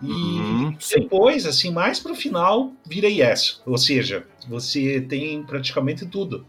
E 0.00 0.12
uhum, 0.12 0.76
depois, 0.88 1.46
assim, 1.46 1.72
mais 1.72 1.98
pro 1.98 2.14
final, 2.14 2.70
vira 2.86 3.08
Yes. 3.08 3.60
Ou 3.66 3.76
seja, 3.76 4.24
você 4.48 5.00
tem 5.00 5.42
praticamente 5.42 6.06
tudo 6.06 6.46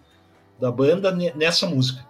da 0.59 0.71
banda 0.71 1.11
nessa 1.35 1.65
música. 1.65 2.07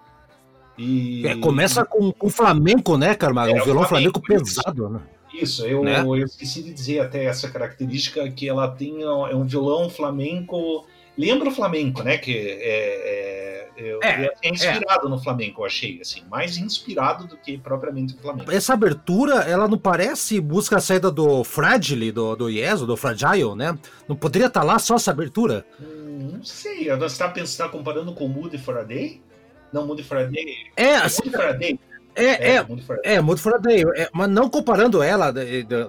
E... 0.80 1.27
É, 1.27 1.36
começa 1.36 1.84
com 1.84 2.13
o 2.21 2.30
flamenco, 2.30 2.97
né, 2.97 3.13
Carmago? 3.13 3.51
É, 3.51 3.61
um 3.61 3.65
violão 3.65 3.84
flamenco, 3.84 4.21
pesado, 4.21 4.89
né? 4.89 5.01
Isso, 5.34 5.65
eu, 5.65 5.84
né? 5.84 5.99
eu 6.01 6.15
esqueci 6.23 6.63
de 6.63 6.73
dizer 6.73 7.01
até 7.01 7.25
essa 7.25 7.49
característica 7.49 8.30
que 8.32 8.47
ela 8.47 8.67
tem 8.67 9.03
é 9.03 9.36
um 9.36 9.45
violão 9.45 9.89
flamenco. 9.89 10.88
Lembra 11.17 11.49
o 11.49 11.51
flamenco, 11.51 12.01
né? 12.01 12.17
Que 12.17 12.32
é, 12.32 13.67
é, 13.77 13.97
é, 14.01 14.32
é, 14.41 14.49
inspirado 14.49 15.09
no 15.09 15.19
flamenco, 15.19 15.61
eu 15.61 15.65
achei, 15.65 15.99
assim, 16.01 16.23
mais 16.30 16.57
inspirado 16.57 17.27
do 17.27 17.38
que 17.38 17.57
propriamente 17.57 18.15
o 18.15 18.17
flamenco. 18.17 18.49
Essa 18.49 18.73
abertura, 18.73 19.36
ela 19.41 19.67
não 19.67 19.77
parece 19.77 20.39
busca 20.39 20.77
a 20.77 20.82
saída 20.82 21.11
do 21.11 21.43
Fragile, 21.43 22.11
do, 22.11 22.36
do 22.36 22.49
Yes, 22.49 22.82
do 22.82 22.95
Fragile, 22.95 23.55
né? 23.55 23.77
Não 24.07 24.15
poderia 24.15 24.47
estar 24.47 24.61
tá 24.61 24.65
lá 24.65 24.80
só 24.80 24.95
essa 24.95 25.11
abertura? 25.11 25.65
Hum, 25.80 26.32
não 26.34 26.43
sei, 26.43 26.89
você 26.95 27.23
está 27.23 27.65
tá 27.65 27.69
comparando 27.69 28.13
com 28.13 28.25
o 28.25 28.30
Moody 28.30 28.57
for 28.57 28.77
a 28.77 28.84
Day? 28.84 29.21
Não, 29.72 29.86
Mundo 29.86 30.03
Faraday. 30.03 30.55
É, 30.76 30.95
assim. 30.95 31.24
Mundo 31.26 31.38
Faraday. 31.38 31.80
É, 32.15 32.26
é, 32.26 32.55
é, 32.55 32.65
é, 33.03 33.22
Mundo 33.22 33.39
Faraday, 33.41 33.84
é, 33.95 34.09
mas 34.11 34.30
não 34.30 34.49
comparando 34.49 35.01
ela, 35.01 35.34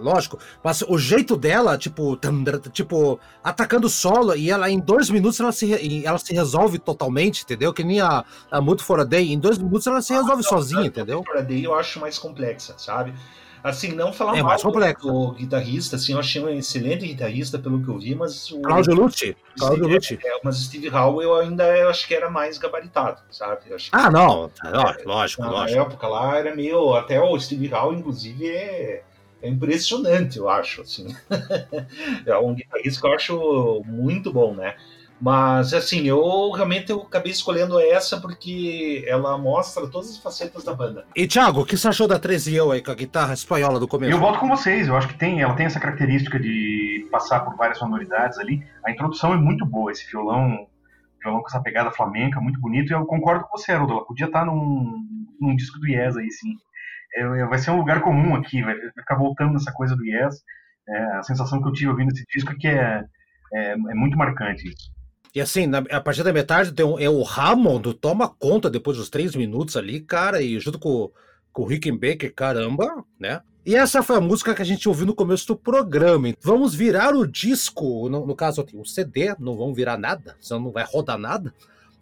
lógico, 0.01 0.39
mas 0.63 0.83
o 0.83 0.97
jeito 0.97 1.37
dela, 1.37 1.77
tipo, 1.77 2.17
tipo, 2.73 3.19
atacando 3.43 3.89
o 3.89 3.91
solo, 3.91 4.37
e 4.37 4.49
ela 4.49 4.71
em 4.71 4.79
dois 4.79 5.11
minutos 5.11 5.41
ela 5.41 5.51
se, 5.51 6.05
ela 6.05 6.19
se 6.19 6.33
resolve 6.33 6.79
totalmente, 6.79 7.43
entendeu? 7.43 7.73
Que 7.73 7.83
nem 7.83 8.01
a, 8.01 8.25
a 8.51 8.61
Mundo 8.61 8.83
Faraday, 8.83 9.33
em 9.33 9.39
dois 9.39 9.59
minutos 9.59 9.87
ela 9.87 10.01
se 10.01 10.13
resolve 10.13 10.43
ah, 10.45 10.49
sozinha, 10.49 10.87
entendeu? 10.87 11.19
Mundo 11.19 11.27
Faraday 11.27 11.65
eu 11.65 11.75
acho 11.75 11.99
mais 11.99 12.19
complexa, 12.19 12.75
sabe? 12.79 13.13
Assim, 13.63 13.93
não 13.93 14.13
falar 14.13 14.39
é 14.39 14.43
mal 14.43 14.57
do, 14.57 14.71
do, 14.71 15.33
guitarrista, 15.33 15.97
assim, 15.97 16.15
eu 16.15 16.19
achei 16.19 16.43
um 16.43 16.49
excelente 16.49 17.07
guitarrista 17.07 17.59
pelo 17.59 17.83
que 17.83 17.89
eu 17.89 17.99
vi, 17.99 18.15
mas 18.15 18.51
o. 18.51 18.63
Claudio 18.63 18.95
Lucci. 18.95 19.37
Claudio 19.59 19.87
Lucci. 19.87 20.19
É, 20.25 20.41
mas 20.43 20.57
Steve 20.59 20.89
Howe 20.89 21.23
eu 21.23 21.37
ainda 21.37 21.65
eu 21.77 21.91
acho 21.91 22.07
que 22.09 22.15
era 22.15 22.31
mais 22.31 22.57
gabaritado, 22.57 23.21
sabe? 23.31 23.61
ah, 23.93 24.11
não, 24.11 24.51
é, 24.65 25.05
lógico, 25.05 25.43
na 25.43 25.51
lógico. 25.51 25.79
Na 25.79 25.85
época 25.85 26.09
lá 26.09 26.39
era 26.39 26.55
meio. 26.55 26.95
Até 26.95 27.21
o 27.21 27.39
Steve 27.39 27.73
Howe, 27.73 27.95
inclusive, 27.95 28.49
é, 28.49 29.03
é 29.43 29.49
impressionante, 29.49 30.39
eu 30.39 30.49
acho, 30.49 30.81
assim. 30.81 31.15
é 32.25 32.37
um 32.39 32.55
guitarrista 32.55 33.01
que 33.01 33.07
eu 33.07 33.13
acho 33.13 33.83
muito 33.85 34.33
bom, 34.33 34.55
né? 34.55 34.75
Mas, 35.21 35.75
assim, 35.75 36.07
eu 36.07 36.51
realmente 36.51 36.91
eu 36.91 37.03
acabei 37.03 37.31
escolhendo 37.31 37.79
essa 37.79 38.19
porque 38.19 39.05
ela 39.07 39.37
mostra 39.37 39.87
todas 39.87 40.09
as 40.09 40.17
facetas 40.17 40.65
da 40.65 40.73
banda. 40.73 41.05
E, 41.15 41.27
Thiago, 41.27 41.61
o 41.61 41.67
que 41.67 41.77
você 41.77 41.89
achou 41.89 42.09
da 42.09 42.19
13 42.19 42.55
eu 42.55 42.73
aí 42.73 42.83
com 42.83 42.91
a 42.91 42.95
guitarra 42.95 43.35
espanhola 43.35 43.79
do 43.79 43.87
começo? 43.87 44.13
Eu 44.13 44.19
volto 44.19 44.39
com 44.39 44.49
vocês, 44.49 44.89
eu 44.89 44.97
acho 44.97 45.09
que 45.09 45.19
tem, 45.19 45.43
ela 45.43 45.55
tem 45.55 45.67
essa 45.67 45.79
característica 45.79 46.41
de 46.41 47.07
passar 47.13 47.41
por 47.41 47.55
várias 47.55 47.77
sonoridades 47.77 48.39
ali. 48.39 48.65
A 48.83 48.91
introdução 48.91 49.35
é 49.35 49.37
muito 49.37 49.67
boa, 49.67 49.93
esse 49.93 50.11
violão, 50.11 50.67
violão 51.23 51.43
com 51.43 51.49
essa 51.49 51.61
pegada 51.61 51.91
flamenca, 51.91 52.41
muito 52.41 52.59
bonito. 52.59 52.91
E 52.91 52.95
eu 52.95 53.05
concordo 53.05 53.45
com 53.45 53.59
você, 53.59 53.73
Haroldo, 53.73 53.93
ela 53.93 54.07
podia 54.07 54.27
estar 54.27 54.47
num, 54.47 55.05
num 55.39 55.55
disco 55.55 55.79
do 55.79 55.87
Yes 55.87 56.17
aí, 56.17 56.31
sim. 56.31 56.55
É, 57.15 57.45
vai 57.45 57.59
ser 57.59 57.73
um 57.73 57.77
lugar 57.77 58.01
comum 58.01 58.37
aqui, 58.37 58.63
vai 58.63 58.75
ficar 58.97 59.17
voltando 59.17 59.53
nessa 59.53 59.73
coisa 59.73 59.95
do 59.95 60.05
Yes. 60.05 60.37
É, 60.89 61.03
a 61.19 61.23
sensação 61.25 61.61
que 61.61 61.69
eu 61.69 61.73
tive 61.73 61.91
ouvindo 61.91 62.11
esse 62.11 62.25
disco 62.35 62.53
é 62.53 62.57
que 62.59 62.69
é, 62.69 63.05
é, 63.53 63.73
é 63.73 63.95
muito 63.95 64.17
marcante 64.17 64.67
isso. 64.67 65.00
E 65.35 65.41
assim, 65.41 65.67
na, 65.67 65.79
a 65.79 66.01
partir 66.01 66.23
da 66.23 66.33
metade 66.33 66.73
tem 66.73 66.85
um, 66.85 66.99
é 66.99 67.09
o 67.09 67.25
Hammond, 67.25 67.95
toma 67.95 68.29
conta 68.29 68.69
depois 68.69 68.97
dos 68.97 69.09
três 69.09 69.35
minutos 69.35 69.77
ali, 69.77 70.01
cara, 70.01 70.43
e 70.43 70.59
junto 70.59 70.79
com, 70.79 71.11
com 71.53 71.63
o 71.63 71.67
Rickenbacker, 71.67 72.35
caramba, 72.35 73.05
né? 73.19 73.41
E 73.65 73.77
essa 73.77 74.03
foi 74.03 74.17
a 74.17 74.21
música 74.21 74.55
que 74.55 74.63
a 74.63 74.65
gente 74.65 74.89
ouviu 74.89 75.07
no 75.07 75.15
começo 75.15 75.47
do 75.47 75.55
programa. 75.55 76.35
Vamos 76.41 76.75
virar 76.75 77.15
o 77.15 77.27
disco, 77.27 78.09
no, 78.09 78.27
no 78.27 78.35
caso, 78.35 78.67
o 78.73 78.85
CD, 78.85 79.35
não 79.39 79.57
vamos 79.57 79.77
virar 79.77 79.99
nada, 79.99 80.37
senão 80.41 80.61
não 80.61 80.73
vai 80.73 80.85
rodar 80.85 81.19
nada. 81.19 81.55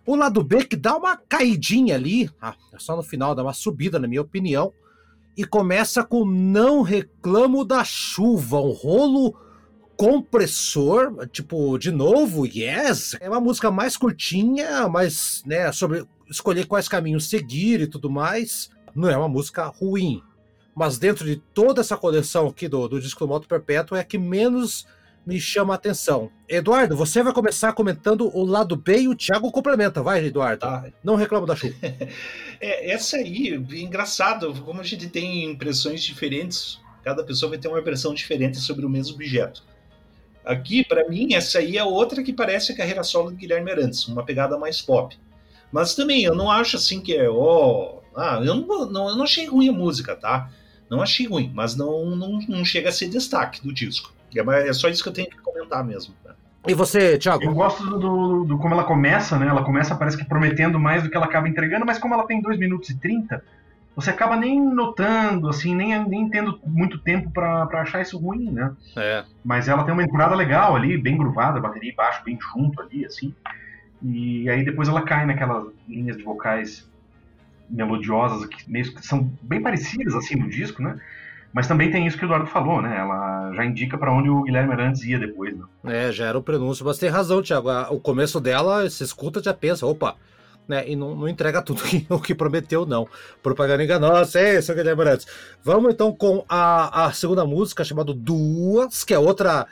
O 0.07 0.15
lado 0.17 0.43
B 0.43 0.65
que 0.65 0.77
dá 0.77 0.97
uma 0.97 1.17
caidinha 1.17 1.97
ali, 1.97 2.31
ah, 2.41 2.55
é 2.73 2.79
só 2.79 2.97
no 2.97 3.03
final, 3.03 3.35
dá 3.35 3.43
uma 3.43 3.53
subida, 3.53 3.99
na 3.99 4.09
minha 4.09 4.23
opinião, 4.23 4.73
e 5.37 5.45
começa 5.45 6.03
com 6.03 6.25
Não 6.25 6.81
Reclamo 6.81 7.65
da 7.65 7.85
Chuva, 7.85 8.61
um 8.61 8.71
rolo 8.71 9.37
compressor, 9.99 11.27
tipo, 11.27 11.77
de 11.77 11.91
novo, 11.91 12.47
yes. 12.47 13.17
É 13.21 13.29
uma 13.29 13.41
música 13.41 13.69
mais 13.69 13.97
curtinha, 13.97 14.89
mas, 14.89 15.43
né, 15.45 15.73
sobre 15.73 16.07
escolher 16.31 16.67
quais 16.67 16.89
caminhos 16.89 17.29
seguir 17.29 17.81
e 17.81 17.87
tudo 17.89 18.09
mais. 18.09 18.71
Não 18.95 19.11
é 19.11 19.17
uma 19.17 19.29
música 19.29 19.65
ruim. 19.67 20.23
Mas 20.73 20.99
dentro 20.99 21.25
de 21.25 21.35
toda 21.53 21.81
essa 21.81 21.97
coleção 21.97 22.47
aqui 22.47 22.69
do, 22.69 22.87
do 22.87 23.01
disco 23.01 23.19
do 23.19 23.29
Moto 23.29 23.49
Perpétuo 23.49 23.97
é 23.97 24.01
a 24.01 24.05
que 24.05 24.17
menos 24.17 24.87
me 25.27 25.41
chama 25.41 25.75
a 25.75 25.77
atenção. 25.77 26.31
Eduardo, 26.49 26.97
você 26.97 27.21
vai 27.21 27.33
começar 27.33 27.73
comentando 27.73 28.31
o 28.33 28.45
lado 28.45 28.77
B 28.77 29.01
e 29.01 29.09
o 29.09 29.17
Thiago 29.17 29.51
complementa. 29.51 30.01
Vai, 30.01 30.25
Eduardo. 30.25 30.61
Tá. 30.61 30.87
Não 31.03 31.17
reclamo 31.17 31.45
da 31.45 31.57
chuva. 31.57 31.75
é, 32.61 32.93
essa 32.93 33.17
aí, 33.17 33.53
engraçado, 33.73 34.55
como 34.63 34.81
a 34.81 34.85
gente 34.85 35.09
tem 35.09 35.45
impressões 35.51 36.05
diferentes, 36.05 36.79
cada 37.03 37.25
pessoa 37.25 37.51
vai 37.51 37.59
ter 37.59 37.67
uma 37.67 37.81
impressão 37.81 38.15
diferente 38.15 38.59
sobre 38.59 38.87
o 38.87 38.89
mesmo 38.89 39.17
objeto. 39.17 39.67
Aqui, 40.49 40.83
para 40.83 41.07
mim, 41.07 41.35
essa 41.35 41.59
aí 41.59 41.77
é 41.77 41.85
outra 41.85 42.23
que 42.23 42.33
parece 42.33 42.73
a 42.73 42.75
carreira 42.75 43.03
solo 43.03 43.31
do 43.31 43.37
Guilherme 43.37 43.71
Arantes, 43.71 44.09
uma 44.09 44.25
pegada 44.25 44.57
mais 44.57 44.81
pop. 44.81 45.15
Mas 45.71 45.95
também, 45.95 46.25
eu 46.25 46.35
não 46.35 46.51
acho 46.51 46.77
assim 46.79 47.03
que 47.03 47.15
é, 47.15 47.29
ó. 47.29 47.35
Oh, 47.37 48.01
ah, 48.17 48.41
eu 48.43 48.55
não, 48.55 48.87
não, 48.87 49.09
eu 49.11 49.17
não 49.17 49.25
achei 49.25 49.47
ruim 49.47 49.69
a 49.69 49.73
música, 49.73 50.17
tá? 50.17 50.51
Não 50.89 51.03
achei 51.03 51.27
ruim, 51.27 51.53
mas 51.55 51.77
não, 51.77 52.17
não, 52.17 52.39
não 52.49 52.65
chega 52.65 52.89
a 52.89 52.93
ser 52.93 53.09
destaque 53.09 53.63
do 53.63 53.75
disco. 53.75 54.11
É, 54.35 54.69
é 54.69 54.73
só 54.73 54.89
isso 54.89 55.03
que 55.03 55.11
eu 55.11 55.13
tenho 55.13 55.29
que 55.29 55.37
comentar 55.37 55.85
mesmo. 55.85 56.15
Né? 56.25 56.33
E 56.67 56.73
você, 56.73 57.19
Thiago? 57.19 57.45
Eu 57.45 57.53
gosto 57.53 57.85
do, 57.85 57.99
do, 57.99 58.45
do, 58.45 58.59
como 58.59 58.73
ela 58.73 58.85
começa, 58.85 59.39
né? 59.39 59.49
Ela 59.49 59.63
começa, 59.63 59.95
parece 59.95 60.17
que 60.17 60.25
prometendo 60.25 60.81
mais 60.81 61.03
do 61.03 61.11
que 61.11 61.17
ela 61.17 61.27
acaba 61.27 61.47
entregando, 61.47 61.85
mas 61.85 61.99
como 61.99 62.15
ela 62.15 62.27
tem 62.27 62.41
2 62.41 62.59
minutos 62.59 62.89
e 62.89 62.99
30, 62.99 63.45
você 63.99 64.11
acaba 64.11 64.37
nem 64.37 64.65
notando, 64.65 65.49
assim, 65.49 65.75
nem, 65.75 66.09
nem 66.09 66.31
tendo 66.31 66.61
muito 66.65 67.01
tempo 67.01 67.33
para 67.33 67.65
achar 67.83 68.01
isso 68.01 68.17
ruim, 68.17 68.49
né? 68.49 68.73
É. 68.97 69.25
Mas 69.45 69.67
ela 69.67 69.83
tem 69.83 69.93
uma 69.93 70.05
entrada 70.05 70.37
legal 70.37 70.77
ali, 70.77 70.97
bem 70.97 71.19
gruvada, 71.19 71.59
bateria 71.59 71.91
e 71.91 71.95
baixo 71.97 72.23
bem 72.23 72.39
junto 72.41 72.81
ali, 72.81 73.05
assim. 73.05 73.35
E 74.01 74.49
aí 74.49 74.65
depois 74.65 74.89
ela 74.89 75.03
cai 75.03 75.27
naquelas 75.27 75.67
linhas 75.89 76.17
de 76.17 76.23
vocais 76.23 76.89
melodiosas 77.69 78.47
que 78.47 78.71
meio 78.71 78.95
que 78.95 79.05
são 79.05 79.29
bem 79.43 79.61
parecidas 79.61 80.15
assim 80.15 80.37
no 80.37 80.49
disco, 80.49 80.81
né? 80.81 81.01
Mas 81.53 81.67
também 81.67 81.91
tem 81.91 82.07
isso 82.07 82.17
que 82.17 82.25
o 82.25 82.27
Eduardo 82.27 82.47
falou, 82.47 82.81
né? 82.81 82.97
Ela 82.97 83.53
já 83.53 83.65
indica 83.65 83.99
para 83.99 84.13
onde 84.13 84.31
o 84.31 84.45
Guilherme 84.45 84.75
Arantes 84.75 85.03
ia 85.03 85.19
depois, 85.19 85.59
né? 85.59 85.65
É, 85.87 86.13
já 86.13 86.27
era 86.27 86.39
o 86.39 86.43
prenúncio, 86.43 86.87
mas 86.87 86.99
tem 86.99 87.09
razão, 87.09 87.43
Thiago. 87.43 87.69
O 87.91 87.99
começo 87.99 88.39
dela, 88.39 88.89
você 88.89 89.03
escuta, 89.03 89.43
já 89.43 89.53
pensa, 89.53 89.85
opa, 89.85 90.15
né? 90.69 90.85
E 90.87 90.95
não, 90.95 91.17
não 91.17 91.29
entrega 91.29 91.63
tudo 91.63 91.83
que, 91.85 92.07
o 92.11 92.21
que 92.21 92.35
prometeu, 92.35 92.85
não. 92.85 93.09
Propaganda 93.43 93.83
enganosa, 93.83 94.39
é 94.39 94.59
isso, 94.59 94.75
Guilherme 94.75 95.03
Arantes. 95.03 95.27
Vamos 95.65 95.95
então 95.95 96.13
com 96.13 96.45
a, 96.49 97.07
a 97.07 97.13
segunda 97.13 97.45
música, 97.47 97.83
chamada 97.83 98.13
Duas, 98.13 99.03
que 99.03 99.15
é 99.15 99.19
outra. 99.19 99.67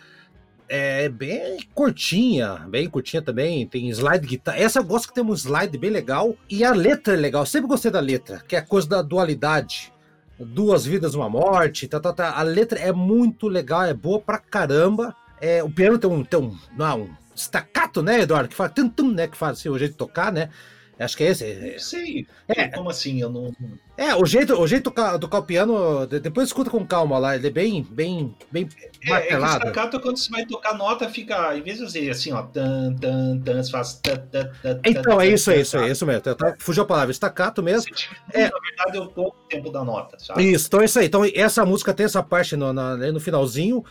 É 0.68 1.09
bem 1.09 1.59
curtinha, 1.72 2.66
bem 2.68 2.90
curtinha 2.90 3.22
também. 3.22 3.64
Tem 3.68 3.88
slide 3.90 4.26
guitarra. 4.26 4.59
Essa 4.59 4.80
eu 4.80 4.84
gosto 4.84 5.07
que 5.07 5.14
tem 5.14 5.22
um 5.22 5.32
slide 5.32 5.78
bem 5.78 5.90
legal. 5.90 6.34
E 6.51 6.64
a 6.64 6.72
letra 6.72 7.14
é 7.14 7.16
legal. 7.16 7.42
Eu 7.42 7.47
sempre 7.47 7.68
gostei 7.68 7.88
da 7.88 8.01
letra, 8.01 8.42
que 8.49 8.57
é 8.57 8.59
a 8.59 8.66
coisa 8.66 8.88
da 8.88 9.01
dualidade. 9.01 9.92
Duas 10.36 10.84
vidas, 10.84 11.14
uma 11.14 11.30
morte. 11.30 11.86
Tá, 11.86 12.01
tá, 12.01 12.12
tá. 12.12 12.36
A 12.36 12.42
letra 12.42 12.80
é 12.80 12.90
muito 12.90 13.47
legal, 13.47 13.84
é 13.84 13.94
boa 13.94 14.18
pra 14.20 14.38
caramba. 14.38 15.14
É, 15.40 15.62
o 15.62 15.70
piano 15.70 15.99
tem 15.99 16.11
um, 16.11 16.24
tem 16.24 16.40
um, 16.40 16.59
não, 16.76 16.86
é 16.86 16.94
um 16.94 17.11
staccato, 17.36 18.03
né, 18.03 18.22
Eduardo? 18.22 18.49
Que 18.49 18.57
fala 18.57 18.70
tum, 18.70 18.88
tum, 18.88 19.12
né? 19.12 19.28
Que 19.28 19.36
faz 19.36 19.59
assim, 19.59 19.68
o 19.68 19.78
jeito 19.78 19.92
de 19.92 19.99
tocar, 19.99 20.32
né? 20.32 20.51
Acho 20.99 21.16
que 21.16 21.24
é 21.24 21.26
esse. 21.28 21.44
É... 21.44 21.78
Sei. 21.78 22.26
É, 22.49 22.68
como 22.68 22.88
assim? 22.88 23.20
Eu 23.20 23.28
não. 23.28 23.53
É, 23.99 24.14
o 24.14 24.24
jeito, 24.24 24.59
o 24.59 24.66
jeito 24.66 24.90
do 24.90 25.18
tocar 25.18 25.38
o 25.38 25.42
piano, 25.42 26.07
depois 26.07 26.49
escuta 26.49 26.70
com 26.70 26.86
calma 26.86 27.18
lá, 27.18 27.36
ele 27.36 27.47
é 27.47 27.51
bem, 27.51 27.82
bem, 27.82 28.34
bem 28.51 28.68
é, 29.03 29.11
martelado. 29.11 29.57
É 29.57 29.59
que 29.59 29.68
staccato, 29.68 30.01
quando 30.01 30.18
você 30.18 30.30
vai 30.30 30.47
tocar 30.47 30.74
nota, 30.74 31.09
fica, 31.09 31.57
em 31.57 31.62
vez 31.62 31.78
de 31.78 31.84
fazer 31.84 32.11
assim, 32.11 32.32
ó, 32.32 32.42
tan, 32.42 32.94
tan, 32.94 33.38
tan, 33.40 33.62
você 33.62 33.70
faz. 33.70 33.94
Tan, 34.03 34.16
tan, 34.16 34.51
tan, 34.62 34.80
então, 34.84 35.20
é 35.20 35.28
isso, 35.28 35.51
é 35.51 35.61
isso, 35.61 35.76
é 35.76 35.90
isso 35.90 36.07
mesmo. 36.07 36.22
Fugiu 36.59 36.82
a 36.82 36.86
palavra, 36.86 37.12
staccato 37.12 37.62
mesmo. 37.62 37.94
É, 38.32 38.51
na 38.51 38.59
verdade, 38.59 38.97
eu 38.97 39.07
tô 39.07 39.28
o 39.28 39.32
tempo 39.49 39.70
da 39.70 39.84
nota, 39.84 40.18
sabe? 40.18 40.51
Isso, 40.51 40.66
então 40.66 40.80
é 40.80 40.84
isso 40.86 40.99
aí. 40.99 41.07
Então, 41.07 41.22
essa 41.34 41.64
música 41.64 41.92
tem 41.92 42.07
essa 42.07 42.22
parte 42.22 42.57
no, 42.57 42.72
no 42.72 43.20
finalzinho. 43.20 43.84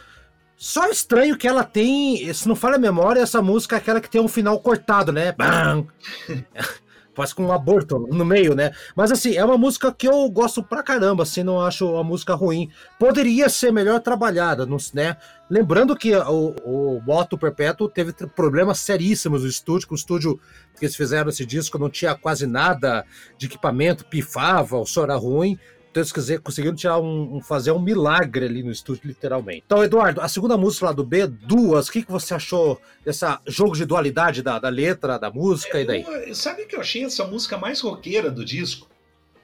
Só 0.58 0.88
estranho 0.89 1.38
que 1.38 1.47
ela 1.47 1.64
tem, 1.64 2.34
se 2.34 2.47
não 2.47 2.56
falha 2.56 2.76
a 2.76 2.80
memória, 2.80 3.20
essa 3.20 3.41
música 3.41 3.76
é 3.76 3.80
aquela 3.80 3.99
que 3.99 4.10
tem 4.10 4.22
um 4.22 4.28
final 4.28 4.60
cortado, 4.60 5.12
né? 5.12 5.32
Bam! 5.34 5.88
faz 7.16 7.34
com 7.34 7.45
um 7.45 7.51
aborto 7.51 7.97
no 7.97 8.26
meio, 8.26 8.53
né? 8.53 8.72
Mas 8.95 9.11
assim, 9.11 9.36
é 9.36 9.43
uma 9.43 9.57
música 9.57 9.91
que 9.91 10.07
eu 10.07 10.30
gosto 10.30 10.61
pra 10.61 10.84
caramba, 10.84 11.24
assim, 11.24 11.43
não 11.43 11.61
acho 11.61 11.89
uma 11.89 12.03
música 12.03 12.36
ruim. 12.36 12.70
Poderia 12.99 13.49
ser 13.49 13.72
melhor 13.72 13.99
trabalhada, 14.01 14.68
né? 14.93 15.18
Lembrando 15.49 15.95
que 15.95 16.16
o, 16.16 16.55
o 16.66 17.01
Moto 17.05 17.38
Perpétuo 17.38 17.88
teve 17.88 18.11
problemas 18.28 18.80
seríssimos 18.80 19.43
no 19.43 19.47
estúdio, 19.47 19.88
que 19.88 19.93
o 19.93 19.95
estúdio 19.95 20.39
que 20.78 20.86
eles 20.86 20.95
fizeram 20.95 21.30
esse 21.30 21.45
disco 21.45 21.78
não 21.78 21.89
tinha 21.89 22.16
quase 22.16 22.45
nada 22.45 23.05
de 23.38 23.45
equipamento, 23.45 24.05
pifava, 24.05 24.78
o 24.78 24.86
som 24.86 25.03
era 25.03 25.16
ruim. 25.16 25.57
Então 25.96 26.02
eles 26.02 26.12
quiser, 26.12 26.39
conseguiram 26.41 26.76
tirar 26.76 27.00
um, 27.00 27.38
um, 27.38 27.41
fazer 27.41 27.72
um 27.72 27.80
milagre 27.80 28.48
ali 28.48 28.62
no 28.62 28.70
estúdio, 28.70 29.04
literalmente. 29.06 29.64
Então, 29.66 29.82
Eduardo, 29.82 30.20
a 30.20 30.28
segunda 30.28 30.58
música 30.58 30.88
lá 30.88 30.91
do 30.91 31.06
B, 31.06 31.26
duas, 31.26 31.88
o 31.88 31.91
que, 31.93 32.04
que 32.04 32.12
você 32.12 32.34
achou 32.34 32.82
desse 33.06 33.26
jogo 33.48 33.78
de 33.78 33.86
dualidade 33.86 34.41
da, 34.41 34.60
da 34.60 34.68
letra, 34.68 35.18
da 35.18 35.32
música 35.32 35.78
é, 35.78 35.82
e 35.84 35.86
daí? 35.86 36.06
Eu, 36.28 36.36
sabe 36.36 36.66
que 36.66 36.76
eu 36.76 36.82
achei 36.82 37.06
essa 37.06 37.26
música 37.26 37.58
mais 37.58 37.80
roqueira 37.80 38.30
do 38.30 38.43
disco? 38.43 38.89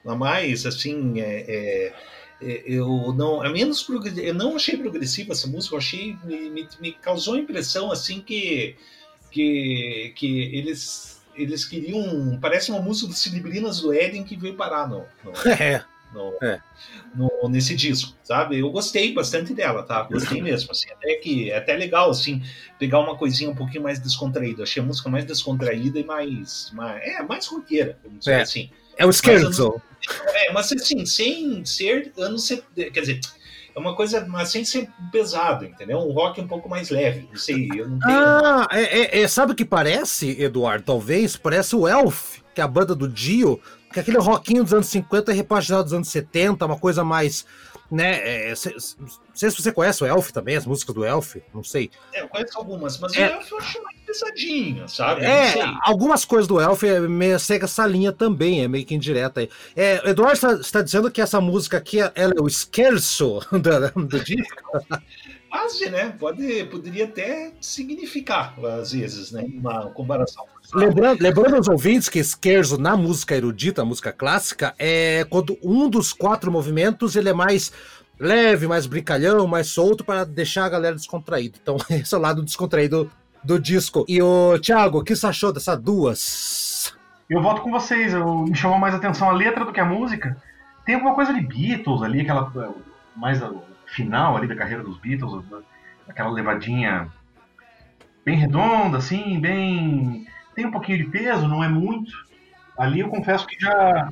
A 0.04 0.14
mais, 0.14 0.66
assim, 0.66 1.22
é, 1.22 1.40
é, 1.48 1.92
é 2.42 2.62
eu 2.66 3.14
não, 3.16 3.40
a 3.40 3.48
menos 3.48 3.88
eu 4.18 4.34
não 4.34 4.54
achei 4.54 4.76
progressiva 4.76 5.32
essa 5.32 5.46
música, 5.46 5.74
eu 5.74 5.78
achei, 5.78 6.18
me, 6.22 6.50
me, 6.50 6.68
me 6.82 6.92
causou 6.92 7.32
a 7.32 7.38
impressão, 7.38 7.90
assim, 7.90 8.20
que, 8.20 8.76
que, 9.30 10.12
que 10.14 10.54
eles 10.54 11.18
eles 11.34 11.64
queriam. 11.64 12.38
Parece 12.42 12.70
uma 12.70 12.82
música 12.82 13.08
do 13.08 13.14
Cilibrinas 13.14 13.80
do 13.80 13.90
Éden 13.90 14.22
que 14.22 14.36
veio 14.36 14.54
parar 14.54 14.86
no. 14.86 15.06
no 15.24 15.32
é 15.50 15.82
no, 16.12 16.34
é. 16.42 16.60
no, 17.14 17.48
nesse 17.48 17.74
disco, 17.74 18.14
sabe? 18.22 18.58
Eu 18.58 18.70
gostei 18.70 19.12
bastante 19.12 19.54
dela, 19.54 19.82
tá? 19.82 20.02
Gostei 20.04 20.40
mesmo, 20.42 20.70
assim, 20.70 20.90
até 20.90 21.14
que 21.14 21.50
é 21.50 21.56
até 21.56 21.74
legal, 21.74 22.10
assim, 22.10 22.42
pegar 22.78 23.00
uma 23.00 23.16
coisinha 23.16 23.50
um 23.50 23.54
pouquinho 23.54 23.82
mais 23.82 23.98
descontraída. 23.98 24.62
Achei 24.62 24.82
a 24.82 24.86
música 24.86 25.08
mais 25.08 25.24
descontraída 25.24 25.98
e 25.98 26.04
mais, 26.04 26.70
mais 26.72 27.02
é, 27.02 27.22
mais 27.22 27.46
roqueira, 27.46 27.98
vamos 28.02 28.20
dizer 28.20 28.32
é. 28.32 28.42
assim. 28.42 28.70
É 28.96 29.06
o 29.06 29.12
Scherzo. 29.12 29.80
É, 30.34 30.52
mas 30.52 30.72
assim, 30.72 31.06
sem 31.06 31.64
ser 31.64 32.12
anos 32.18 32.46
70, 32.46 32.90
quer 32.90 33.00
dizer, 33.00 33.20
é 33.74 33.78
uma 33.78 33.94
coisa, 33.94 34.26
mas 34.26 34.50
sem 34.50 34.64
ser 34.64 34.88
pesado, 35.10 35.64
entendeu? 35.64 35.98
Um 35.98 36.12
rock 36.12 36.40
um 36.40 36.46
pouco 36.46 36.68
mais 36.68 36.90
leve, 36.90 37.26
não 37.30 37.38
sei, 37.38 37.68
eu 37.74 37.88
não 37.88 37.98
tenho... 37.98 38.18
Ah, 38.18 38.68
é, 38.70 38.82
é, 38.82 39.22
é 39.22 39.28
sabe 39.28 39.52
o 39.52 39.54
que 39.54 39.64
parece, 39.64 40.42
Eduardo? 40.42 40.84
Talvez, 40.84 41.36
parece 41.36 41.74
o 41.74 41.88
Elf, 41.88 42.40
que 42.54 42.60
é 42.60 42.64
a 42.64 42.68
banda 42.68 42.94
do 42.94 43.08
Dio, 43.08 43.60
que 43.92 44.00
aquele 44.00 44.18
rockinho 44.18 44.64
dos 44.64 44.72
anos 44.72 44.86
50 44.86 45.30
é 45.30 45.34
repaginado 45.34 45.84
dos 45.84 45.92
anos 45.92 46.08
70, 46.08 46.64
uma 46.64 46.78
coisa 46.78 47.04
mais. 47.04 47.44
Né, 47.90 48.50
é, 48.50 48.54
sei, 48.54 48.74
não 48.98 49.06
sei 49.34 49.50
se 49.50 49.62
você 49.62 49.70
conhece 49.70 50.02
o 50.02 50.06
Elf 50.06 50.30
também, 50.30 50.56
as 50.56 50.64
músicas 50.64 50.94
do 50.94 51.04
Elf, 51.04 51.36
não 51.52 51.62
sei. 51.62 51.90
É, 52.14 52.22
eu 52.22 52.28
conheço 52.28 52.56
algumas, 52.56 52.98
mas 52.98 53.14
é. 53.14 53.28
o 53.28 53.32
Elf 53.32 53.50
eu 53.50 53.58
acho 53.58 53.82
mais 53.82 54.00
pesadinha, 54.00 54.88
sabe? 54.88 55.26
É, 55.26 55.62
algumas 55.82 56.24
coisas 56.24 56.48
do 56.48 56.58
Elf 56.58 56.82
é 56.84 57.00
meio, 57.00 57.38
segue 57.38 57.64
essa 57.66 57.86
linha 57.86 58.10
também, 58.10 58.64
é 58.64 58.68
meio 58.68 58.86
que 58.86 58.94
indireta 58.94 59.40
aí. 59.40 59.50
É, 59.76 60.08
Eduardo 60.08 60.32
está, 60.32 60.52
está 60.54 60.82
dizendo 60.82 61.10
que 61.10 61.20
essa 61.20 61.38
música 61.38 61.76
aqui 61.76 61.98
ela 62.00 62.32
é 62.34 62.40
o 62.40 62.46
esquerço 62.46 63.40
do, 63.52 64.06
do 64.06 64.24
disco? 64.24 64.62
Quase, 65.50 65.90
né? 65.90 66.16
Pode, 66.18 66.64
poderia 66.64 67.04
até 67.04 67.52
significar, 67.60 68.58
às 68.64 68.92
vezes, 68.92 69.32
né? 69.32 69.42
Uma 69.42 69.90
comparação. 69.90 70.46
Lembrando, 70.74 71.22
lembrando 71.22 71.56
aos 71.56 71.68
ouvintes 71.68 72.08
que 72.08 72.18
esquerzo 72.18 72.78
na 72.78 72.96
música 72.96 73.36
erudita, 73.36 73.84
música 73.84 74.10
clássica, 74.10 74.74
é 74.78 75.24
quando 75.28 75.58
um 75.62 75.88
dos 75.88 76.12
quatro 76.12 76.50
movimentos 76.50 77.14
ele 77.14 77.28
é 77.28 77.34
mais 77.34 77.72
leve, 78.18 78.66
mais 78.66 78.86
brincalhão, 78.86 79.46
mais 79.46 79.66
solto 79.66 80.04
para 80.04 80.24
deixar 80.24 80.64
a 80.64 80.68
galera 80.68 80.94
descontraída. 80.94 81.58
Então, 81.60 81.76
esse 81.90 82.14
é 82.14 82.18
o 82.18 82.20
lado 82.20 82.42
descontraído 82.42 83.10
do 83.44 83.58
disco. 83.58 84.04
E 84.08 84.22
o 84.22 84.58
Thiago, 84.58 84.98
o 84.98 85.04
que 85.04 85.14
você 85.14 85.26
achou 85.26 85.52
dessas 85.52 85.78
duas? 85.78 86.96
Eu 87.28 87.42
volto 87.42 87.62
com 87.62 87.70
vocês, 87.70 88.12
eu, 88.12 88.44
me 88.44 88.54
chamou 88.54 88.78
mais 88.78 88.94
atenção 88.94 89.28
a 89.28 89.32
letra 89.32 89.64
do 89.64 89.72
que 89.72 89.80
a 89.80 89.84
música. 89.84 90.36
Tem 90.84 90.94
alguma 90.94 91.14
coisa 91.14 91.32
de 91.32 91.40
Beatles 91.40 92.02
ali, 92.02 92.20
aquela 92.20 92.52
mais 93.16 93.42
a, 93.42 93.52
final 93.86 94.36
ali 94.36 94.46
da 94.46 94.56
carreira 94.56 94.82
dos 94.82 94.98
Beatles, 94.98 95.44
aquela 96.08 96.30
levadinha 96.30 97.08
bem 98.24 98.36
redonda, 98.36 98.98
assim, 98.98 99.40
bem. 99.40 100.26
Tem 100.54 100.66
um 100.66 100.70
pouquinho 100.70 100.98
de 100.98 101.04
peso, 101.04 101.48
não 101.48 101.62
é 101.62 101.68
muito. 101.68 102.12
Ali 102.78 103.00
eu 103.00 103.08
confesso 103.08 103.46
que 103.46 103.58
já. 103.58 104.08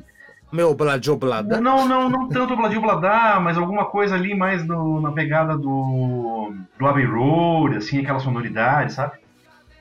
Meu 0.51 0.75
Bladio 0.75 1.15
Bladá? 1.15 1.61
Não, 1.61 1.87
não, 1.87 2.09
não 2.09 2.27
tanto 2.27 2.55
Bladio 2.55 2.81
Bladá, 2.81 3.39
mas 3.41 3.57
alguma 3.57 3.85
coisa 3.85 4.15
ali 4.15 4.35
mais 4.35 4.65
no, 4.65 4.99
na 4.99 5.11
pegada 5.11 5.57
do, 5.57 6.53
do 6.77 6.87
Abbey 6.87 7.05
Road, 7.05 7.77
assim, 7.77 7.99
aquela 7.99 8.19
sonoridade, 8.19 8.93
sabe? 8.93 9.13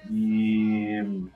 E... 0.08 1.26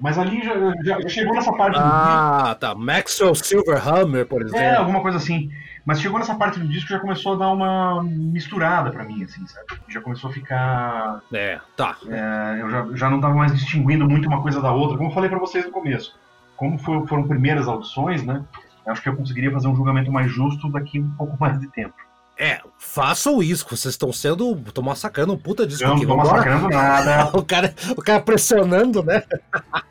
Mas 0.00 0.16
ali 0.16 0.42
já, 0.42 0.54
já, 0.84 1.08
chegou 1.08 1.34
nessa 1.34 1.52
parte 1.52 1.76
Ah, 1.76 2.56
tá. 2.58 2.72
Maxwell 2.72 3.34
Silverhammer, 3.34 4.26
por 4.26 4.42
exemplo. 4.42 4.60
É, 4.60 4.76
alguma 4.76 5.00
coisa 5.00 5.16
assim. 5.16 5.50
Mas 5.88 6.02
chegou 6.02 6.18
nessa 6.18 6.34
parte 6.34 6.60
do 6.60 6.68
disco 6.68 6.90
já 6.90 7.00
começou 7.00 7.32
a 7.32 7.36
dar 7.36 7.48
uma 7.50 8.02
misturada 8.02 8.90
para 8.90 9.04
mim, 9.04 9.24
assim, 9.24 9.46
sabe? 9.46 9.80
Já 9.88 10.02
começou 10.02 10.28
a 10.28 10.32
ficar. 10.34 11.22
É, 11.32 11.58
tá. 11.78 11.96
É, 12.06 12.60
eu 12.60 12.68
já, 12.68 12.88
já 12.92 13.08
não 13.08 13.18
tava 13.18 13.34
mais 13.34 13.54
distinguindo 13.54 14.06
muito 14.06 14.28
uma 14.28 14.42
coisa 14.42 14.60
da 14.60 14.70
outra, 14.70 14.98
como 14.98 15.08
eu 15.08 15.14
falei 15.14 15.30
para 15.30 15.38
vocês 15.38 15.64
no 15.64 15.70
começo. 15.70 16.14
Como 16.56 16.76
foi, 16.76 17.06
foram 17.06 17.26
primeiras 17.26 17.66
audições, 17.66 18.22
né? 18.22 18.44
Acho 18.86 19.00
que 19.00 19.08
eu 19.08 19.16
conseguiria 19.16 19.50
fazer 19.50 19.66
um 19.66 19.74
julgamento 19.74 20.12
mais 20.12 20.30
justo 20.30 20.70
daqui 20.70 21.00
um 21.00 21.10
pouco 21.12 21.34
mais 21.40 21.58
de 21.58 21.66
tempo. 21.68 21.94
É, 22.38 22.60
façam 22.78 23.42
isso, 23.42 23.64
vocês 23.66 23.94
estão 23.94 24.12
sendo. 24.12 24.62
estão 24.66 24.84
massacrando 24.84 25.32
um 25.32 25.38
puta 25.38 25.66
disco 25.66 25.84
eu 25.84 25.94
aqui. 25.94 26.04
Não 26.04 26.18
tô 26.18 26.22
massacrando 26.22 26.68
nada. 26.68 27.30
o, 27.34 27.42
cara, 27.42 27.74
o 27.96 28.02
cara 28.02 28.20
pressionando, 28.20 29.02
né? 29.02 29.22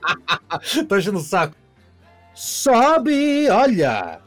tô 0.87 0.95
enchendo 0.95 1.17
o 1.17 1.21
saco. 1.21 1.55
Sobe, 2.35 3.49
olha! 3.49 4.26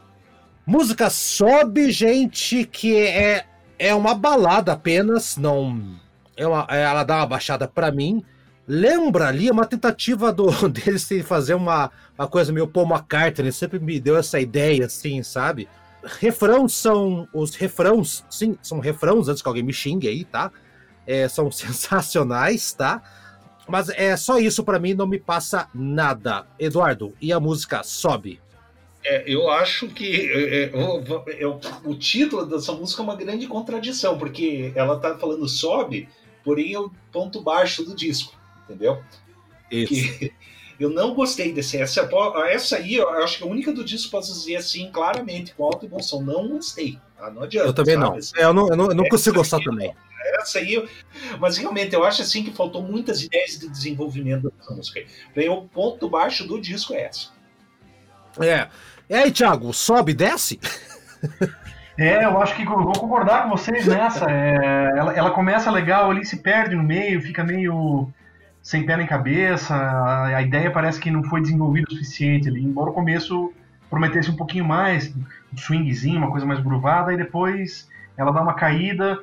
Música 0.65 1.09
sobe, 1.09 1.91
gente, 1.91 2.65
que 2.65 2.95
é, 2.95 3.45
é 3.79 3.95
uma 3.95 4.13
balada 4.13 4.73
apenas, 4.73 5.35
não. 5.35 5.99
É 6.37 6.47
uma, 6.47 6.67
é, 6.69 6.83
ela 6.83 7.03
dá 7.03 7.17
uma 7.17 7.25
baixada 7.25 7.67
para 7.67 7.91
mim. 7.91 8.23
Lembra 8.67 9.27
ali 9.27 9.49
uma 9.49 9.65
tentativa 9.65 10.31
do, 10.31 10.47
deles 10.69 11.07
de 11.07 11.23
fazer 11.23 11.55
uma, 11.55 11.89
uma 12.17 12.27
coisa 12.27 12.53
meio 12.53 12.67
Paul 12.67 12.87
McCartney, 12.87 13.51
sempre 13.51 13.79
me 13.79 13.99
deu 13.99 14.15
essa 14.15 14.39
ideia, 14.39 14.85
assim, 14.85 15.23
sabe? 15.23 15.67
Refrãos 16.19 16.73
são. 16.73 17.27
Os 17.33 17.55
refrãos, 17.55 18.23
sim, 18.29 18.55
são 18.61 18.79
refrãos, 18.79 19.27
antes 19.27 19.41
que 19.41 19.47
alguém 19.47 19.63
me 19.63 19.73
xingue 19.73 20.07
aí, 20.07 20.23
tá? 20.23 20.51
É, 21.07 21.27
são 21.27 21.49
sensacionais, 21.51 22.71
tá? 22.71 23.01
Mas 23.67 23.89
é 23.89 24.15
só 24.15 24.37
isso 24.37 24.63
para 24.63 24.79
mim, 24.79 24.93
não 24.93 25.07
me 25.07 25.19
passa 25.19 25.67
nada. 25.73 26.45
Eduardo, 26.59 27.13
e 27.19 27.33
a 27.33 27.39
música 27.39 27.81
sobe? 27.83 28.39
É, 29.03 29.23
eu 29.25 29.49
acho 29.49 29.87
que 29.87 30.29
é, 30.31 30.63
é, 30.65 31.47
o 31.83 31.95
título 31.95 32.45
dessa 32.45 32.71
música 32.71 33.01
é 33.01 33.03
uma 33.03 33.15
grande 33.15 33.47
contradição, 33.47 34.17
porque 34.17 34.71
ela 34.75 34.99
tá 34.99 35.17
falando 35.17 35.47
sobe, 35.47 36.07
porém 36.43 36.73
é 36.73 36.79
o 36.79 36.91
ponto 37.11 37.41
baixo 37.41 37.83
do 37.83 37.95
disco, 37.95 38.33
entendeu? 38.63 39.01
Isso. 39.71 40.19
Que 40.19 40.33
eu 40.79 40.89
não 40.89 41.13
gostei 41.13 41.51
desse. 41.51 41.77
Essa, 41.77 42.09
essa 42.49 42.77
aí, 42.77 42.95
eu 42.95 43.09
acho 43.09 43.37
que 43.37 43.43
a 43.43 43.47
única 43.47 43.71
do 43.71 43.83
disco 43.83 44.11
posso 44.11 44.33
dizer 44.33 44.57
assim, 44.57 44.91
claramente, 44.91 45.53
com 45.53 45.63
alta 45.63 45.85
emoção. 45.85 46.21
Não 46.21 46.47
gostei. 46.49 46.99
Tá? 47.17 47.29
Não 47.29 47.43
adianta. 47.43 47.67
Eu 47.67 47.73
também 47.73 47.97
não. 47.97 48.15
É, 48.15 48.43
eu 48.43 48.53
não. 48.53 48.67
Eu 48.67 48.75
não, 48.75 48.87
eu 48.87 48.95
não 48.95 49.09
consigo 49.09 49.37
gostar 49.37 49.57
aí, 49.57 49.63
também. 49.63 49.95
Essa 50.39 50.59
aí, 50.59 50.87
mas 51.39 51.57
realmente 51.57 51.93
eu 51.93 52.03
acho 52.03 52.21
assim 52.21 52.43
que 52.43 52.51
faltou 52.51 52.81
muitas 52.81 53.23
ideias 53.23 53.59
de 53.59 53.69
desenvolvimento 53.69 54.51
dessa 54.57 54.73
música. 54.73 55.03
Aí. 55.35 55.49
O 55.49 55.63
ponto 55.63 56.09
baixo 56.09 56.47
do 56.47 56.59
disco 56.59 56.93
é 56.93 57.03
essa. 57.05 57.29
É. 58.39 58.69
E 59.11 59.13
aí, 59.13 59.29
Thiago, 59.29 59.73
sobe 59.73 60.13
e 60.13 60.15
desce? 60.15 60.57
É, 61.97 62.23
eu 62.23 62.41
acho 62.41 62.55
que 62.55 62.65
vou 62.65 62.93
concordar 62.93 63.43
com 63.43 63.49
vocês 63.49 63.85
nessa. 63.85 64.25
É, 64.31 64.93
ela, 64.97 65.13
ela, 65.13 65.29
começa 65.29 65.69
legal 65.69 66.09
ali, 66.09 66.25
se 66.25 66.37
perde 66.37 66.73
no 66.73 66.81
meio, 66.81 67.21
fica 67.21 67.43
meio 67.43 68.09
sem 68.63 68.85
pé 68.85 68.97
nem 68.97 69.05
cabeça. 69.05 69.75
A, 69.75 70.37
a, 70.37 70.41
ideia 70.41 70.71
parece 70.71 70.99
que 70.99 71.11
não 71.11 71.21
foi 71.25 71.41
desenvolvida 71.41 71.87
o 71.89 71.91
suficiente 71.91 72.47
ali, 72.47 72.63
embora 72.63 72.89
o 72.89 72.93
começo 72.93 73.53
prometesse 73.89 74.31
um 74.31 74.35
pouquinho 74.35 74.65
mais, 74.65 75.13
um 75.53 75.57
swingzinho, 75.57 76.17
uma 76.17 76.31
coisa 76.31 76.45
mais 76.45 76.61
gruvada, 76.61 77.13
e 77.13 77.17
depois 77.17 77.87
ela 78.17 78.31
dá 78.31 78.41
uma 78.41 78.55
caída. 78.55 79.19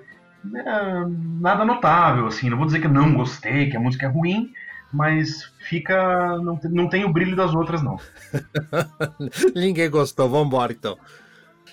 É, 0.55 1.05
nada 1.41 1.65
notável, 1.65 2.27
assim. 2.27 2.49
Não 2.49 2.59
vou 2.59 2.67
dizer 2.67 2.81
que 2.81 2.87
eu 2.87 2.93
não 2.93 3.15
gostei, 3.15 3.71
que 3.71 3.77
a 3.77 3.81
música 3.81 4.07
é 4.07 4.09
ruim, 4.09 4.53
mas 4.93 5.51
fica. 5.59 6.39
Não, 6.39 6.59
não 6.65 6.89
tem 6.89 7.05
o 7.05 7.13
brilho 7.13 7.37
das 7.37 7.55
outras, 7.55 7.83
não. 7.83 7.99
Ninguém 9.55 9.91
gostou, 9.91 10.29
vamos 10.29 10.47
embora 10.47 10.73
então. 10.73 10.97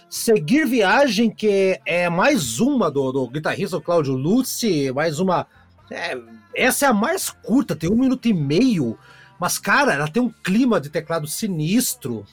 Seguir 0.09 0.65
Viagem, 0.65 1.29
que 1.29 1.79
é 1.85 2.09
mais 2.09 2.59
uma 2.59 2.91
do, 2.91 3.11
do 3.11 3.27
guitarrista 3.27 3.81
Cláudio 3.81 4.13
Lutzi, 4.13 4.91
mais 4.91 5.19
uma. 5.19 5.47
É, 5.89 6.17
essa 6.55 6.85
é 6.85 6.89
a 6.89 6.93
mais 6.93 7.29
curta, 7.29 7.75
tem 7.75 7.89
um 7.89 7.97
minuto 7.97 8.27
e 8.27 8.33
meio, 8.33 8.97
mas, 9.39 9.57
cara, 9.57 9.93
ela 9.93 10.07
tem 10.07 10.21
um 10.21 10.29
clima 10.29 10.79
de 10.79 10.89
teclado 10.89 11.27
sinistro, 11.27 12.25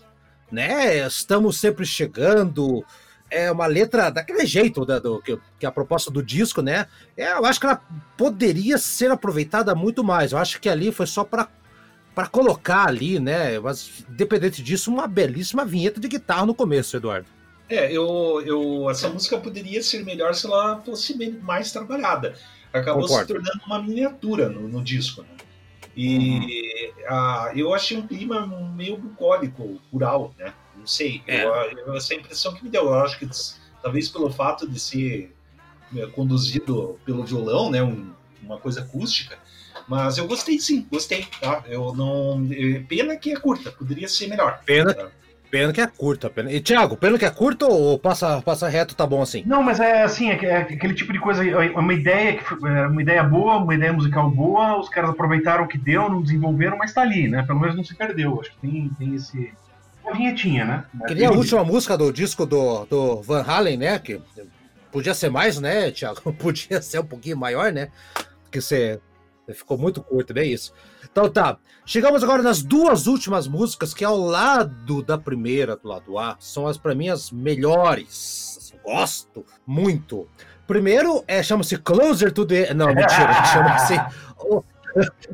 né? 0.50 1.06
Estamos 1.06 1.58
sempre 1.58 1.84
chegando, 1.84 2.84
é 3.32 3.50
uma 3.50 3.66
letra 3.66 4.10
daquele 4.10 4.44
jeito 4.46 4.84
da, 4.84 4.98
do, 4.98 5.20
que, 5.22 5.38
que, 5.58 5.66
a 5.66 5.72
proposta 5.72 6.10
do 6.10 6.22
disco, 6.22 6.60
né? 6.60 6.86
É, 7.16 7.32
eu 7.32 7.44
acho 7.46 7.58
que 7.58 7.66
ela 7.66 7.82
poderia 8.16 8.76
ser 8.76 9.10
aproveitada 9.10 9.74
muito 9.74 10.04
mais. 10.04 10.32
Eu 10.32 10.38
acho 10.38 10.60
que 10.60 10.68
ali 10.68 10.92
foi 10.92 11.06
só 11.06 11.24
para 11.24 11.48
para 12.14 12.26
colocar 12.26 12.86
ali, 12.86 13.18
né? 13.18 13.58
Mas 13.58 14.04
independente 14.06 14.62
disso, 14.62 14.92
uma 14.92 15.06
belíssima 15.06 15.64
vinheta 15.64 15.98
de 15.98 16.08
guitarra 16.08 16.44
no 16.44 16.54
começo, 16.54 16.94
Eduardo. 16.94 17.26
É, 17.70 17.90
eu, 17.90 18.42
eu 18.44 18.90
essa 18.90 19.08
música 19.08 19.38
poderia 19.38 19.82
ser 19.82 20.04
melhor 20.04 20.34
se 20.34 20.46
ela 20.46 20.82
fosse 20.84 21.16
mais 21.40 21.72
trabalhada. 21.72 22.34
Acabou 22.70 23.02
Concordo. 23.02 23.26
se 23.26 23.32
tornando 23.32 23.60
uma 23.66 23.82
miniatura 23.82 24.50
no, 24.50 24.68
no 24.68 24.84
disco. 24.84 25.22
Né? 25.22 25.28
E 25.96 26.92
uhum. 26.98 27.06
a, 27.08 27.52
eu 27.54 27.72
achei 27.72 27.96
um 27.96 28.06
clima 28.06 28.46
meio 28.74 28.98
bucólico, 28.98 29.80
rural, 29.90 30.34
né? 30.38 30.52
Não 30.76 30.86
sei. 30.86 31.22
É. 31.26 31.44
Eu, 31.44 31.52
eu, 31.86 31.94
essa 31.96 32.14
é 32.14 32.16
impressão 32.16 32.54
que 32.54 32.64
me 32.64 32.70
deu. 32.70 32.84
Eu 32.84 32.94
acho 32.94 33.18
que 33.18 33.28
talvez 33.82 34.08
pelo 34.08 34.30
fato 34.30 34.68
de 34.68 34.78
ser 34.78 35.34
é, 35.96 36.06
conduzido 36.06 36.98
pelo 37.04 37.24
violão, 37.24 37.70
né? 37.70 37.82
Um, 37.82 38.12
uma 38.42 38.58
coisa 38.58 38.80
acústica. 38.80 39.38
Mas 39.88 40.18
eu 40.18 40.26
gostei 40.26 40.58
sim, 40.58 40.86
gostei. 40.90 41.26
Tá? 41.40 41.62
Eu 41.66 41.94
não. 41.94 42.48
Pena 42.88 43.16
que 43.16 43.32
é 43.32 43.36
curta, 43.36 43.70
poderia 43.70 44.08
ser 44.08 44.28
melhor. 44.28 44.60
Pena. 44.64 44.94
Tá? 44.94 45.08
Pena 45.52 45.70
que 45.70 45.82
é 45.82 45.86
curta. 45.86 46.30
Pena... 46.30 46.50
E, 46.50 46.62
Thiago, 46.62 46.96
pena 46.96 47.18
que 47.18 47.26
é 47.26 47.30
curto 47.30 47.68
ou 47.68 47.98
passa, 47.98 48.40
passa 48.40 48.70
reto 48.70 48.96
tá 48.96 49.06
bom 49.06 49.20
assim? 49.20 49.42
Não, 49.44 49.62
mas 49.62 49.80
é 49.80 50.02
assim, 50.02 50.30
é, 50.30 50.42
é 50.42 50.56
aquele 50.56 50.94
tipo 50.94 51.12
de 51.12 51.18
coisa, 51.18 51.46
é 51.46 51.70
uma 51.78 51.92
ideia, 51.92 52.38
que, 52.38 52.66
é 52.66 52.86
uma 52.86 53.02
ideia 53.02 53.22
boa, 53.22 53.58
uma 53.58 53.74
ideia 53.74 53.92
musical 53.92 54.30
boa, 54.30 54.80
os 54.80 54.88
caras 54.88 55.10
aproveitaram 55.10 55.64
o 55.64 55.68
que 55.68 55.76
deu, 55.76 56.08
não 56.08 56.22
desenvolveram, 56.22 56.78
mas 56.78 56.94
tá 56.94 57.02
ali, 57.02 57.28
né? 57.28 57.42
Pelo 57.42 57.60
menos 57.60 57.76
não 57.76 57.84
se 57.84 57.94
perdeu. 57.94 58.40
Acho 58.40 58.50
que 58.52 58.66
tem, 58.66 58.90
tem 58.98 59.14
esse. 59.14 59.52
Uma 60.04 60.14
vinhetinha, 60.14 60.64
né? 60.64 60.84
Queria 61.06 61.28
a 61.28 61.32
última 61.32 61.64
música 61.64 61.96
do 61.96 62.12
disco 62.12 62.44
do, 62.44 62.84
do 62.86 63.22
Van 63.22 63.42
Halen, 63.42 63.76
né? 63.76 63.98
Que 63.98 64.20
podia 64.90 65.14
ser 65.14 65.30
mais, 65.30 65.58
né, 65.58 65.90
Thiago? 65.90 66.20
Podia 66.34 66.82
ser 66.82 67.00
um 67.00 67.06
pouquinho 67.06 67.36
maior, 67.36 67.72
né? 67.72 67.88
Que 68.50 68.60
você 68.60 69.00
ficou 69.54 69.78
muito 69.78 70.02
curto, 70.02 70.34
bem 70.34 70.52
isso. 70.52 70.72
Então 71.10 71.28
tá, 71.28 71.56
chegamos 71.84 72.22
agora 72.22 72.42
nas 72.42 72.62
duas 72.62 73.06
últimas 73.06 73.46
músicas 73.48 73.94
que 73.94 74.04
ao 74.04 74.16
lado 74.16 75.02
da 75.02 75.18
primeira, 75.18 75.76
do 75.76 75.88
lado 75.88 76.18
A, 76.18 76.36
são 76.38 76.66
as 76.66 76.76
para 76.76 76.94
mim 76.94 77.08
as 77.08 77.30
melhores. 77.30 78.56
Assim, 78.58 78.74
gosto 78.84 79.44
muito. 79.66 80.28
Primeiro 80.66 81.24
é 81.26 81.42
chama-se 81.42 81.76
Closer 81.76 82.32
to 82.32 82.46
the 82.46 82.72
Não, 82.72 82.88
mentira, 82.94 83.44
chama-se 83.52 83.94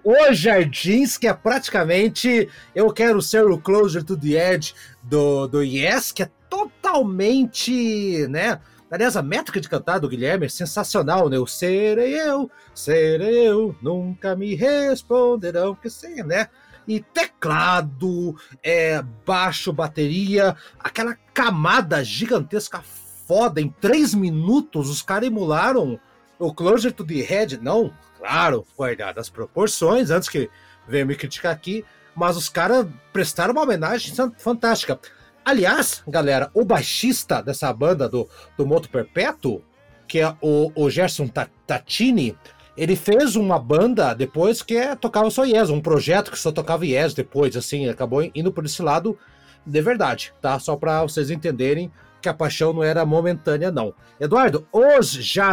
o 0.05 0.33
Jardins, 0.33 1.17
que 1.17 1.27
é 1.27 1.35
praticamente 1.35 2.49
eu 2.75 2.93
quero 2.93 3.21
ser 3.21 3.45
o 3.45 3.59
Closer 3.59 4.05
to 4.05 4.17
the 4.17 4.55
Edge 4.55 4.75
do, 5.03 5.47
do 5.47 5.63
Yes, 5.63 6.13
que 6.13 6.23
é 6.23 6.31
totalmente, 6.49 8.27
né? 8.29 8.61
Aliás, 8.91 9.17
a 9.17 9.23
métrica 9.23 9.61
de 9.61 9.69
cantar 9.69 9.99
do 9.99 10.09
Guilherme 10.09 10.47
é 10.47 10.49
sensacional, 10.49 11.29
né? 11.29 11.39
O 11.39 11.47
serei 11.47 12.19
eu, 12.19 12.51
serei 12.75 13.49
eu, 13.49 13.77
nunca 13.83 14.35
me 14.35 14.55
responderão 14.55 15.75
que 15.75 15.91
sim, 15.91 16.23
né? 16.23 16.49
E 16.87 17.01
teclado, 17.01 18.35
é, 18.63 19.03
baixo, 19.27 19.75
bateria, 19.75 20.57
aquela 20.79 21.15
camada 21.35 22.03
gigantesca 22.03 22.83
foda. 23.27 23.61
Em 23.61 23.69
três 23.69 24.15
minutos, 24.15 24.89
os 24.89 25.03
caras 25.03 25.27
emularam 25.27 26.01
o 26.39 26.55
Closer 26.55 26.91
to 26.93 27.05
the 27.05 27.21
Head. 27.21 27.59
Não, 27.59 27.93
claro, 28.19 28.67
guardar 28.77 29.19
as 29.19 29.31
proporções, 29.31 30.11
antes 30.11 30.29
que 30.29 30.51
venha 30.87 31.05
me 31.05 31.15
criticar 31.15 31.53
aqui, 31.53 31.85
mas 32.15 32.37
os 32.37 32.49
caras 32.49 32.87
prestaram 33.13 33.53
uma 33.53 33.63
homenagem 33.63 34.13
fantástica. 34.37 34.99
Aliás, 35.45 36.03
galera, 36.07 36.51
o 36.53 36.65
baixista 36.65 37.41
dessa 37.41 37.73
banda 37.73 38.09
do, 38.09 38.29
do 38.57 38.67
Moto 38.67 38.91
Perpétuo, 38.91 39.63
que 40.07 40.19
é 40.19 40.37
o, 40.43 40.73
o 40.75 40.91
Gerson 40.91 41.29
Tatini, 41.67 42.37
ele 42.77 42.97
fez 42.97 43.35
uma 43.37 43.59
banda 43.59 44.15
depois 44.15 44.63
que 44.63 44.77
é, 44.77 44.95
tocava 44.95 45.31
só 45.31 45.45
Yes, 45.45 45.71
um 45.71 45.81
projeto 45.81 46.31
que 46.31 46.39
só 46.39 46.53
tocava 46.53 46.87
Yes 46.87 47.15
depois, 47.15 47.57
assim, 47.57 47.89
acabou 47.89 48.23
indo 48.35 48.53
por 48.53 48.65
esse 48.65 48.83
lado 48.83 49.19
de 49.65 49.81
verdade, 49.83 50.33
tá? 50.41 50.59
Só 50.59 50.77
para 50.77 51.03
vocês 51.03 51.31
entenderem 51.31 51.91
que 52.21 52.29
a 52.29 52.35
paixão 52.35 52.73
não 52.73 52.83
era 52.83 53.07
momentânea, 53.07 53.71
não. 53.71 53.95
Eduardo, 54.21 54.67
os 54.73 55.13
Jardins. 55.13 55.49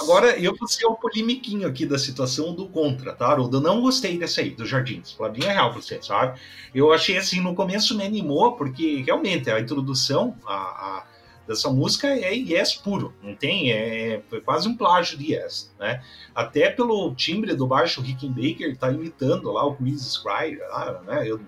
Agora, 0.00 0.38
eu 0.38 0.54
vou 0.54 0.68
ser 0.68 0.86
o 0.86 0.94
polimiquinho 0.94 1.66
aqui 1.66 1.84
da 1.84 1.98
situação 1.98 2.54
do 2.54 2.68
contra, 2.68 3.12
tá, 3.12 3.28
Haroldo? 3.28 3.58
Eu 3.58 3.60
não 3.60 3.80
gostei 3.80 4.18
dessa 4.18 4.40
aí, 4.40 4.50
dos 4.50 4.68
Jardins. 4.68 5.12
Palavrinha 5.12 5.52
real 5.52 5.72
pra 5.72 5.80
você, 5.80 6.00
sabe? 6.02 6.38
Eu 6.74 6.92
achei 6.92 7.16
assim, 7.16 7.40
no 7.40 7.54
começo 7.54 7.96
me 7.96 8.04
animou, 8.04 8.52
porque 8.52 9.02
realmente 9.02 9.50
a 9.50 9.60
introdução 9.60 10.36
a, 10.46 10.54
a 10.54 11.04
dessa 11.48 11.70
música 11.70 12.06
é 12.06 12.34
Yes 12.34 12.74
puro, 12.74 13.14
não 13.22 13.34
tem? 13.34 13.72
É, 13.72 14.22
é 14.30 14.40
quase 14.40 14.68
um 14.68 14.76
plágio 14.76 15.16
de 15.16 15.32
Yes, 15.32 15.72
né? 15.80 16.04
Até 16.34 16.68
pelo 16.68 17.14
timbre 17.14 17.54
do 17.54 17.66
baixo, 17.66 18.02
Rickenbacker 18.02 18.76
tá 18.76 18.92
imitando 18.92 19.50
lá 19.50 19.64
o 19.64 19.74
Chris 19.74 20.02
Squire, 20.02 20.60
né? 21.06 21.26
Eu, 21.26 21.40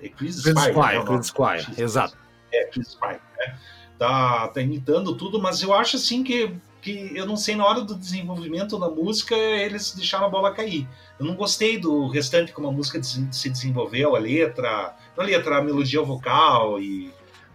é 0.00 0.08
Chris, 0.08 0.40
Chris 0.40 0.56
Squire, 0.56 0.72
Squire, 0.72 1.04
Chris 1.04 1.26
Squire, 1.26 1.82
exato. 1.82 2.16
É, 2.52 2.64
Chris 2.66 2.88
Squire, 2.92 3.20
né? 3.36 3.58
Tá, 3.98 4.46
tá 4.46 4.62
imitando 4.62 5.16
tudo, 5.16 5.42
mas 5.42 5.60
eu 5.60 5.74
acho 5.74 5.96
assim 5.96 6.22
que 6.22 6.54
que 6.80 7.12
eu 7.14 7.26
não 7.26 7.36
sei, 7.36 7.56
na 7.56 7.66
hora 7.66 7.82
do 7.82 7.94
desenvolvimento 7.94 8.78
da 8.78 8.88
música, 8.88 9.34
eles 9.34 9.92
deixaram 9.94 10.26
a 10.26 10.30
bola 10.30 10.54
cair. 10.54 10.88
Eu 11.18 11.26
não 11.26 11.34
gostei 11.34 11.78
do 11.78 12.08
restante 12.08 12.52
como 12.52 12.68
a 12.68 12.72
música 12.72 13.02
se 13.02 13.50
desenvolveu, 13.50 14.14
a 14.14 14.18
letra, 14.18 14.94
a 15.16 15.22
letra, 15.22 15.58
a 15.58 15.62
melodia 15.62 16.02
vocal 16.02 16.80
e 16.80 17.12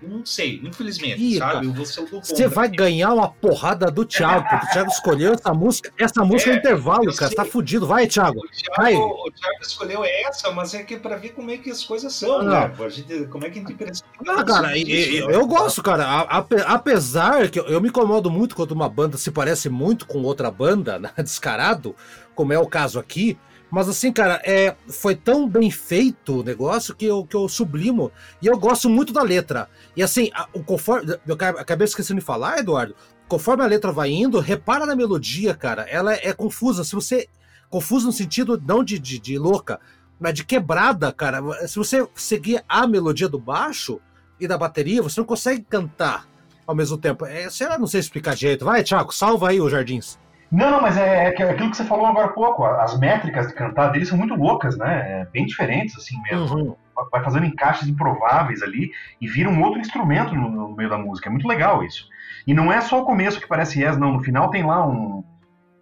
não 0.08 0.26
sei, 0.26 0.62
infelizmente, 0.64 1.22
Ih, 1.22 1.38
sabe? 1.38 1.68
Você 1.68 2.48
vai 2.48 2.68
ganhar 2.68 3.14
uma 3.14 3.30
porrada 3.30 3.90
do 3.90 4.06
Thiago, 4.06 4.48
porque 4.50 4.66
o 4.66 4.70
Thiago 4.70 4.90
escolheu 4.90 5.34
essa 5.34 5.54
música. 5.54 5.92
Essa 5.98 6.24
música 6.24 6.52
é, 6.52 6.54
é 6.54 6.58
intervalo, 6.58 7.14
cara. 7.16 7.30
Você 7.30 7.36
tá 7.36 7.46
fudido. 7.46 7.88
Vai, 7.88 8.08
Thiago. 8.08 8.40
O 8.40 8.48
Thiago, 8.50 8.76
vai. 8.78 8.96
o 8.96 9.32
Thiago 9.32 9.62
escolheu 9.62 10.04
essa, 10.04 10.52
mas 10.52 10.74
é 10.74 10.84
que 10.84 10.96
é 10.96 11.00
pra 11.00 11.16
ver 11.16 11.30
como 11.30 11.52
é 11.52 11.58
que 11.58 11.70
as 11.70 11.84
coisas 11.84 12.14
são, 12.14 12.44
né? 12.44 12.74
Gente, 12.90 13.26
como 13.28 13.46
é 13.46 13.50
que 13.50 13.60
a 13.60 13.62
gente 13.62 13.74
pensa. 13.74 14.04
Não, 14.24 14.44
cara, 14.46 14.78
eu, 14.78 15.30
eu, 15.30 15.48
gosto, 15.48 15.82
cara. 15.82 16.22
Apesar 16.68 17.50
que 17.50 17.60
eu 17.60 17.82
me 17.82 17.90
incomodo 17.90 18.30
muito 18.30 18.56
quando 18.56 18.72
uma 18.72 18.90
banda 18.90 19.18
se 19.18 19.32
parece 19.32 19.70
muito 19.70 20.06
com 20.06 20.22
outra 20.24 20.52
banda, 20.52 21.00
né? 21.00 21.12
descarado, 21.18 21.96
como 22.36 22.54
é 22.54 22.60
o 22.60 22.68
caso 22.68 23.00
aqui. 23.00 23.38
Mas 23.74 23.90
assim, 23.90 24.14
cara, 24.14 24.40
é, 24.46 24.76
foi 24.88 25.16
tão 25.16 25.50
bem 25.50 25.72
feito 25.72 26.42
o 26.42 26.44
negócio 26.44 26.94
que 26.94 27.06
eu, 27.06 27.26
que 27.26 27.36
eu 27.36 27.50
sublimo. 27.50 28.12
E 28.40 28.46
eu 28.46 28.56
gosto 28.56 28.88
muito 28.88 29.12
da 29.12 29.24
letra. 29.24 29.68
E 29.98 30.04
assim, 30.04 30.30
a, 30.36 30.48
o 30.54 30.64
conforme. 30.64 31.18
Eu 31.26 31.34
acabei 31.34 31.86
esquecendo 31.86 32.20
de 32.20 32.26
falar, 32.26 32.60
Eduardo. 32.60 32.96
Conforme 33.28 33.64
a 33.64 33.66
letra 33.66 33.92
vai 33.92 34.12
indo, 34.12 34.40
repara 34.40 34.86
na 34.86 34.96
melodia, 34.96 35.56
cara. 35.56 35.90
Ela 35.90 36.14
é, 36.14 36.28
é 36.28 36.34
confusa. 36.34 36.84
Se 36.84 36.94
você. 36.94 37.28
Confusa 37.68 38.06
no 38.06 38.12
sentido 38.12 38.62
não 38.64 38.84
de, 38.84 39.00
de, 39.00 39.18
de 39.18 39.40
louca, 39.40 39.80
mas 40.20 40.36
de 40.36 40.46
quebrada, 40.46 41.12
cara. 41.12 41.42
Se 41.68 41.78
você 41.78 42.08
seguir 42.14 42.64
a 42.70 42.86
melodia 42.86 43.28
do 43.28 43.40
baixo 43.40 44.00
e 44.40 44.48
da 44.48 44.56
bateria, 44.56 45.02
você 45.02 45.20
não 45.20 45.26
consegue 45.26 45.64
cantar 45.64 46.28
ao 46.68 46.76
mesmo 46.76 46.96
tempo. 47.00 47.26
É, 47.26 47.50
sei 47.50 47.68
lá, 47.68 47.80
não 47.80 47.88
sei 47.88 48.02
explicar 48.02 48.38
jeito. 48.38 48.66
Vai, 48.66 48.84
Thiago, 48.84 49.12
salva 49.12 49.50
aí 49.50 49.60
os 49.60 49.72
Jardins. 49.72 50.20
Não, 50.54 50.70
não, 50.70 50.82
mas 50.84 50.96
é, 50.98 51.26
é, 51.26 51.28
aquilo 51.50 51.72
que 51.72 51.76
você 51.76 51.84
falou 51.84 52.06
agora 52.06 52.28
há 52.28 52.32
pouco. 52.32 52.64
As 52.64 52.98
métricas 53.00 53.48
de 53.48 53.56
cantar 53.56 53.88
deles 53.88 54.08
são 54.08 54.18
muito 54.18 54.36
loucas, 54.36 54.78
né? 54.78 55.22
É 55.22 55.26
bem 55.26 55.48
diferentes, 55.48 55.98
assim 55.98 56.22
mesmo. 56.22 56.56
Uhum. 56.56 56.76
Vai 57.12 57.24
fazendo 57.24 57.48
encaixes 57.48 57.88
improváveis 57.90 58.62
ali 58.62 58.92
e 59.20 59.28
vira 59.28 59.50
um 59.50 59.64
outro 59.64 59.80
instrumento 59.80 60.36
no, 60.36 60.48
no, 60.52 60.76
meio 60.76 60.92
da 60.92 60.98
música. 60.98 61.28
É 61.28 61.32
muito 61.32 61.48
legal 61.48 61.84
isso. 61.84 62.08
E 62.46 62.54
não 62.54 62.72
é 62.72 62.80
só 62.82 63.02
o 63.02 63.06
começo 63.06 63.42
que 63.42 63.48
parece 63.48 63.82
yes, 63.82 63.98
não. 63.98 64.12
No 64.12 64.24
final 64.24 64.52
tem 64.52 64.64
lá 64.64 64.86
um, 64.86 65.24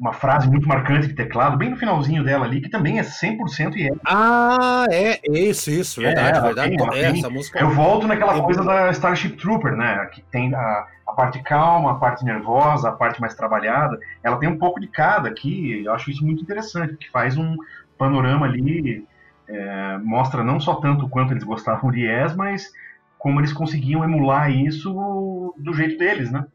uma 0.02 0.14
frase 0.14 0.50
muito 0.50 0.68
marcante 0.68 1.08
de 1.08 1.14
teclado, 1.14 1.56
bem 1.58 1.70
no 1.70 1.78
finalzinho 1.78 2.24
dela 2.24 2.44
ali, 2.44 2.60
que 2.60 2.70
também 2.70 2.98
é 2.98 3.04
100% 3.04 3.76
yes. 3.76 3.98
Ah, 4.06 4.88
é, 4.90 5.22
isso, 5.32 5.70
isso, 5.70 6.02
verdade, 6.02 6.40
é, 6.40 6.42
verdade. 6.42 6.76
Tem, 6.76 7.00
é, 7.00 7.20
essa 7.20 7.30
música... 7.30 7.60
Eu 7.60 7.70
volto 7.70 8.08
naquela 8.08 8.42
coisa 8.42 8.64
da 8.64 8.90
Starship 8.90 9.38
Trooper, 9.38 9.76
né? 9.76 10.08
Que 10.12 10.24
tem 10.24 10.54
a 10.56 10.88
a 11.12 11.14
parte 11.14 11.44
calma, 11.44 11.92
a 11.92 11.96
parte 11.96 12.24
nervosa, 12.24 12.90
a 12.90 12.92
parte 12.94 13.20
mais 13.20 13.36
trabalhada, 13.36 14.00
ela 14.24 14.38
tem 14.38 14.48
um 14.48 14.58
pouco 14.58 14.80
de 14.80 14.88
cada 14.88 15.28
aqui, 15.28 15.84
eu 15.84 15.94
acho 15.94 16.10
isso 16.10 16.26
muito 16.26 16.42
interessante, 16.42 16.96
que 16.96 17.12
faz 17.12 17.38
um 17.38 17.58
panorama 17.98 18.46
ali, 18.46 19.06
é, 19.48 19.98
mostra 19.98 20.42
não 20.44 20.60
só 20.60 20.76
tanto 20.76 21.10
quanto 21.10 21.34
eles 21.34 21.44
gostavam 21.44 21.92
de 21.92 22.06
Yes, 22.06 22.34
mas 22.34 22.72
como 23.20 23.40
eles 23.40 23.52
conseguiam 23.52 24.04
emular 24.04 24.50
isso 24.50 25.54
do 25.58 25.74
jeito 25.74 25.98
deles, 25.98 26.32
né? 26.32 26.46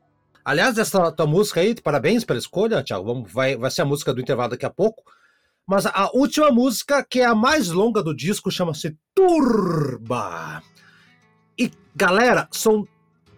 Aliás, 0.47 0.79
essa 0.79 1.11
tua 1.11 1.27
música 1.27 1.61
aí, 1.61 1.75
parabéns 1.75 2.25
pela 2.25 2.39
escolha, 2.39 2.81
Thiago, 2.81 3.05
Vamos, 3.05 3.33
vai, 3.33 3.57
vai 3.57 3.69
ser 3.69 3.83
a 3.83 3.85
música 3.85 4.15
do 4.15 4.21
intervalo 4.21 4.51
daqui 4.51 4.65
a 4.65 4.71
pouco. 4.71 5.03
Mas 5.67 5.87
a 5.87 6.09
última 6.15 6.53
música, 6.53 7.03
que 7.03 7.19
é 7.19 7.25
a 7.25 7.35
mais 7.35 7.67
longa 7.67 8.01
do 8.01 8.15
disco, 8.15 8.49
chama-se 8.49 8.97
Turba. 9.13 10.63
E, 11.59 11.69
galera, 11.97 12.47
são 12.53 12.87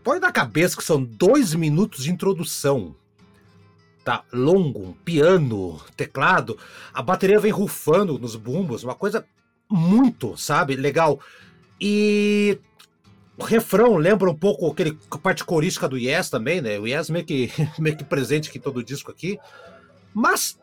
põe 0.05 0.21
na 0.21 0.31
cabeça 0.31 0.77
que 0.77 0.85
são 0.85 1.03
dois 1.03 1.55
minutos 1.55 2.05
de 2.05 2.11
introdução. 2.11 2.95
Tá 4.05 4.23
longo, 4.31 4.95
piano, 5.03 5.81
teclado, 5.97 6.59
a 6.93 7.01
bateria 7.01 7.41
vem 7.41 7.51
rufando 7.51 8.19
nos 8.19 8.37
bumbos, 8.37 8.85
uma 8.85 8.95
coisa 8.95 9.25
muito, 9.67 10.37
sabe, 10.37 10.77
legal. 10.77 11.19
E 11.81 12.59
o 13.39 13.45
refrão 13.45 13.97
lembra 13.97 14.29
um 14.29 14.35
pouco 14.35 14.71
aquele 14.71 14.99
parte 15.23 15.45
corística 15.45 15.89
do 15.89 15.97
Yes 15.97 16.29
também, 16.29 16.61
né? 16.61 16.79
O 16.79 16.87
Yes 16.87 17.09
meio 17.09 17.25
que, 17.25 17.51
meio 17.79 17.97
que 17.97 18.05
presente 18.05 18.51
aqui 18.51 18.59
todo 18.59 18.79
o 18.79 18.85
disco 18.85 19.13
aqui. 19.13 19.39
Mas 20.13 20.59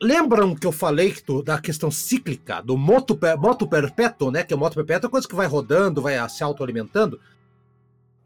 lembram 0.00 0.54
que 0.54 0.66
eu 0.66 0.72
falei 0.72 1.10
que 1.12 1.22
da 1.42 1.58
questão 1.58 1.90
cíclica, 1.90 2.60
do 2.60 2.76
moto, 2.76 3.18
moto 3.38 3.66
perpétuo, 3.66 4.30
né? 4.30 4.44
Que 4.44 4.54
o 4.54 4.58
moto 4.58 4.74
perpétuo 4.74 5.08
é 5.08 5.10
coisa 5.10 5.26
que 5.26 5.34
vai 5.34 5.46
rodando, 5.46 6.02
vai 6.02 6.28
se 6.28 6.44
autoalimentando. 6.44 7.18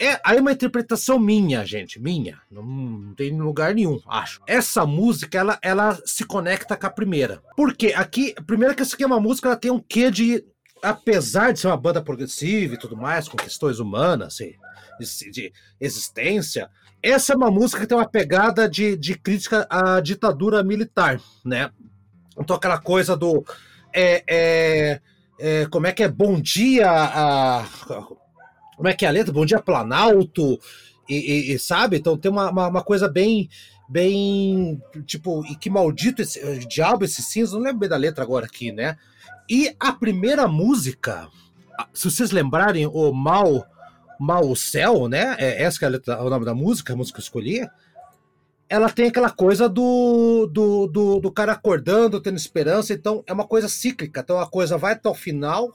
É, 0.01 0.21
aí 0.25 0.39
é 0.39 0.41
uma 0.41 0.51
interpretação 0.51 1.17
minha, 1.17 1.65
gente, 1.65 2.01
minha. 2.01 2.41
Não, 2.51 2.65
não 2.65 3.15
tem 3.15 3.41
lugar 3.41 3.73
nenhum, 3.73 4.01
acho. 4.09 4.41
Essa 4.49 4.85
música, 4.85 5.39
ela, 5.39 5.61
ela 5.63 5.97
se 6.05 6.25
conecta 6.25 6.77
com 6.77 6.87
a 6.87 6.91
primeira. 6.91 7.41
Porque 7.57 7.93
aqui, 7.95 8.35
primeiro 8.45 8.75
que 8.75 8.83
essa 8.83 8.97
aqui 8.97 9.05
é 9.05 9.07
uma 9.07 9.21
música, 9.21 9.47
ela 9.47 9.57
tem 9.57 9.71
um 9.71 9.79
quê 9.79 10.11
de. 10.11 10.45
Apesar 10.83 11.53
de 11.53 11.61
ser 11.61 11.69
uma 11.69 11.77
banda 11.77 12.03
progressiva 12.03 12.75
e 12.75 12.79
tudo 12.79 12.97
mais, 12.97 13.29
com 13.29 13.37
questões 13.37 13.79
humanas, 13.79 14.35
assim, 14.35 14.55
de, 14.99 15.31
de 15.31 15.53
existência, 15.81 16.69
essa 17.03 17.33
é 17.33 17.37
uma 17.37 17.51
música 17.51 17.81
que 17.81 17.87
tem 17.87 17.97
uma 17.97 18.09
pegada 18.09 18.69
de, 18.69 18.97
de 18.97 19.17
crítica 19.17 19.67
à 19.71 20.01
ditadura 20.01 20.63
militar, 20.63 21.21
né? 21.45 21.71
Então 22.39 22.57
aquela 22.57 22.79
coisa 22.79 23.17
do. 23.17 23.45
É, 23.93 24.25
é, 24.29 25.01
é, 25.39 25.67
como 25.67 25.87
é 25.87 25.93
que 25.93 26.03
é? 26.03 26.09
Bom 26.09 26.41
dia 26.41 26.91
a, 26.91 27.67
como 28.77 28.89
é 28.89 28.95
que 28.95 29.05
é 29.05 29.09
a 29.09 29.13
letra? 29.13 29.33
Bom 29.33 29.45
dia, 29.45 29.61
Planalto, 29.61 30.59
e, 31.09 31.15
e, 31.15 31.53
e 31.53 31.59
sabe? 31.59 31.97
Então 31.97 32.17
tem 32.17 32.31
uma, 32.31 32.51
uma, 32.51 32.69
uma, 32.69 32.83
coisa 32.83 33.09
bem, 33.09 33.49
bem, 33.89 34.81
tipo, 35.07 35.45
e 35.47 35.57
que 35.57 35.69
maldito 35.69 36.23
esse 36.23 36.67
diabo 36.67 37.05
esse 37.05 37.23
cinza, 37.23 37.55
não 37.55 37.63
lembro 37.63 37.81
bem 37.81 37.89
da 37.89 37.97
letra 37.97 38.25
agora 38.25 38.47
aqui, 38.47 38.73
né? 38.73 38.97
E 39.55 39.77
a 39.79 39.93
primeira 39.93 40.49
música, 40.49 41.29
se 41.93 42.11
vocês 42.11 42.31
lembrarem, 42.31 42.87
o 42.87 43.13
Mal, 43.13 43.67
Mal 44.19 44.57
Céu, 44.57 45.09
né? 45.09 45.37
É, 45.39 45.63
essa 45.63 45.79
que 45.79 45.85
é 45.85 46.17
o 46.17 46.31
nome 46.31 46.47
da 46.47 46.55
música, 46.55 46.95
a 46.95 46.97
música 46.97 47.17
que 47.17 47.21
eu 47.21 47.25
escolhi. 47.25 47.69
Ela 48.67 48.89
tem 48.89 49.09
aquela 49.09 49.29
coisa 49.29 49.69
do, 49.69 50.49
do, 50.51 50.87
do, 50.87 51.21
do 51.21 51.31
cara 51.31 51.53
acordando, 51.53 52.19
tendo 52.19 52.39
esperança, 52.39 52.95
então 52.95 53.23
é 53.27 53.33
uma 53.35 53.47
coisa 53.47 53.69
cíclica. 53.69 54.21
Então 54.21 54.41
a 54.41 54.49
coisa 54.49 54.79
vai 54.79 54.95
até 54.95 55.11
o 55.11 55.15
final, 55.15 55.71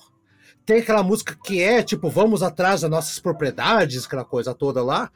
tem 0.66 0.80
aquela 0.80 1.04
música 1.04 1.38
que 1.46 1.62
é 1.62 1.84
tipo, 1.84 2.10
vamos 2.10 2.42
atrás 2.42 2.82
das 2.82 2.90
nossas 2.90 3.20
propriedades, 3.20 4.08
aquela 4.08 4.26
coisa 4.26 4.56
toda 4.56 4.84
lá. 4.84 5.12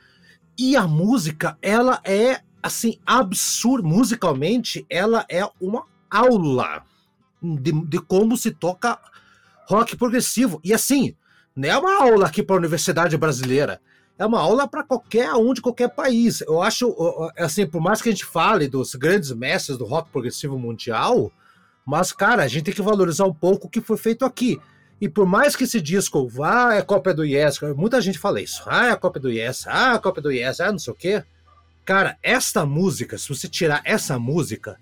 E 0.56 0.76
a 0.76 0.88
música, 0.88 1.58
ela 1.64 2.00
é 2.04 2.42
assim, 2.62 3.00
absurda. 3.08 3.88
Musicalmente, 3.88 4.86
ela 4.88 5.26
é 5.28 5.44
uma 5.60 5.84
aula 6.12 6.91
de, 7.42 7.72
de 7.86 8.00
como 8.00 8.38
se 8.38 8.52
toca 8.52 9.00
rock 9.68 9.96
progressivo. 9.96 10.60
E 10.64 10.74
assim, 10.74 11.16
não 11.56 11.70
é 11.70 11.78
uma 11.78 12.04
aula 12.04 12.28
aqui 12.28 12.44
para 12.44 12.56
a 12.56 12.60
Universidade 12.60 13.18
Brasileira. 13.18 13.82
é 14.18 14.26
uma 14.26 14.40
aula 14.40 14.68
para 14.68 14.84
qualquer 14.84 15.34
um 15.34 15.54
de 15.54 15.62
qualquer 15.62 15.90
país. 15.90 16.42
Eu 16.42 16.62
acho, 16.62 16.96
assim, 17.38 17.66
por 17.66 17.82
mais 17.82 18.02
que 18.02 18.10
a 18.10 18.12
gente 18.12 18.26
fale 18.26 18.68
dos 18.68 18.96
grandes 18.96 19.32
mestres 19.32 19.78
do 19.78 19.86
rock 19.86 20.10
progressivo 20.12 20.60
mundial, 20.60 21.32
mas, 21.86 22.12
cara, 22.12 22.44
a 22.44 22.48
gente 22.48 22.66
tem 22.66 22.74
que 22.74 22.82
valorizar 22.82 23.26
um 23.26 23.34
pouco 23.34 23.68
o 23.68 23.70
que 23.70 23.82
foi 23.82 23.98
feito 23.98 24.24
aqui. 24.24 24.60
E 25.00 25.10
por 25.10 25.26
mais 25.26 25.56
que 25.56 25.64
esse 25.64 25.82
disco 25.82 26.28
vá, 26.28 26.76
é 26.76 26.82
cópia 26.84 27.12
do 27.12 27.26
Yes, 27.26 27.60
muita 27.76 28.00
gente 28.00 28.20
fala 28.20 28.40
isso. 28.40 28.62
Ah, 28.68 28.90
é 28.90 28.96
cópia 28.96 29.20
do 29.20 29.32
Yes, 29.32 29.66
ah, 29.68 29.96
é 29.96 29.98
cópia 29.98 30.22
do 30.22 30.32
Yes, 30.32 30.60
ah, 30.60 30.72
não 30.72 30.78
sei 30.78 30.94
o 30.94 30.96
quê. 30.96 31.24
Cara, 31.84 32.18
esta 32.22 32.68
música, 32.68 33.18
se 33.18 33.28
você 33.28 33.48
tirar 33.48 33.82
essa 33.84 34.20
música, 34.20 34.80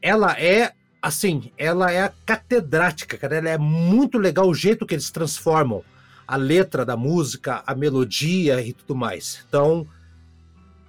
ela 0.00 0.32
é 0.40 0.72
assim, 1.02 1.50
ela 1.58 1.92
é 1.92 2.12
catedrática, 2.24 3.18
cara. 3.18 3.36
Ela 3.36 3.50
é 3.50 3.58
muito 3.58 4.16
legal 4.16 4.48
o 4.48 4.54
jeito 4.54 4.86
que 4.86 4.94
eles 4.94 5.10
transformam 5.10 5.82
a 6.26 6.36
letra 6.36 6.84
da 6.84 6.96
música, 6.96 7.62
a 7.66 7.74
melodia 7.74 8.62
e 8.62 8.72
tudo 8.72 8.94
mais. 8.94 9.44
Então, 9.48 9.86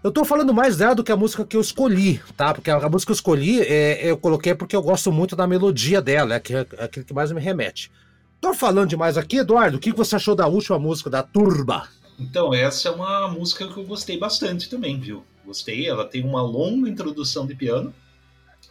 eu 0.04 0.12
tô 0.12 0.24
falando 0.24 0.54
mais 0.54 0.78
dela 0.78 0.94
do 0.94 1.04
que 1.04 1.12
a 1.12 1.18
música 1.18 1.44
que 1.44 1.58
eu 1.58 1.62
escolhi, 1.62 2.22
tá? 2.38 2.54
Porque 2.54 2.70
a, 2.70 2.78
música 2.88 3.08
que 3.08 3.12
eu 3.12 3.16
escolhi, 3.16 3.62
é, 3.62 4.12
eu 4.12 4.18
coloquei 4.18 4.54
porque 4.54 4.76
eu 4.76 4.82
gosto 4.82 5.12
muito 5.12 5.36
da 5.36 5.48
melodia 5.48 6.02
dela, 6.02 6.36
é, 6.36 6.40
que, 6.40 6.54
é 6.54 6.68
aquilo 6.80 7.06
que 7.06 7.14
mais 7.14 7.32
me 7.32 7.42
remete. 7.42 7.92
Tô 8.40 8.54
falando 8.54 8.90
demais 8.90 9.18
aqui, 9.18 9.38
Eduardo. 9.38 9.78
O 9.78 9.80
que 9.80 9.92
você 9.92 10.16
achou 10.16 10.36
da 10.36 10.46
última 10.46 10.78
música, 10.78 11.10
da 11.10 11.24
Turba? 11.24 11.88
Então, 12.20 12.54
essa 12.54 12.90
é 12.90 12.92
uma 12.92 13.28
música 13.30 13.68
que 13.68 13.78
eu 13.78 13.86
gostei 13.86 14.18
bastante 14.20 14.70
também, 14.70 15.00
viu? 15.00 15.24
Gostei, 15.46 15.88
ela 15.88 16.06
tem 16.06 16.24
uma 16.24 16.42
longa 16.42 16.90
introdução 16.90 17.48
de 17.48 17.56
piano, 17.56 17.94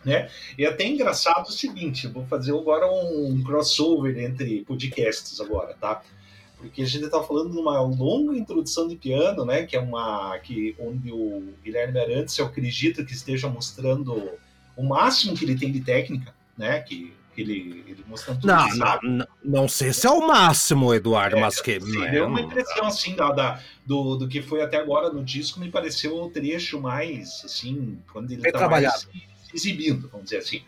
né? 0.04 0.28
E 0.58 0.64
é 0.64 0.68
até 0.68 0.86
engraçado 0.86 1.46
o 1.46 1.52
seguinte, 1.52 2.08
vou 2.08 2.26
fazer 2.26 2.52
agora 2.52 2.90
um 2.90 3.42
crossover 3.44 4.18
entre 4.18 4.64
podcasts 4.64 5.40
agora, 5.40 5.74
tá? 5.80 6.02
Porque 6.56 6.82
a 6.82 6.86
gente 6.86 7.04
está 7.04 7.20
falando 7.22 7.50
de 7.50 7.58
uma 7.58 7.80
longa 7.80 8.36
introdução 8.36 8.86
de 8.86 8.94
piano, 8.94 9.44
né? 9.44 9.64
Que 9.64 9.76
é 9.76 9.80
uma 9.80 10.38
que 10.38 10.76
onde 10.78 11.10
o 11.10 11.52
Guilherme 11.64 11.98
Arantes 11.98 12.38
eu 12.38 12.46
acredito 12.46 13.04
que 13.04 13.12
esteja 13.12 13.48
mostrando 13.48 14.30
o 14.76 14.82
máximo 14.84 15.34
que 15.34 15.44
ele 15.44 15.58
tem 15.58 15.72
de 15.72 15.80
técnica, 15.80 16.32
né? 16.56 16.80
Que 16.80 17.12
ele, 17.36 17.84
ele 17.88 18.04
mostrando 18.06 18.42
tudo 18.42 18.52
não, 18.52 18.68
não, 18.76 18.98
não, 19.02 19.26
não, 19.42 19.68
sei 19.68 19.92
se 19.92 20.06
é 20.06 20.10
o 20.10 20.26
máximo, 20.26 20.94
Eduardo, 20.94 21.36
é, 21.36 21.40
mas 21.40 21.60
que. 21.60 21.80
Sim, 21.80 22.10
deu 22.10 22.26
uma 22.26 22.40
impressão 22.40 22.86
assim 22.86 23.16
da, 23.16 23.32
da, 23.32 23.60
do, 23.86 24.16
do 24.16 24.28
que 24.28 24.42
foi 24.42 24.62
até 24.62 24.76
agora 24.76 25.10
no 25.10 25.24
disco, 25.24 25.58
me 25.58 25.70
pareceu 25.70 26.14
o 26.14 26.30
trecho 26.30 26.80
mais 26.80 27.42
assim, 27.44 27.98
quando 28.12 28.30
ele 28.30 28.46
está 28.46 28.68
mais 28.68 29.08
exibindo, 29.54 30.08
vamos 30.08 30.24
dizer 30.24 30.38
assim. 30.38 30.62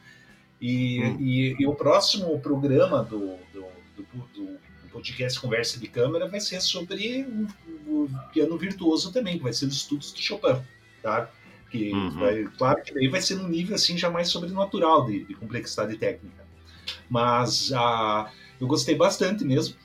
E, 0.60 1.02
hum. 1.02 1.16
e, 1.20 1.56
e, 1.58 1.66
o 1.66 1.74
próximo 1.74 2.38
programa 2.40 3.02
do, 3.02 3.36
do, 3.52 3.66
do, 3.96 4.28
do 4.34 4.58
podcast 4.92 5.40
Conversa 5.40 5.78
de 5.78 5.88
Câmara 5.88 6.28
vai 6.28 6.40
ser 6.40 6.60
sobre 6.60 7.26
o, 7.86 8.08
piano 8.32 8.56
virtuoso 8.56 9.12
também, 9.12 9.36
que 9.36 9.42
vai 9.42 9.52
ser 9.52 9.66
os 9.66 9.74
estudos 9.74 10.14
de 10.14 10.22
Chopin, 10.22 10.62
tá? 11.02 11.28
Que 11.70 11.92
uhum. 11.92 12.10
vai, 12.10 12.44
claro 12.56 12.82
que 12.82 12.94
daí 12.94 13.08
vai 13.08 13.20
ser 13.20 13.34
num 13.34 13.48
nível 13.48 13.74
assim 13.74 13.98
já 13.98 14.08
mais 14.08 14.28
sobrenatural 14.28 15.06
de, 15.06 15.24
de 15.24 15.34
complexidade 15.34 15.96
técnica. 15.98 16.44
Mas 17.10 17.72
ah, 17.74 18.30
eu 18.60 18.66
gostei 18.66 18.94
bastante 18.94 19.44
mesmo. 19.44 19.76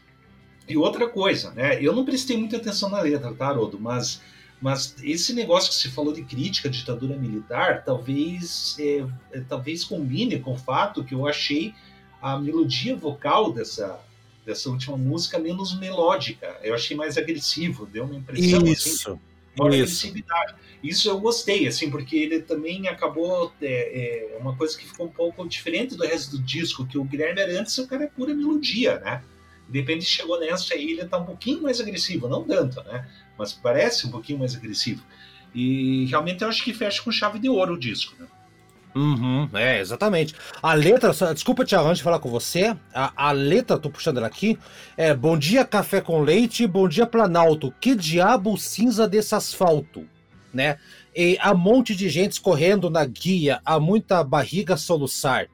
E 0.67 0.77
outra 0.77 1.09
coisa, 1.09 1.51
né? 1.51 1.83
Eu 1.83 1.93
não 1.95 2.05
prestei 2.05 2.37
muita 2.37 2.57
atenção 2.57 2.89
na 2.89 3.01
letra, 3.01 3.33
tá, 3.33 3.51
Rodo? 3.51 3.79
Mas, 3.79 4.21
mas 4.61 4.95
esse 5.01 5.33
negócio 5.33 5.69
que 5.69 5.75
você 5.75 5.89
falou 5.89 6.13
de 6.13 6.23
crítica 6.23 6.67
à 6.67 6.71
ditadura 6.71 7.15
militar, 7.15 7.83
talvez, 7.85 8.75
é, 8.79 9.05
é, 9.31 9.41
talvez 9.41 9.85
combine 9.85 10.39
com 10.39 10.53
o 10.53 10.57
fato 10.57 11.03
que 11.03 11.15
eu 11.15 11.25
achei 11.25 11.73
a 12.21 12.37
melodia 12.37 12.95
vocal 12.95 13.53
dessa, 13.53 13.99
dessa 14.45 14.69
última 14.69 14.97
música 14.97 15.39
menos 15.39 15.79
melódica. 15.79 16.59
Eu 16.61 16.75
achei 16.75 16.95
mais 16.95 17.17
agressivo, 17.17 17.85
deu 17.85 18.03
uma 18.03 18.15
impressão 18.15 18.59
assim, 18.59 18.71
Isso. 18.71 19.11
assim, 19.11 19.19
uma 19.57 19.67
agressividade. 19.69 20.55
Isso 20.83 21.09
eu 21.09 21.19
gostei, 21.19 21.65
assim, 21.65 21.89
porque 21.89 22.17
ele 22.17 22.41
também 22.41 22.87
acabou 22.89 23.53
é, 23.61 24.33
é, 24.33 24.37
uma 24.39 24.55
coisa 24.55 24.77
que 24.77 24.85
ficou 24.85 25.05
um 25.05 25.11
pouco 25.11 25.47
diferente 25.47 25.95
do 25.95 26.05
resto 26.05 26.37
do 26.37 26.43
disco, 26.43 26.85
que 26.85 26.97
o 26.97 27.03
Guilherme 27.03 27.41
Arantes, 27.41 27.77
o 27.77 27.87
cara 27.87 28.03
é 28.03 28.07
pura 28.07 28.33
melodia, 28.33 28.99
né? 28.99 29.23
De 29.69 29.79
repente 29.79 30.03
chegou 30.03 30.39
nessa 30.39 30.73
aí, 30.73 30.91
ele 30.91 31.05
tá 31.05 31.17
um 31.17 31.25
pouquinho 31.25 31.61
mais 31.61 31.79
agressivo, 31.79 32.27
não 32.27 32.43
tanto, 32.43 32.81
né? 32.83 33.07
Mas 33.39 33.53
parece 33.53 34.05
um 34.05 34.11
pouquinho 34.11 34.39
mais 34.39 34.53
agressivo. 34.53 35.01
E 35.55 36.05
realmente 36.05 36.43
eu 36.43 36.49
acho 36.49 36.63
que 36.63 36.73
fecha 36.73 37.01
com 37.01 37.11
chave 37.11 37.39
de 37.39 37.47
ouro 37.49 37.73
o 37.73 37.79
disco, 37.79 38.13
né? 38.19 38.27
Uhum, 38.95 39.47
é, 39.53 39.79
exatamente. 39.79 40.35
A 40.61 40.73
letra, 40.73 41.13
desculpa, 41.33 41.63
Tiago, 41.63 41.87
antes 41.87 41.99
de 41.99 42.03
falar 42.03 42.19
com 42.19 42.29
você, 42.29 42.75
a, 42.93 43.13
a 43.15 43.31
letra, 43.31 43.77
tô 43.77 43.89
puxando 43.89 44.17
ela 44.17 44.27
aqui, 44.27 44.57
é 44.97 45.13
Bom 45.13 45.37
dia, 45.37 45.63
café 45.63 46.01
com 46.01 46.19
leite, 46.19 46.67
bom 46.67 46.87
dia, 46.87 47.05
Planalto, 47.05 47.73
que 47.79 47.95
diabo 47.95 48.57
cinza 48.57 49.07
desse 49.07 49.33
asfalto, 49.33 50.05
né? 50.53 50.77
E 51.15 51.37
há 51.39 51.53
um 51.53 51.57
monte 51.57 51.95
de 51.95 52.09
gente 52.09 52.41
correndo 52.41 52.89
na 52.89 53.05
guia, 53.05 53.61
há 53.63 53.79
muita 53.79 54.23
barriga 54.23 54.75
soluçar. 54.75 55.47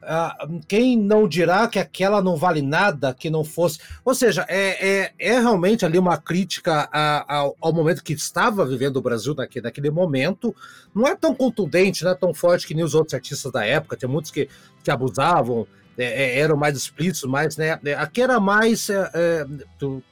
Ah, 0.00 0.46
quem 0.68 0.96
não 0.96 1.26
dirá 1.26 1.66
que 1.66 1.78
aquela 1.78 2.22
não 2.22 2.36
vale 2.36 2.62
nada 2.62 3.12
que 3.12 3.28
não 3.28 3.42
fosse. 3.42 3.78
Ou 4.04 4.14
seja, 4.14 4.46
é, 4.48 4.88
é, 4.88 5.12
é 5.18 5.40
realmente 5.40 5.84
ali 5.84 5.98
uma 5.98 6.16
crítica 6.16 6.88
a, 6.92 7.40
a, 7.40 7.50
ao 7.60 7.72
momento 7.72 8.04
que 8.04 8.12
estava 8.12 8.64
vivendo 8.64 8.96
o 8.96 9.02
Brasil 9.02 9.34
naquele, 9.34 9.64
naquele 9.64 9.90
momento. 9.90 10.54
Não 10.94 11.06
é 11.06 11.16
tão 11.16 11.34
contundente, 11.34 12.04
não 12.04 12.12
é 12.12 12.14
tão 12.14 12.32
forte 12.32 12.66
que 12.66 12.74
nem 12.74 12.84
os 12.84 12.94
outros 12.94 13.14
artistas 13.14 13.50
da 13.50 13.64
época. 13.64 13.96
Tem 13.96 14.08
muitos 14.08 14.30
que, 14.30 14.48
que 14.84 14.90
abusavam, 14.90 15.66
é, 15.96 16.04
é 16.04 16.38
eram 16.38 16.56
mais 16.56 16.76
explícitos, 16.76 17.28
mas 17.28 17.56
né, 17.56 17.78
é, 17.84 17.94
aqui 17.94 18.22
era 18.22 18.38
mais. 18.38 18.88
É, 18.90 19.44
do, 19.80 20.02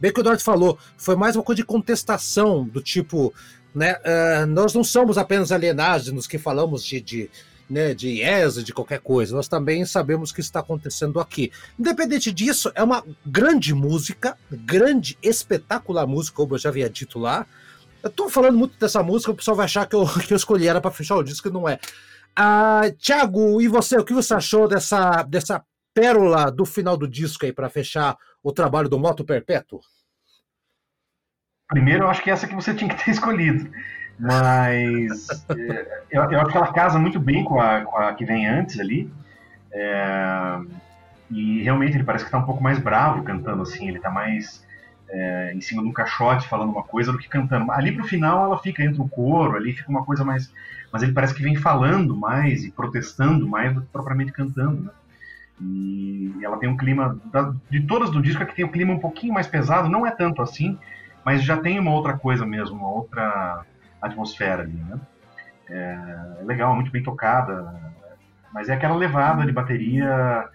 bem 0.00 0.12
que 0.12 0.18
o 0.18 0.22
Eduardo 0.22 0.42
falou, 0.42 0.76
foi 0.98 1.14
mais 1.14 1.36
uma 1.36 1.44
coisa 1.44 1.62
de 1.62 1.66
contestação, 1.66 2.64
do 2.64 2.82
tipo. 2.82 3.32
Né, 3.72 3.94
nós 4.48 4.72
não 4.72 4.82
somos 4.82 5.18
apenas 5.18 5.52
alienados 5.52 6.26
que 6.26 6.38
falamos 6.38 6.82
de, 6.82 6.98
de 6.98 7.30
né, 7.68 7.94
de 7.94 8.08
IESA, 8.08 8.62
de 8.62 8.72
qualquer 8.72 9.00
coisa. 9.00 9.34
Nós 9.34 9.48
também 9.48 9.84
sabemos 9.84 10.30
o 10.30 10.34
que 10.34 10.40
está 10.40 10.60
acontecendo 10.60 11.20
aqui. 11.20 11.50
Independente 11.78 12.32
disso, 12.32 12.70
é 12.74 12.82
uma 12.82 13.04
grande 13.24 13.74
música, 13.74 14.36
grande, 14.50 15.18
espetacular 15.22 16.06
música, 16.06 16.36
como 16.36 16.54
eu 16.54 16.58
já 16.58 16.68
havia 16.68 16.88
dito 16.88 17.18
lá. 17.18 17.46
Eu 18.02 18.10
tô 18.10 18.28
falando 18.28 18.56
muito 18.56 18.78
dessa 18.78 19.02
música, 19.02 19.32
o 19.32 19.36
pessoal 19.36 19.56
vai 19.56 19.64
achar 19.64 19.86
que 19.86 19.96
eu, 19.96 20.06
que 20.26 20.32
eu 20.32 20.36
escolhi 20.36 20.66
ela 20.68 20.80
para 20.80 20.90
fechar 20.90 21.16
o 21.16 21.24
disco, 21.24 21.50
não 21.50 21.68
é. 21.68 21.78
Ah, 22.34 22.82
Tiago, 22.98 23.60
e 23.60 23.68
você, 23.68 23.96
o 23.96 24.04
que 24.04 24.12
você 24.12 24.34
achou 24.34 24.68
dessa, 24.68 25.22
dessa 25.22 25.64
pérola 25.94 26.50
do 26.52 26.66
final 26.66 26.96
do 26.96 27.08
disco 27.08 27.46
aí 27.46 27.52
para 27.52 27.70
fechar 27.70 28.16
o 28.42 28.52
trabalho 28.52 28.88
do 28.88 28.98
Moto 28.98 29.24
Perpétuo? 29.24 29.80
Primeiro, 31.68 32.04
eu 32.04 32.08
acho 32.08 32.22
que 32.22 32.30
essa 32.30 32.46
que 32.46 32.54
você 32.54 32.74
tinha 32.74 32.94
que 32.94 33.04
ter 33.04 33.10
escolhido. 33.12 33.70
Mas 34.18 35.28
é, 35.50 36.02
eu, 36.10 36.22
eu, 36.30 36.40
acho 36.40 36.50
que 36.50 36.56
ela 36.56 36.72
casa 36.72 36.98
muito 36.98 37.20
bem 37.20 37.44
com 37.44 37.60
a, 37.60 37.82
com 37.82 37.96
a 37.96 38.14
que 38.14 38.24
vem 38.24 38.46
antes 38.46 38.80
ali. 38.80 39.10
É, 39.72 40.58
e 41.30 41.62
realmente 41.62 41.96
ele 41.96 42.04
parece 42.04 42.24
que 42.24 42.28
está 42.28 42.38
um 42.38 42.46
pouco 42.46 42.62
mais 42.62 42.78
bravo 42.78 43.22
cantando 43.22 43.62
assim, 43.62 43.88
ele 43.88 43.98
está 43.98 44.08
mais 44.08 44.64
é, 45.08 45.52
em 45.54 45.60
cima 45.60 45.82
de 45.82 45.88
um 45.88 45.92
caixote 45.92 46.48
falando 46.48 46.70
uma 46.70 46.82
coisa 46.82 47.12
do 47.12 47.18
que 47.18 47.28
cantando. 47.28 47.70
Ali 47.72 47.92
pro 47.92 48.04
final 48.04 48.44
ela 48.44 48.58
fica 48.58 48.82
entre 48.82 49.00
o 49.00 49.08
coro, 49.08 49.56
ali 49.56 49.72
fica 49.72 49.90
uma 49.90 50.04
coisa 50.04 50.24
mais. 50.24 50.50
Mas 50.92 51.02
ele 51.02 51.12
parece 51.12 51.34
que 51.34 51.42
vem 51.42 51.56
falando 51.56 52.16
mais 52.16 52.64
e 52.64 52.70
protestando 52.70 53.46
mais 53.46 53.74
do 53.74 53.82
que 53.82 53.88
propriamente 53.88 54.32
cantando. 54.32 54.84
Né? 54.84 54.90
E 55.60 56.32
ela 56.42 56.58
tem 56.58 56.68
um 56.68 56.76
clima. 56.76 57.18
De 57.70 57.80
todas 57.82 58.10
do 58.10 58.22
disco, 58.22 58.44
que 58.46 58.54
tem 58.54 58.64
um 58.64 58.70
clima 58.70 58.92
um 58.92 58.98
pouquinho 58.98 59.34
mais 59.34 59.46
pesado, 59.46 59.88
não 59.88 60.06
é 60.06 60.10
tanto 60.10 60.42
assim, 60.42 60.78
mas 61.24 61.42
já 61.42 61.56
tem 61.56 61.78
uma 61.78 61.92
outra 61.92 62.16
coisa 62.16 62.46
mesmo, 62.46 62.76
uma 62.76 62.90
outra 62.90 63.64
atmosfera 64.06 64.62
ali, 64.62 64.72
né? 64.72 65.00
É, 65.68 66.40
é 66.40 66.44
legal, 66.44 66.74
muito 66.74 66.90
bem 66.90 67.02
tocada, 67.02 67.74
mas 68.52 68.68
é 68.68 68.74
aquela 68.74 68.94
levada 68.94 69.44
de 69.44 69.52
bateria 69.52 70.48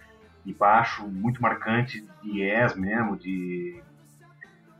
e 0.46 0.54
baixo 0.54 1.08
muito 1.08 1.42
marcante, 1.42 2.06
de 2.24 2.42
yes 2.42 2.76
mesmo, 2.76 3.18
de 3.18 3.82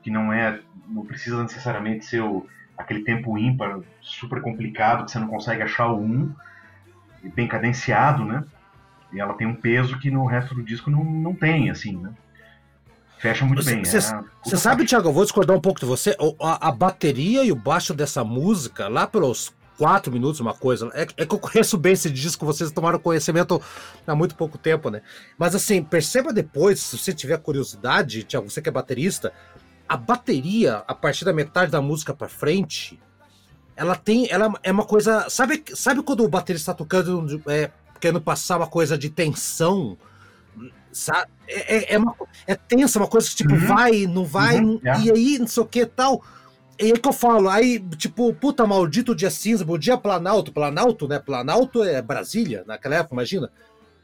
que 0.02 0.10
não 0.10 0.34
é, 0.34 0.60
não 0.88 1.06
precisa 1.06 1.44
necessariamente 1.44 2.06
ser 2.06 2.22
o, 2.22 2.48
aquele 2.78 3.04
tempo 3.04 3.38
ímpar 3.38 3.80
super 4.02 4.42
complicado 4.42 5.06
que 5.06 5.12
você 5.12 5.20
não 5.20 5.28
consegue 5.28 5.62
achar 5.62 5.88
o 5.88 6.02
um, 6.02 6.34
bem 7.36 7.48
cadenciado, 7.48 8.26
né? 8.26 8.44
E 9.14 9.20
ela 9.20 9.34
tem 9.34 9.46
um 9.46 9.56
peso 9.56 10.00
que 10.00 10.10
no 10.10 10.26
resto 10.26 10.56
do 10.56 10.64
disco 10.64 10.90
não, 10.90 11.04
não 11.04 11.36
tem, 11.36 11.70
assim, 11.70 11.98
né? 11.98 12.12
Fecha 13.22 13.46
muito 13.46 13.62
você, 13.62 13.76
bem. 13.76 13.86
Você 13.86 13.98
é, 13.98 14.58
sabe, 14.58 14.84
Thiago, 14.84 15.10
eu 15.10 15.14
vou 15.14 15.24
discordar 15.24 15.56
um 15.56 15.62
pouco 15.62 15.80
de 15.80 15.86
você. 15.86 16.18
A, 16.40 16.70
a, 16.70 16.72
bateria 16.72 17.44
e 17.44 17.52
o 17.52 17.56
baixo 17.56 17.94
dessa 17.94 18.24
música, 18.24 18.88
lá 18.88 19.06
pelos 19.06 19.54
quatro 19.78 20.12
minutos, 20.12 20.40
uma 20.40 20.56
coisa. 20.56 20.90
É, 20.96 21.04
é, 21.04 21.26
que 21.26 21.36
eu 21.36 21.38
conheço 21.38 21.78
bem 21.78 21.94
esse 21.94 22.10
disco, 22.10 22.44
vocês 22.48 22.72
tomaram 22.72 22.98
conhecimento 22.98 23.62
há 24.08 24.16
muito 24.16 24.36
pouco 24.36 24.58
tempo, 24.58 24.90
né? 24.90 25.04
Mas 25.38 25.54
assim, 25.54 25.84
perceba 25.84 26.34
depois, 26.34 26.80
se 26.80 26.98
você 26.98 27.14
tiver 27.14 27.38
curiosidade, 27.38 28.24
Thiago, 28.24 28.50
você 28.50 28.60
que 28.60 28.70
é 28.70 28.72
baterista, 28.72 29.32
a 29.88 29.96
bateria, 29.96 30.84
a 30.88 30.96
partir 30.96 31.24
da 31.24 31.32
metade 31.32 31.72
da 31.72 31.80
música 31.80 32.16
para 32.16 32.28
frente, 32.28 33.00
ela 33.76 33.96
tem. 33.96 34.28
Ela 34.32 34.52
é 34.64 34.72
uma 34.72 34.86
coisa. 34.86 35.30
Sabe, 35.30 35.64
sabe 35.76 36.02
quando 36.02 36.24
o 36.24 36.28
baterista 36.28 36.72
está 36.72 36.74
tocando, 36.74 37.40
é, 37.46 37.70
querendo 38.00 38.20
passar 38.20 38.58
uma 38.58 38.68
coisa 38.68 38.98
de 38.98 39.12
tensão? 39.12 39.96
Sabe? 40.92 41.32
É, 41.48 41.78
é, 41.78 41.94
é, 41.96 41.98
uma, 41.98 42.16
é 42.48 42.56
tensa, 42.56 43.00
uma 43.00 43.08
coisa 43.08 43.30
que 43.30 43.36
tipo, 43.36 43.54
uhum. 43.54 43.68
vai, 43.68 44.06
não 44.08 44.26
vai, 44.26 44.60
uhum. 44.60 44.80
e 44.84 45.12
aí 45.12 45.40
não 45.40 45.48
sei 45.48 45.64
o 45.64 45.66
que 45.66 45.86
tal. 45.86 46.24
e 46.80 46.92
é 46.92 46.94
que 46.94 47.08
eu 47.08 47.14
falo, 47.14 47.50
aí, 47.50 47.80
tipo, 47.98 48.34
puta, 48.34 48.66
maldito 48.68 49.16
dia 49.16 49.30
cinza, 49.30 49.64
bom 49.64 49.78
dia 49.78 49.98
Planalto, 49.98 50.52
Planalto, 50.52 51.08
né? 51.08 51.20
Planalto 51.20 51.84
é 51.84 52.02
Brasília, 52.02 52.64
naquela 52.68 52.96
época, 52.96 53.16
imagina. 53.16 53.50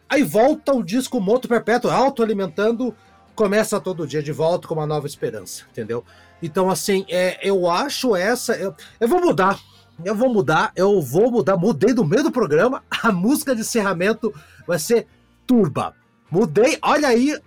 Aí 0.09 0.23
volta 0.23 0.73
o 0.73 0.83
disco 0.83 1.19
Moto 1.19 1.47
Perpétuo, 1.47 1.91
autoalimentando, 1.91 2.95
começa 3.35 3.79
todo 3.79 4.07
dia 4.07 4.23
de 4.23 4.31
volta 4.31 4.67
com 4.67 4.73
uma 4.73 4.87
nova 4.87 5.05
esperança, 5.05 5.63
entendeu? 5.69 6.03
Então, 6.41 6.69
assim, 6.69 7.05
é, 7.09 7.37
eu 7.47 7.69
acho 7.69 8.15
essa. 8.15 8.55
Eu, 8.55 8.75
eu 8.99 9.07
vou 9.07 9.21
mudar. 9.21 9.59
Eu 10.03 10.15
vou 10.15 10.31
mudar, 10.31 10.71
eu 10.75 11.01
vou 11.01 11.31
mudar. 11.31 11.57
Mudei 11.57 11.93
do 11.93 12.05
meio 12.05 12.23
do 12.23 12.31
programa. 12.31 12.83
A 13.03 13.11
música 13.11 13.55
de 13.55 13.61
encerramento 13.61 14.33
vai 14.65 14.79
ser 14.79 15.07
Turba. 15.45 15.93
Mudei, 16.29 16.77
olha 16.81 17.07
aí. 17.07 17.39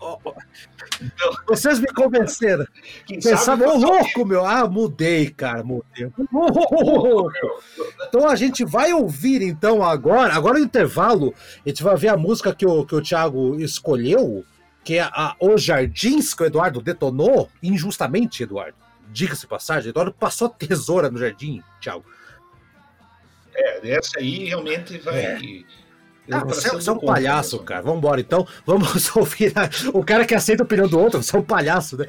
Vocês 1.47 1.79
me 1.79 1.87
convenceram. 1.89 2.67
Pensava, 3.07 3.67
ô 3.69 3.77
louco, 3.77 4.25
meu. 4.25 4.45
Ah, 4.45 4.69
mudei, 4.69 5.31
cara, 5.31 5.63
mudei. 5.63 6.11
Então 8.09 8.29
a 8.29 8.35
gente 8.35 8.65
vai 8.65 8.93
ouvir, 8.93 9.43
então, 9.43 9.83
agora. 9.83 10.35
Agora 10.35 10.59
no 10.59 10.65
intervalo, 10.65 11.35
a 11.65 11.69
gente 11.69 11.83
vai 11.83 11.97
ver 11.97 12.09
a 12.09 12.17
música 12.17 12.55
que 12.55 12.67
o, 12.67 12.85
que 12.85 12.95
o 12.95 13.03
Thiago 13.03 13.61
escolheu, 13.61 14.45
que 14.83 14.97
é 14.97 15.03
a 15.03 15.37
Os 15.39 15.63
Jardins, 15.63 16.35
que 16.35 16.43
o 16.43 16.47
Eduardo 16.47 16.81
detonou, 16.81 17.49
injustamente, 17.63 18.43
Eduardo. 18.43 18.77
Diga-se 19.13 19.47
passagem, 19.47 19.91
Eduardo 19.91 20.13
passou 20.13 20.49
tesoura 20.49 21.11
no 21.11 21.19
jardim, 21.19 21.63
Thiago. 21.81 22.05
É, 23.55 23.91
essa 23.91 24.19
aí 24.19 24.47
realmente 24.47 24.99
vai. 24.99 25.19
É 25.19 25.39
ah, 26.31 26.45
você, 26.45 26.71
você 26.71 26.91
é 26.91 26.93
um 26.93 26.99
palhaço, 26.99 27.59
cara. 27.61 27.83
Vamos 27.83 27.99
embora 27.99 28.21
então. 28.21 28.47
Vamos 28.67 29.11
ouvir 29.17 29.53
a... 29.57 29.69
o 29.97 30.05
cara 30.05 30.25
que 30.25 30.35
aceita 30.35 30.63
a 30.63 30.67
opinião 30.67 30.89
do 30.89 30.99
outro. 30.99 31.23
Você 31.23 31.37
é 31.37 31.39
um 31.39 31.43
palhaço, 31.43 31.97
né? 31.97 32.07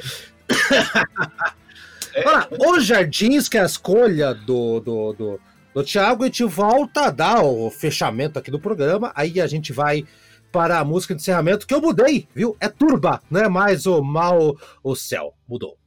É. 2.13 2.27
Olha, 2.27 2.47
os 2.77 2.85
Jardins, 2.85 3.47
que 3.47 3.57
é 3.57 3.61
a 3.61 3.65
escolha 3.65 4.33
do, 4.33 4.79
do, 4.81 5.13
do, 5.13 5.39
do 5.73 5.83
Thiago, 5.83 6.23
a 6.23 6.25
gente 6.25 6.43
volta 6.43 7.05
a 7.05 7.09
dar 7.09 7.41
o 7.41 7.69
fechamento 7.71 8.37
aqui 8.37 8.51
do 8.51 8.59
programa. 8.59 9.11
Aí 9.15 9.39
a 9.39 9.47
gente 9.47 9.71
vai 9.71 10.05
para 10.51 10.79
a 10.79 10.83
música 10.83 11.15
de 11.15 11.21
encerramento, 11.21 11.65
que 11.65 11.73
eu 11.73 11.81
mudei, 11.81 12.27
viu? 12.35 12.57
É 12.59 12.67
Turba, 12.67 13.21
não 13.29 13.39
é 13.39 13.47
mais 13.47 13.85
o 13.85 14.01
Mal 14.03 14.57
o 14.83 14.95
Céu. 14.95 15.33
Mudou. 15.47 15.80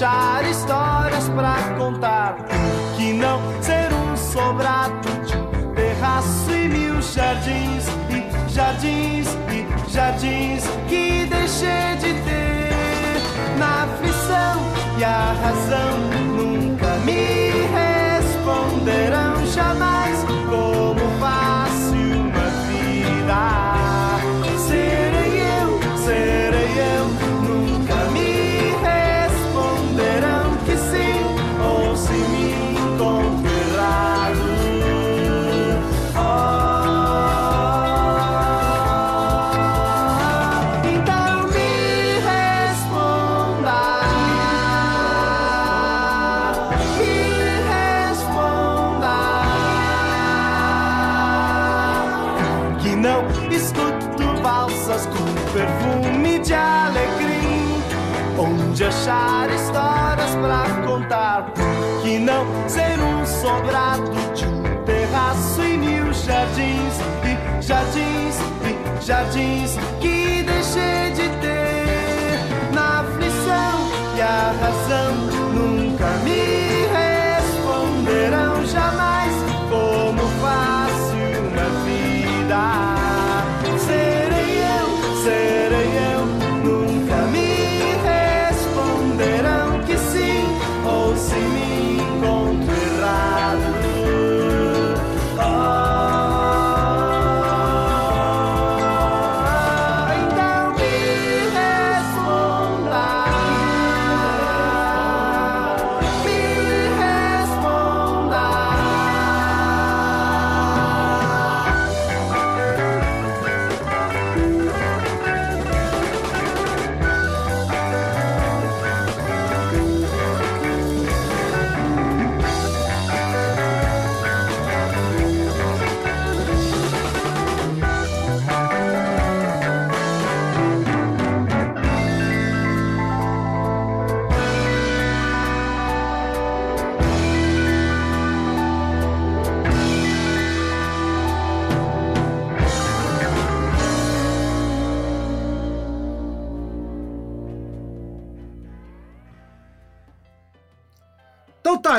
Achar 0.00 0.48
histórias 0.48 1.28
pra 1.28 1.56
contar. 1.78 2.36
Que 2.96 3.12
não 3.12 3.40
ser 3.62 3.92
um 3.92 4.16
sobrado 4.16 5.08
de 5.26 5.74
terraço 5.74 6.50
e 6.50 6.68
mil 6.68 7.02
jardins, 7.02 7.86
e 8.08 8.50
jardins, 8.50 9.28
e 9.50 9.90
jardins 9.90 10.64
que 10.88 11.26
deixei 11.26 11.96
de 11.98 12.14
ter. 12.22 13.20
Na 13.58 13.84
aflição 13.84 14.62
e 14.98 15.04
a 15.04 15.34
razão 15.42 15.98
nunca 16.34 16.96
me 17.04 17.50
responderão 17.76 19.46
jamais 19.46 20.09
de 64.34 64.46
um 64.46 64.62
terraço 64.84 65.62
e 65.62 65.76
mil 65.76 66.12
jardins, 66.12 66.94
e 67.24 67.62
jardins, 67.62 68.36
e 68.64 69.04
jardins 69.04 69.76
que 70.00 70.09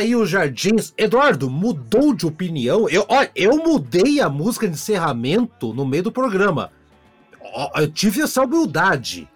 aí 0.02 0.16
os 0.16 0.30
jardins. 0.30 0.94
Eduardo, 0.98 1.50
mudou 1.50 2.14
de 2.14 2.26
opinião? 2.26 2.90
Eu, 2.90 3.06
olha, 3.08 3.32
eu 3.36 3.58
mudei 3.58 4.20
a 4.20 4.30
música 4.30 4.68
de 4.68 4.74
encerramento 4.74 5.74
no 5.74 5.86
meio 5.86 6.04
do 6.04 6.12
programa. 6.12 6.72
Eu 7.76 7.92
tive 7.92 8.22
essa 8.22 8.44
humildade. 8.44 9.30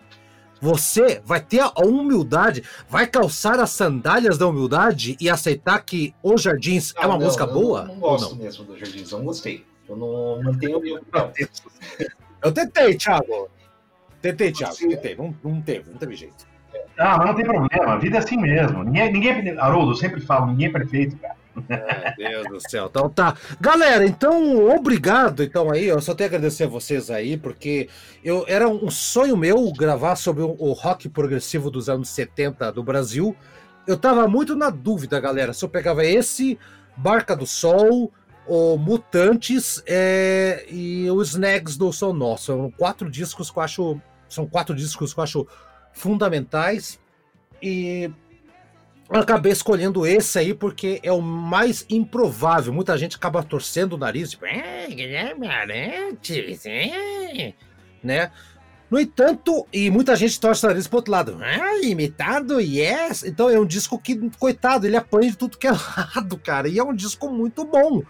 Você 0.62 1.22
vai 1.24 1.42
ter 1.42 1.60
a 1.60 1.72
humildade, 1.82 2.64
vai 2.90 3.06
calçar 3.06 3.60
as 3.60 3.72
sandálias 3.72 4.38
da 4.38 4.48
humildade 4.48 5.16
e 5.20 5.30
aceitar 5.30 5.80
que 5.80 6.16
Os 6.24 6.42
Jardins 6.42 6.94
é 6.98 7.06
uma 7.06 7.18
não, 7.18 7.26
música 7.26 7.46
boa? 7.46 7.82
Eu 7.82 7.88
não 7.88 8.00
gosto 8.00 8.36
não? 8.36 8.44
mesmo 8.44 8.64
dos 8.66 8.80
Jardins, 8.80 9.12
não 9.12 9.24
gostei. 9.24 9.66
Eu 9.88 9.96
não 9.96 10.42
mantenho 10.42 10.80
meu. 10.80 11.00
Eu 12.42 12.52
tentei, 12.52 12.96
Thiago. 12.96 13.50
Tentei, 14.22 14.52
Thiago. 14.52 14.76
Tentei. 14.76 15.16
Não, 15.16 15.36
não 15.44 15.62
teve, 15.62 15.90
não 15.92 15.98
teve 15.98 16.16
jeito. 16.16 16.48
Ah, 16.98 17.18
mas 17.18 17.28
não 17.28 17.36
tem 17.36 17.46
problema, 17.46 17.94
a 17.94 17.98
vida 17.98 18.18
é 18.18 18.20
assim 18.20 18.38
mesmo. 18.38 18.84
Ninguém, 18.84 19.12
ninguém 19.12 19.58
Haroldo, 19.58 19.92
eu 19.92 19.96
sempre 19.96 20.22
falo, 20.22 20.48
ninguém 20.48 20.68
é 20.68 20.72
perfeito, 20.72 21.18
cara. 21.18 21.36
Meu 22.18 22.44
Deus 22.44 22.64
do 22.64 22.70
céu. 22.70 22.88
Então 22.90 23.10
tá. 23.10 23.36
Galera, 23.60 24.06
então, 24.06 24.70
obrigado. 24.76 25.44
Então 25.44 25.72
aí, 25.72 25.86
eu 25.86 26.02
só 26.02 26.14
tenho 26.14 26.30
a 26.30 26.32
agradecer 26.32 26.66
a 26.66 26.68
vocês 26.68 27.10
aí, 27.10 27.38
porque 27.38 27.90
eu 28.24 28.46
era 28.48 28.68
um 28.68 28.90
sonho 28.90 29.38
meu 29.38 29.72
gravar 29.72 30.16
sobre 30.16 30.44
o, 30.44 30.56
o 30.60 30.74
rock 30.74 31.08
progressivo 31.08 31.72
dos 31.72 31.90
anos 31.90 32.10
70 32.10 32.72
do 32.72 32.84
Brasil. 32.84 33.36
eu 33.88 33.98
tava 33.98 34.28
muito 34.28 34.56
na 34.56 34.70
dúvida, 34.70 35.20
galera, 35.20 35.54
se 35.54 35.64
eu 35.64 35.70
pegava 35.70 36.04
esse, 36.04 36.60
Barca 36.98 37.36
do 37.36 37.46
Sol, 37.46 38.12
o 38.48 38.78
Mutantes 38.78 39.82
é, 39.88 40.66
e 40.70 41.10
os 41.10 41.30
Snags 41.30 41.78
do 41.78 41.92
Som 41.92 42.14
Nosso. 42.14 42.46
São 42.46 42.72
quatro 42.72 43.10
discos 43.10 43.50
que 43.50 43.58
eu 43.58 43.64
acho. 43.64 44.02
São 44.28 44.48
quatro 44.48 44.76
discos 44.76 45.14
que 45.14 45.20
eu 45.20 45.24
acho 45.24 45.48
fundamentais. 45.96 47.00
E 47.64 48.12
acabei 49.10 49.52
escolhendo 49.52 50.06
esse 50.06 50.38
aí 50.38 50.54
porque 50.54 51.00
é 51.02 51.12
o 51.12 51.22
mais 51.22 51.86
improvável. 51.90 52.72
Muita 52.72 52.96
gente 52.98 53.16
acaba 53.16 53.42
torcendo 53.42 53.94
o 53.94 53.98
nariz, 53.98 54.32
tipo, 54.32 54.46
é, 54.46 54.88
Guilherme 54.88 55.48
Arantes, 55.48 56.66
é, 56.66 57.54
né? 58.04 58.32
No 58.92 59.00
entanto, 59.00 59.66
e 59.74 59.90
muita 59.90 60.16
gente 60.16 60.40
torce 60.40 60.64
o 60.64 60.70
nariz 60.70 60.88
pro 60.88 60.98
outro 60.98 61.12
lado. 61.12 61.40
Ah, 61.42 61.84
imitado, 61.84 62.60
yes! 62.62 63.24
Então 63.24 63.50
é 63.50 63.60
um 63.60 63.66
disco 63.66 63.98
que, 63.98 64.30
coitado, 64.38 64.86
ele 64.86 64.96
apanha 64.96 65.32
de 65.32 65.38
tudo 65.38 65.58
que 65.58 65.66
é 65.66 65.72
lado, 65.72 66.38
cara. 66.38 66.68
E 66.68 66.78
é 66.78 66.84
um 66.84 66.94
disco 66.94 67.30
muito 67.30 67.66
bom. 67.66 68.04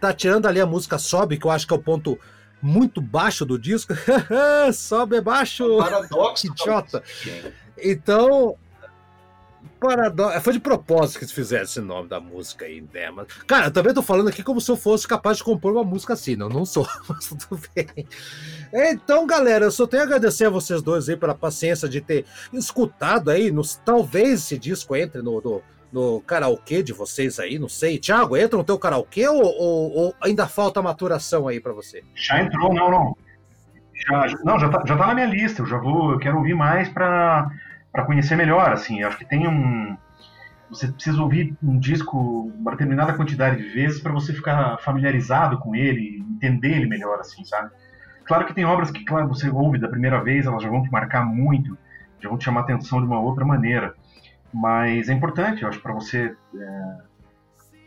Tá 0.00 0.12
tirando 0.12 0.46
ali 0.46 0.60
a 0.60 0.66
música 0.66 0.98
Sobe, 0.98 1.36
que 1.36 1.44
eu 1.44 1.50
acho 1.50 1.66
que 1.66 1.74
é 1.74 1.76
o 1.76 1.82
ponto 1.82 2.18
muito 2.62 3.00
baixo 3.00 3.44
do 3.44 3.58
disco. 3.58 3.92
Sobe 4.72 5.16
é 5.16 5.20
baixo! 5.20 5.78
Paradoxo. 5.78 6.42
que 6.42 6.62
idiota! 6.62 7.02
Então, 7.76 8.56
Paradoxo. 9.82 10.40
Foi 10.40 10.52
de 10.52 10.60
propósito 10.60 11.18
que 11.18 11.24
eles 11.24 11.34
fizeram 11.34 11.64
esse 11.64 11.80
nome 11.80 12.08
da 12.08 12.20
música 12.20 12.64
aí, 12.64 12.84
né? 12.94 13.10
Mas, 13.10 13.26
cara, 13.46 13.66
eu 13.66 13.70
também 13.72 13.92
tô 13.92 14.00
falando 14.00 14.28
aqui 14.28 14.42
como 14.42 14.60
se 14.60 14.70
eu 14.70 14.76
fosse 14.76 15.08
capaz 15.08 15.38
de 15.38 15.44
compor 15.44 15.72
uma 15.72 15.82
música 15.82 16.12
assim. 16.12 16.36
Não, 16.36 16.48
não 16.48 16.64
sou, 16.64 16.86
mas 17.08 17.26
tudo 17.26 17.60
bem. 17.74 18.06
Então, 18.72 19.26
galera, 19.26 19.64
eu 19.64 19.72
só 19.72 19.86
tenho 19.86 20.04
a 20.04 20.06
agradecer 20.06 20.44
a 20.44 20.50
vocês 20.50 20.80
dois 20.82 21.08
aí 21.08 21.16
pela 21.16 21.34
paciência 21.34 21.88
de 21.88 22.00
ter 22.00 22.24
escutado 22.52 23.28
aí. 23.28 23.50
Nos, 23.50 23.74
talvez 23.84 24.44
esse 24.44 24.56
disco 24.56 24.94
entre 24.94 25.20
no, 25.20 25.40
no, 25.40 25.62
no 25.92 26.20
karaokê 26.22 26.82
de 26.82 26.92
vocês 26.92 27.38
aí, 27.38 27.58
não 27.58 27.68
sei. 27.68 27.98
Thiago, 27.98 28.36
entra 28.36 28.56
no 28.56 28.64
teu 28.64 28.78
karaokê 28.78 29.28
ou, 29.28 29.42
ou, 29.42 29.92
ou 29.92 30.14
ainda 30.20 30.46
falta 30.46 30.80
maturação 30.80 31.46
aí 31.46 31.60
para 31.60 31.72
você? 31.72 32.02
Já 32.14 32.42
entrou, 32.42 32.72
não, 32.72 32.90
não. 32.90 33.16
Já, 33.94 34.26
não, 34.44 34.58
já 34.58 34.68
tá, 34.68 34.82
já 34.86 34.96
tá 34.96 35.06
na 35.06 35.14
minha 35.14 35.26
lista. 35.26 35.62
Eu 35.62 35.66
já 35.66 35.76
vou, 35.76 36.12
eu 36.12 36.18
quero 36.18 36.38
ouvir 36.38 36.54
mais 36.54 36.88
para 36.88 37.50
conhecer 38.06 38.36
melhor, 38.36 38.72
assim, 38.72 39.02
acho 39.02 39.18
que 39.18 39.28
tem 39.28 39.46
um 39.46 39.96
você 40.72 40.90
precisa 40.90 41.20
ouvir 41.20 41.54
um 41.62 41.78
disco 41.78 42.50
uma 42.58 42.70
determinada 42.70 43.12
quantidade 43.12 43.62
de 43.62 43.68
vezes 43.68 44.00
para 44.00 44.10
você 44.10 44.32
ficar 44.32 44.78
familiarizado 44.78 45.58
com 45.58 45.74
ele, 45.74 46.24
entender 46.30 46.70
ele 46.70 46.86
melhor, 46.86 47.20
assim, 47.20 47.44
sabe? 47.44 47.70
Claro 48.24 48.46
que 48.46 48.54
tem 48.54 48.64
obras 48.64 48.90
que, 48.90 49.04
claro, 49.04 49.28
você 49.28 49.50
ouve 49.50 49.78
da 49.78 49.88
primeira 49.88 50.22
vez, 50.22 50.46
elas 50.46 50.62
já 50.62 50.70
vão 50.70 50.82
te 50.82 50.90
marcar 50.90 51.26
muito, 51.26 51.76
já 52.20 52.28
vão 52.30 52.38
te 52.38 52.44
chamar 52.44 52.60
atenção 52.60 53.00
de 53.00 53.06
uma 53.06 53.20
outra 53.20 53.44
maneira, 53.44 53.94
mas 54.52 55.08
é 55.08 55.12
importante, 55.12 55.62
eu 55.62 55.68
acho, 55.68 55.80
para 55.80 55.92
você 55.92 56.34
é, 56.54 56.96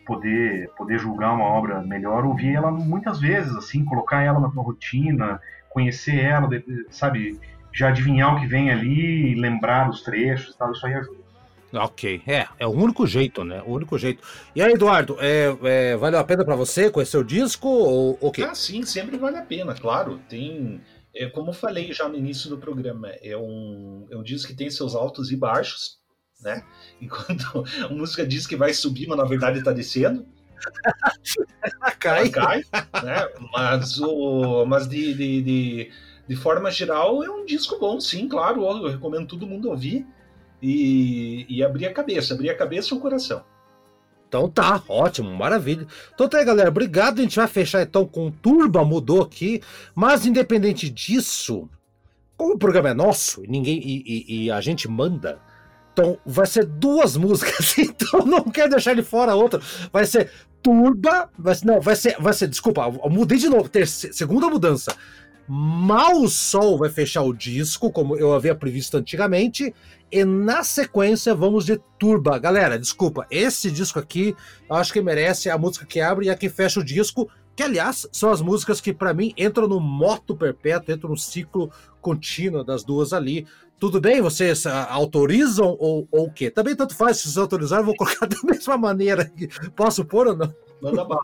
poder 0.05 0.69
poder 0.77 0.99
julgar 0.99 1.33
uma 1.33 1.45
obra 1.45 1.81
melhor, 1.81 2.25
ouvir 2.25 2.55
ela 2.55 2.71
muitas 2.71 3.19
vezes, 3.19 3.55
assim, 3.55 3.83
colocar 3.85 4.21
ela 4.21 4.39
na 4.39 4.49
tua 4.49 4.63
rotina, 4.63 5.39
conhecer 5.69 6.23
ela, 6.23 6.49
sabe? 6.89 7.39
já 7.75 7.89
adivinhar 7.89 8.33
o 8.33 8.39
que 8.39 8.47
vem 8.47 8.71
ali, 8.71 9.35
lembrar 9.35 9.89
os 9.89 10.01
trechos 10.01 10.55
e 10.55 10.57
tal, 10.57 10.71
isso 10.71 10.85
aí 10.87 10.93
ajuda. 10.93 11.25
Ok, 11.73 12.21
é, 12.25 12.47
é 12.57 12.65
o 12.65 12.69
único 12.69 13.05
jeito, 13.05 13.43
né? 13.43 13.61
O 13.65 13.73
único 13.73 13.97
jeito. 13.97 14.23
E 14.55 14.61
aí, 14.61 14.71
Eduardo, 14.71 15.17
é, 15.19 15.57
é 15.63 15.97
valeu 15.97 16.19
a 16.19 16.23
pena 16.23 16.45
para 16.45 16.55
você 16.55 16.89
conhecer 16.89 17.17
o 17.17 17.23
disco 17.23 17.67
ou 17.67 18.17
o 18.21 18.31
quê? 18.31 18.43
Ah, 18.43 18.55
sim, 18.55 18.83
sempre 18.83 19.17
vale 19.17 19.37
a 19.37 19.41
pena, 19.41 19.75
claro. 19.75 20.21
Tem, 20.29 20.79
é, 21.13 21.25
como 21.25 21.49
eu 21.49 21.53
falei 21.53 21.91
já 21.91 22.07
no 22.07 22.15
início 22.15 22.49
do 22.49 22.57
programa, 22.57 23.09
é 23.21 23.35
um, 23.35 24.07
é 24.09 24.15
um 24.15 24.23
disco 24.23 24.47
que 24.47 24.55
tem 24.55 24.69
seus 24.69 24.95
altos 24.95 25.29
e 25.33 25.35
baixos, 25.35 25.97
né? 26.41 26.63
Enquanto 27.01 27.63
a 27.83 27.89
música 27.89 28.25
diz 28.25 28.47
que 28.47 28.55
vai 28.55 28.73
subir, 28.73 29.07
mas 29.07 29.17
na 29.17 29.25
verdade 29.25 29.59
está 29.59 29.71
descendo. 29.71 30.25
cai. 31.99 32.29
cai, 32.29 32.63
né? 33.03 33.27
Mas, 33.53 33.99
o, 33.99 34.65
mas 34.65 34.87
de, 34.87 35.13
de, 35.13 35.41
de 35.41 35.91
de 36.27 36.35
forma 36.35 36.71
geral, 36.71 37.23
é 37.23 37.29
um 37.29 37.45
disco 37.45 37.77
bom, 37.79 37.99
sim, 37.99 38.27
claro. 38.27 38.63
Eu 38.65 38.89
recomendo 38.89 39.27
todo 39.27 39.47
mundo 39.47 39.69
ouvir 39.69 40.05
e, 40.61 41.45
e 41.47 41.63
abrir 41.63 41.85
a 41.85 41.93
cabeça, 41.93 42.33
abrir 42.33 42.49
a 42.49 42.57
cabeça 42.57 42.93
e 42.93 42.97
o 42.97 43.01
coração. 43.01 43.43
Então 44.27 44.49
tá, 44.49 44.81
ótimo, 44.89 45.33
maravilha. 45.33 45.87
Então 46.13 46.27
tá 46.27 46.39
aí, 46.39 46.45
galera. 46.45 46.69
Obrigado. 46.69 47.19
A 47.19 47.21
gente 47.21 47.35
vai 47.35 47.47
fechar 47.47 47.83
então 47.83 48.05
com 48.05 48.31
Turba, 48.31 48.83
mudou 48.83 49.21
aqui. 49.21 49.61
Mas 49.93 50.25
independente 50.25 50.89
disso, 50.89 51.69
como 52.35 52.55
o 52.55 52.57
programa 52.57 52.89
é 52.89 52.93
nosso 52.93 53.43
ninguém 53.47 53.79
e, 53.79 54.03
e, 54.05 54.45
e 54.45 54.51
a 54.51 54.59
gente 54.61 54.87
manda, 54.87 55.39
então 55.95 56.17
vai 56.25 56.45
ser 56.45 56.65
duas 56.65 57.15
músicas. 57.15 57.75
Então 57.95 58.25
não 58.25 58.43
quero 58.43 58.71
deixar 58.71 58.93
de 58.93 59.01
fora 59.01 59.35
outra. 59.35 59.61
Vai 59.91 60.05
ser 60.05 60.29
Turba, 60.61 61.29
vai 61.37 61.55
ser, 61.55 61.65
não, 61.65 61.79
vai 61.79 61.95
ser, 61.95 62.17
vai 62.19 62.33
ser, 62.33 62.47
desculpa, 62.47 62.81
eu 62.81 63.09
mudei 63.09 63.37
de 63.37 63.47
novo, 63.47 63.69
terceira, 63.69 64.15
segunda 64.15 64.49
mudança. 64.49 64.95
Mal 65.47 66.27
Sol 66.27 66.77
vai 66.77 66.89
fechar 66.89 67.21
o 67.21 67.33
disco, 67.33 67.91
como 67.91 68.17
eu 68.17 68.33
havia 68.33 68.55
previsto 68.55 68.97
antigamente, 68.97 69.73
e 70.11 70.25
na 70.25 70.63
sequência 70.63 71.35
vamos 71.35 71.65
de 71.65 71.79
Turba. 71.99 72.39
Galera, 72.39 72.79
desculpa, 72.79 73.27
esse 73.29 73.69
disco 73.69 73.99
aqui 73.99 74.35
eu 74.67 74.75
acho 74.75 74.91
que 74.91 75.01
merece 75.01 75.49
a 75.49 75.57
música 75.57 75.85
que 75.85 76.01
abre 76.01 76.25
e 76.25 76.29
a 76.29 76.35
que 76.35 76.49
fecha 76.49 76.79
o 76.79 76.83
disco, 76.83 77.29
que 77.55 77.63
aliás 77.63 78.07
são 78.11 78.31
as 78.31 78.41
músicas 78.41 78.81
que 78.81 78.91
para 78.91 79.13
mim 79.13 79.33
entram 79.37 79.67
no 79.67 79.79
moto 79.79 80.35
perpétuo, 80.35 80.93
entram 80.93 81.11
no 81.11 81.17
ciclo 81.17 81.71
contínuo 82.01 82.63
das 82.63 82.83
duas 82.83 83.13
ali. 83.13 83.47
Tudo 83.79 83.99
bem? 83.99 84.21
Vocês 84.21 84.65
uh, 84.65 84.69
autorizam 84.89 85.75
ou 85.79 86.07
o 86.11 86.31
quê? 86.31 86.49
Também 86.49 86.75
tanto 86.75 86.95
faz, 86.95 87.17
se 87.17 87.23
vocês 87.23 87.37
autorizarem, 87.37 87.81
eu 87.81 87.87
vou 87.87 87.95
colocar 87.95 88.25
da 88.27 88.37
mesma 88.43 88.77
maneira. 88.77 89.31
Posso 89.75 90.05
pôr 90.05 90.27
ou 90.27 90.35
não? 90.35 90.53
Manda 90.81 91.03
bala. 91.03 91.21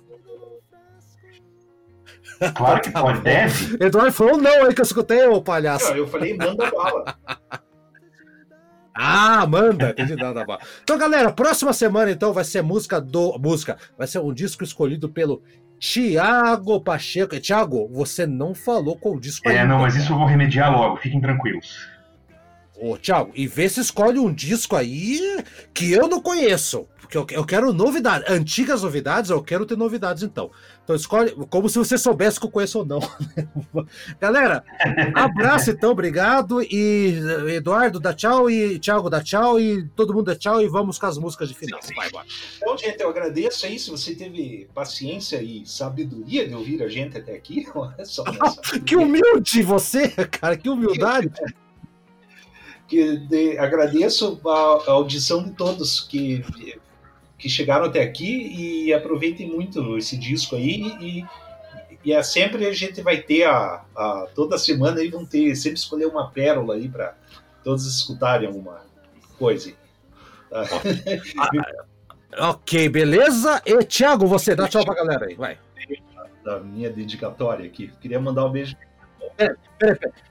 Claro 2.56 2.82
que 2.82 2.90
pode, 2.92 3.22
deve. 3.22 3.78
Eduardo 3.84 4.12
falou 4.12 4.38
não 4.38 4.66
aí 4.66 4.74
que 4.74 4.82
eu 4.82 4.86
escutei, 4.86 5.28
ô 5.28 5.42
palhaço. 5.42 5.90
Não, 5.90 5.98
eu 5.98 6.08
falei 6.08 6.36
manda 6.36 6.70
bala. 6.72 7.16
Ah, 8.94 9.48
manda! 9.48 9.92
Entendi, 9.92 10.16
nada 10.18 10.46
bala. 10.46 10.60
Então, 10.84 10.98
galera, 10.98 11.32
próxima 11.32 11.72
semana, 11.72 12.12
então, 12.12 12.34
vai 12.34 12.44
ser 12.44 12.62
música 12.62 13.00
do. 13.00 13.40
Música. 13.40 13.78
Vai 13.98 14.06
ser 14.06 14.20
um 14.20 14.34
disco 14.34 14.66
escolhido 14.66 15.08
pelo 15.10 15.42
Tiago 15.80 16.80
Pacheco. 16.82 17.40
Tiago, 17.40 17.88
você 17.88 18.28
não 18.28 18.54
falou 18.54 18.98
qual 18.98 19.20
disco 19.20 19.50
É, 19.50 19.62
ainda, 19.62 19.74
não, 19.74 19.80
mas 19.80 19.94
cara. 19.94 20.04
isso 20.04 20.14
eu 20.14 20.18
vou 20.18 20.28
remediar 20.28 20.72
logo, 20.72 20.98
fiquem 20.98 21.22
tranquilos. 21.22 21.90
Ô, 22.82 22.98
Tiago, 22.98 23.32
e 23.36 23.46
vê 23.46 23.70
se 23.70 23.80
escolhe 23.80 24.18
um 24.18 24.34
disco 24.34 24.76
aí 24.76 25.20
que 25.72 25.92
eu 25.92 26.08
não 26.08 26.20
conheço. 26.20 26.88
Porque 27.00 27.16
eu, 27.16 27.28
eu 27.30 27.46
quero 27.46 27.72
novidades. 27.72 28.28
Antigas 28.28 28.82
novidades, 28.82 29.30
eu 29.30 29.44
quero 29.44 29.68
ter 29.68 29.78
novidades, 29.78 30.24
então. 30.24 30.50
Então 30.84 30.96
escolhe, 30.96 31.32
como 31.48 31.70
se 31.70 31.78
você 31.78 31.96
soubesse 31.96 32.40
que 32.40 32.46
eu 32.48 32.50
conheço 32.50 32.80
ou 32.80 32.86
não. 32.86 33.00
Galera, 34.20 34.64
abraço 35.14 35.70
então, 35.70 35.92
obrigado. 35.92 36.60
E 36.64 37.20
Eduardo, 37.50 38.00
dá 38.00 38.16
tchau. 38.16 38.50
E 38.50 38.80
Thiago, 38.80 39.12
dá 39.12 39.22
tchau. 39.22 39.60
E 39.60 39.88
todo 39.90 40.12
mundo 40.12 40.26
dá 40.26 40.36
tchau. 40.36 40.60
E 40.60 40.68
vamos 40.68 40.98
com 40.98 41.06
as 41.06 41.20
músicas 41.20 41.50
de 41.50 41.56
final. 41.56 41.80
Sim, 41.84 41.90
sim. 41.90 41.96
Vai, 41.96 42.10
vai. 42.10 42.26
Então, 42.58 42.76
gente, 42.80 43.00
eu 43.00 43.10
agradeço 43.10 43.64
aí 43.68 43.78
se 43.78 43.92
você 43.92 44.16
teve 44.16 44.68
paciência 44.74 45.40
e 45.40 45.68
sabedoria 45.68 46.48
de 46.48 46.56
ouvir 46.56 46.82
a 46.82 46.88
gente 46.88 47.16
até 47.16 47.36
aqui. 47.36 47.68
Só 48.06 48.24
que 48.84 48.96
humilde 48.96 49.62
você, 49.62 50.08
cara, 50.10 50.58
que 50.58 50.68
humildade 50.68 51.32
que 52.92 53.16
de, 53.16 53.58
agradeço 53.58 54.38
a, 54.46 54.50
a, 54.50 54.92
audição 54.92 55.42
de 55.42 55.52
todos 55.52 56.02
que, 56.02 56.44
que 57.38 57.48
chegaram 57.48 57.86
até 57.86 58.04
aqui 58.04 58.54
e 58.54 58.94
aproveitem 58.94 59.48
muito 59.48 59.98
esse 59.98 60.18
disco 60.18 60.58
aí 60.58 60.94
e, 61.00 61.26
e 62.04 62.12
é 62.12 62.22
sempre 62.22 62.68
a 62.68 62.74
gente 62.74 63.02
vai 63.02 63.16
ter 63.16 63.46
a, 63.46 63.86
a 63.96 64.28
toda 64.36 64.58
semana 64.58 65.00
aí 65.00 65.08
vão 65.08 65.26
ter 65.26 65.56
sempre 65.56 65.80
escolher 65.80 66.06
uma 66.08 66.30
pérola 66.32 66.76
aí 66.76 66.90
para 66.90 67.16
todos 67.64 67.86
escutarem 67.86 68.48
alguma 68.48 68.82
coisa. 69.40 69.72
Tá? 70.50 70.66
ok, 72.52 72.90
beleza. 72.90 73.62
E 73.66 73.86
Thiago, 73.86 74.28
você 74.28 74.54
dá 74.54 74.68
tchau 74.68 74.84
pra 74.84 74.96
galera 74.96 75.28
aí, 75.28 75.36
vai. 75.36 75.58
Da 76.44 76.60
minha 76.60 76.90
dedicatória 76.90 77.66
aqui. 77.66 77.90
Queria 78.02 78.20
mandar 78.20 78.46
um 78.48 78.52
beijo. 78.52 78.76
Peraí, 79.38 79.56
peraí, 79.80 79.96
peraí. 79.96 80.31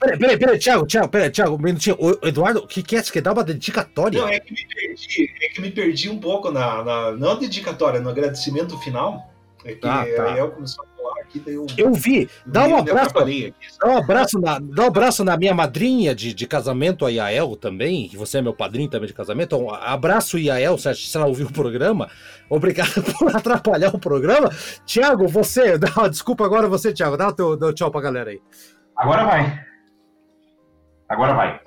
Peraí, 0.00 0.18
peraí, 0.18 0.38
peraí, 0.38 0.58
Thiago, 0.58 0.86
Thiago, 0.86 1.08
peraí, 1.08 1.30
Thiago, 1.30 1.54
um 1.54 1.58
minutinho. 1.58 1.96
O 1.98 2.26
Eduardo, 2.26 2.60
o 2.60 2.66
que 2.66 2.82
quer? 2.82 3.04
Você 3.04 3.12
quer 3.12 3.22
dar 3.22 3.32
uma 3.32 3.44
dedicatória? 3.44 4.20
Não, 4.20 4.28
é 4.28 4.40
que 4.40 4.52
me 4.52 4.66
perdi, 4.66 5.34
é 5.42 5.48
que 5.48 5.60
me 5.60 5.70
perdi 5.70 6.10
um 6.10 6.18
pouco 6.18 6.50
na, 6.50 6.84
na 6.84 7.12
não 7.12 7.38
dedicatória, 7.38 8.00
no 8.00 8.10
agradecimento 8.10 8.78
final. 8.78 9.28
É 9.64 9.74
que 9.74 9.86
ah, 9.86 10.06
tá. 10.16 10.22
a 10.22 10.28
Yael 10.28 10.50
começou 10.52 10.84
a 10.84 10.96
falar 10.96 11.20
aqui, 11.20 11.40
daí 11.40 11.54
eu. 11.54 11.66
Eu 11.76 11.92
vi. 11.92 12.28
Dá 12.46 12.66
um 12.66 12.76
abraço. 12.76 13.14
Dá 13.14 13.88
um 13.88 13.96
abraço 13.98 14.40
na, 14.40 14.58
dá 14.58 14.82
um 14.84 14.86
abraço 14.86 15.24
na 15.24 15.36
minha 15.36 15.52
madrinha 15.52 16.14
de, 16.14 16.32
de 16.32 16.46
casamento, 16.46 17.04
a 17.04 17.10
Yael 17.10 17.56
também, 17.56 18.08
que 18.08 18.16
você 18.16 18.38
é 18.38 18.42
meu 18.42 18.54
padrinho 18.54 18.88
também 18.88 19.08
de 19.08 19.14
casamento. 19.14 19.56
Um 19.56 19.70
abraço, 19.70 20.38
Yael, 20.38 20.78
se 20.78 21.16
ela 21.16 21.26
ouviu 21.26 21.48
o 21.48 21.52
programa. 21.52 22.08
Obrigado 22.48 23.02
por 23.18 23.34
atrapalhar 23.34 23.94
o 23.94 23.98
programa. 23.98 24.50
Tiago, 24.86 25.26
você, 25.26 25.76
dá, 25.76 26.08
desculpa 26.08 26.44
agora 26.44 26.68
você, 26.68 26.92
Tiago, 26.92 27.16
dá 27.16 27.28
o 27.28 27.32
teu, 27.32 27.56
teu 27.56 27.72
tchau 27.72 27.90
pra 27.90 28.00
galera 28.00 28.30
aí. 28.30 28.40
Agora 28.98 29.24
vai. 29.24 29.64
Agora 31.08 31.32
vai. 31.32 31.60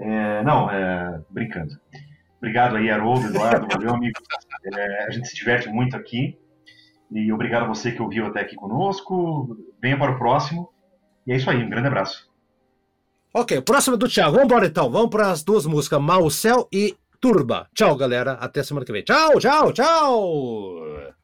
É, 0.00 0.42
não, 0.42 0.70
é, 0.70 1.20
brincando. 1.28 1.78
Obrigado 2.38 2.76
aí, 2.76 2.90
Haroldo, 2.90 3.26
Eduardo, 3.26 3.68
valeu, 3.70 3.94
amigo. 3.94 4.18
É, 4.74 5.04
a 5.04 5.10
gente 5.10 5.28
se 5.28 5.36
diverte 5.36 5.68
muito 5.68 5.94
aqui. 5.94 6.38
E 7.10 7.30
obrigado 7.32 7.64
a 7.64 7.68
você 7.68 7.92
que 7.92 8.00
ouviu 8.00 8.26
até 8.26 8.40
aqui 8.40 8.56
conosco. 8.56 9.56
Venha 9.80 9.98
para 9.98 10.12
o 10.12 10.18
próximo. 10.18 10.70
E 11.26 11.32
é 11.32 11.36
isso 11.36 11.50
aí, 11.50 11.62
um 11.62 11.68
grande 11.68 11.88
abraço. 11.88 12.28
Ok, 13.34 13.60
próximo 13.60 13.96
é 13.96 13.98
do 13.98 14.08
Thiago. 14.08 14.32
Vamos 14.32 14.46
embora 14.46 14.66
então. 14.66 14.90
Vamos 14.90 15.10
para 15.10 15.30
as 15.30 15.42
duas 15.42 15.66
músicas, 15.66 16.00
Mal 16.00 16.28
Céu 16.30 16.66
e 16.72 16.96
Turba. 17.20 17.68
Tchau, 17.74 17.96
galera. 17.96 18.32
Até 18.32 18.62
semana 18.62 18.86
que 18.86 18.92
vem. 18.92 19.04
Tchau, 19.04 19.38
tchau, 19.38 19.72
tchau. 19.72 21.17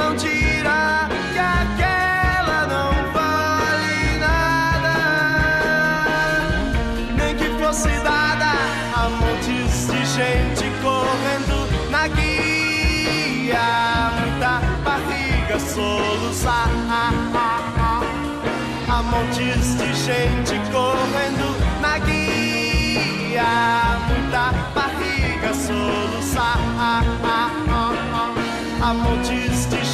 Não 0.00 0.16
dirá 0.16 1.08
que 1.32 1.38
aquela 1.38 2.66
não 2.66 2.90
vale 3.12 4.18
nada, 4.18 4.96
nem 7.18 7.36
que 7.36 7.44
fosse 7.62 7.90
dada 8.02 8.50
a 8.96 9.08
montes 9.10 9.86
de 9.88 10.04
gente 10.16 10.64
correndo 10.80 11.68
na 11.90 12.08
guia, 12.08 14.10
muita 14.18 14.62
barriga 14.82 15.60
soluçar 15.60 16.70
há 18.88 19.02
montes 19.02 19.76
de 19.76 19.94
gente 19.94 20.58
correndo 20.72 21.54
na 21.82 21.98
guia, 21.98 23.44
muita 24.08 24.52
barriga 24.74 25.52
soluçar. 25.54 26.00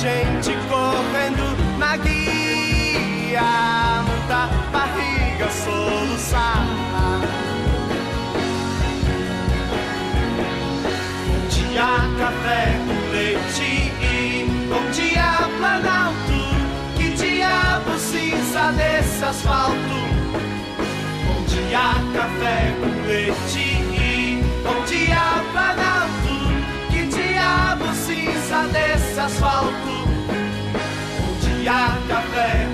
Gente 0.06 0.56
correndo 0.68 1.78
na 1.78 1.96
guia, 1.96 3.42
muita 4.06 4.48
barriga 4.70 5.50
soluçar. 5.50 6.64
Bom 11.26 11.48
dia, 11.48 11.90
café 12.20 12.78
com 12.86 13.10
leite 13.10 13.92
e 14.00 14.46
bom 14.68 14.90
dia, 14.92 15.48
Planalto. 15.58 16.40
Que 16.96 17.08
diabo 17.10 17.98
cinza 17.98 18.70
desse 18.76 19.24
asfalto? 19.24 19.98
Bom 21.26 21.42
dia, 21.48 21.88
café 22.14 22.72
com 22.80 23.08
leite 23.08 23.58
e 23.58 24.40
bom 24.62 24.84
dia, 24.84 25.42
Planalto. 25.50 26.36
Que 26.92 27.06
diabo 27.06 27.92
cinza 27.92 28.68
desse 28.72 29.18
asfalto? 29.18 29.75
Bom 31.66 31.72
dia, 31.72 31.98
café 32.06 32.65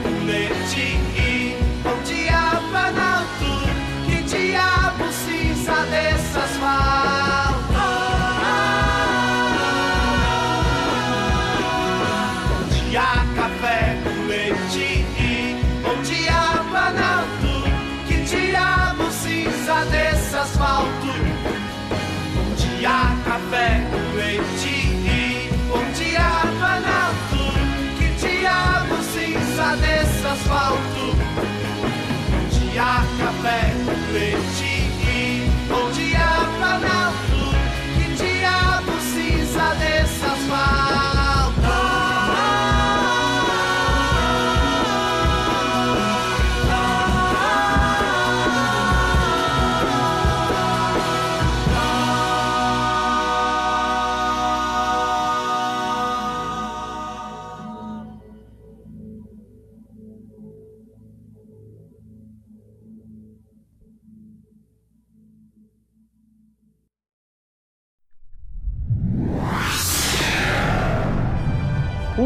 café 33.22 33.72
leite 34.12 34.90
e 35.08 35.48
bom 35.68 35.90
dia. 35.92 36.32
Que 36.58 37.11